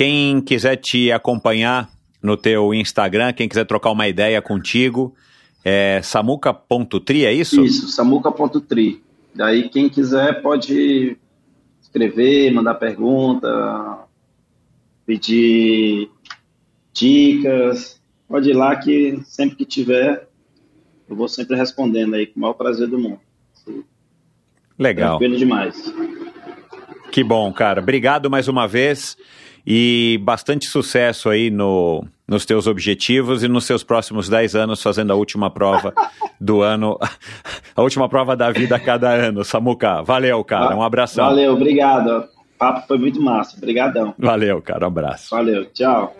[0.00, 1.90] quem quiser te acompanhar
[2.22, 5.14] no teu Instagram, quem quiser trocar uma ideia contigo,
[5.62, 7.62] é samuca.tri, é isso?
[7.62, 9.02] Isso, samuca.tri.
[9.34, 11.18] Daí quem quiser pode
[11.82, 13.98] escrever, mandar pergunta,
[15.04, 16.08] pedir
[16.94, 18.00] dicas.
[18.26, 20.26] Pode ir lá que sempre que tiver
[21.10, 23.20] eu vou sempre respondendo aí com o maior prazer do mundo.
[24.78, 25.18] Legal.
[25.18, 25.92] Tranquilo demais.
[27.12, 27.82] Que bom, cara.
[27.82, 29.14] Obrigado mais uma vez
[29.72, 35.12] e bastante sucesso aí no, nos teus objetivos e nos seus próximos 10 anos fazendo
[35.12, 35.94] a última prova
[36.40, 36.98] do ano,
[37.76, 39.44] a última prova da vida a cada ano.
[39.44, 40.74] Samuca, valeu, cara.
[40.74, 41.24] Um abração.
[41.24, 42.24] Valeu, obrigado.
[42.24, 43.56] O papo foi muito massa.
[43.56, 44.12] Obrigadão.
[44.18, 44.86] Valeu, cara.
[44.86, 45.30] Um abraço.
[45.30, 46.16] Valeu, tchau.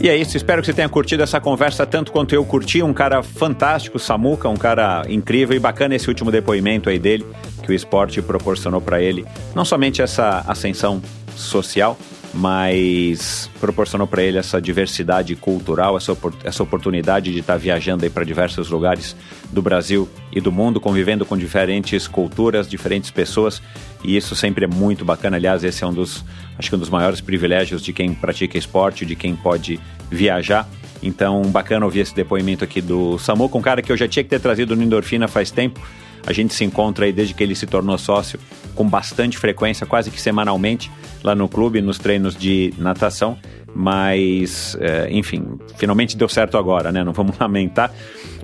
[0.00, 2.82] E é isso, espero que você tenha curtido essa conversa tanto quanto eu curti.
[2.82, 7.26] Um cara fantástico, Samuca, um cara incrível e bacana esse último depoimento aí dele,
[7.64, 9.26] que o esporte proporcionou para ele.
[9.56, 11.02] Não somente essa ascensão
[11.34, 11.98] social,
[12.38, 18.10] mas proporcionou para ele essa diversidade cultural, essa, essa oportunidade de estar tá viajando aí
[18.10, 19.16] para diversos lugares
[19.50, 23.60] do Brasil e do mundo, convivendo com diferentes culturas, diferentes pessoas,
[24.04, 25.36] e isso sempre é muito bacana.
[25.36, 26.24] Aliás, esse é um dos,
[26.56, 30.68] acho que um dos maiores privilégios de quem pratica esporte, de quem pode viajar.
[31.02, 34.22] Então, bacana ouvir esse depoimento aqui do Samu, com um cara que eu já tinha
[34.22, 35.80] que ter trazido no Endorfina faz tempo.
[36.28, 38.38] A gente se encontra aí desde que ele se tornou sócio
[38.74, 40.90] com bastante frequência, quase que semanalmente,
[41.24, 43.38] lá no clube, nos treinos de natação.
[43.74, 47.02] Mas, é, enfim, finalmente deu certo agora, né?
[47.02, 47.90] Não vamos lamentar.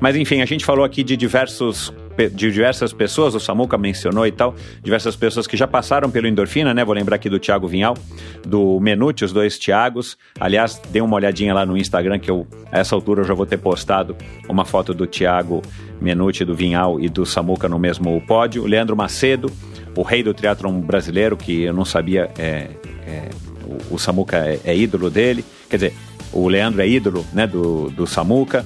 [0.01, 4.33] Mas, enfim, a gente falou aqui de diversos de diversas pessoas, o Samuca mencionou e
[4.33, 6.85] tal, diversas pessoas que já passaram pelo Endorfina, né?
[6.85, 7.97] Vou lembrar aqui do Thiago Vinhal,
[8.47, 10.17] do Menute, os dois Thiagos.
[10.39, 13.47] Aliás, dê uma olhadinha lá no Instagram, que eu, a essa altura eu já vou
[13.47, 14.17] ter postado
[14.49, 15.63] uma foto do Thiago
[16.01, 18.63] Menuti, do Vinhal e do Samuca no mesmo pódio.
[18.63, 19.51] O Leandro Macedo,
[19.97, 22.69] o rei do triatlon brasileiro, que eu não sabia, é,
[23.07, 23.31] é,
[23.91, 25.45] o, o, Samuca é, é, ídolo dele.
[25.69, 25.95] Quer dizer,
[26.33, 28.65] o Leandro é ídolo né, do, do Samuca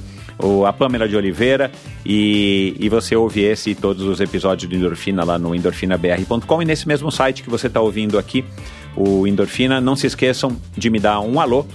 [0.67, 1.71] a Pamela de Oliveira
[2.05, 6.65] e, e você ouve esse e todos os episódios do Endorfina lá no endorfinabr.com e
[6.65, 8.45] nesse mesmo site que você está ouvindo aqui,
[8.97, 9.81] o Endorfina.
[9.81, 11.67] Não se esqueçam de me dar um alô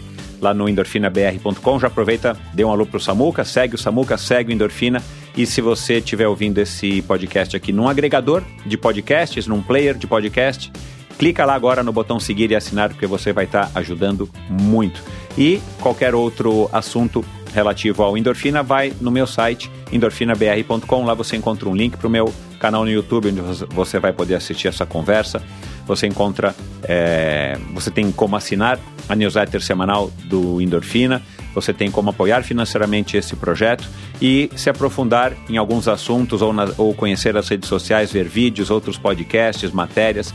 [0.41, 1.79] lá no endorfinabr.com.
[1.79, 5.01] Já aproveita, dê um alô pro Samuca, segue o Samuca, segue o Endorfina.
[5.35, 10.05] E se você estiver ouvindo esse podcast aqui num agregador de podcasts, num player de
[10.05, 10.71] podcast,
[11.17, 15.01] clica lá agora no botão seguir e assinar, porque você vai estar ajudando muito.
[15.37, 17.23] E qualquer outro assunto
[17.53, 21.05] relativo ao endorfina, vai no meu site endorfinabr.com.
[21.05, 23.41] Lá você encontra um link para o meu canal no YouTube, onde
[23.73, 25.41] você vai poder assistir essa conversa.
[25.85, 31.21] Você encontra, é, você tem como assinar a newsletter semanal do Endorfina,
[31.53, 33.87] você tem como apoiar financeiramente esse projeto
[34.21, 38.71] e se aprofundar em alguns assuntos ou, na, ou conhecer as redes sociais, ver vídeos,
[38.71, 40.33] outros podcasts, matérias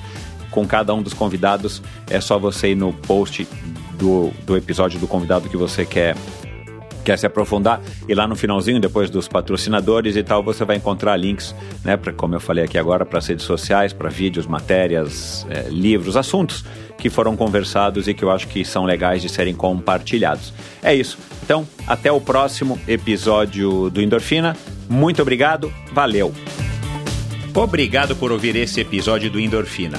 [0.59, 1.81] com cada um dos convidados.
[2.11, 3.47] É só você ir no post
[3.97, 6.17] do, do episódio do convidado que você quer
[7.05, 11.17] quer se aprofundar, e lá no finalzinho, depois dos patrocinadores e tal, você vai encontrar
[11.17, 15.71] links, né, para como eu falei aqui agora, para redes sociais, para vídeos, matérias, é,
[15.71, 16.67] livros, assuntos
[16.99, 20.53] que foram conversados e que eu acho que são legais de serem compartilhados.
[20.83, 21.17] É isso.
[21.43, 24.55] Então, até o próximo episódio do Endorfina.
[24.87, 26.35] Muito obrigado, valeu!
[27.55, 29.99] Obrigado por ouvir esse episódio do Endorfina.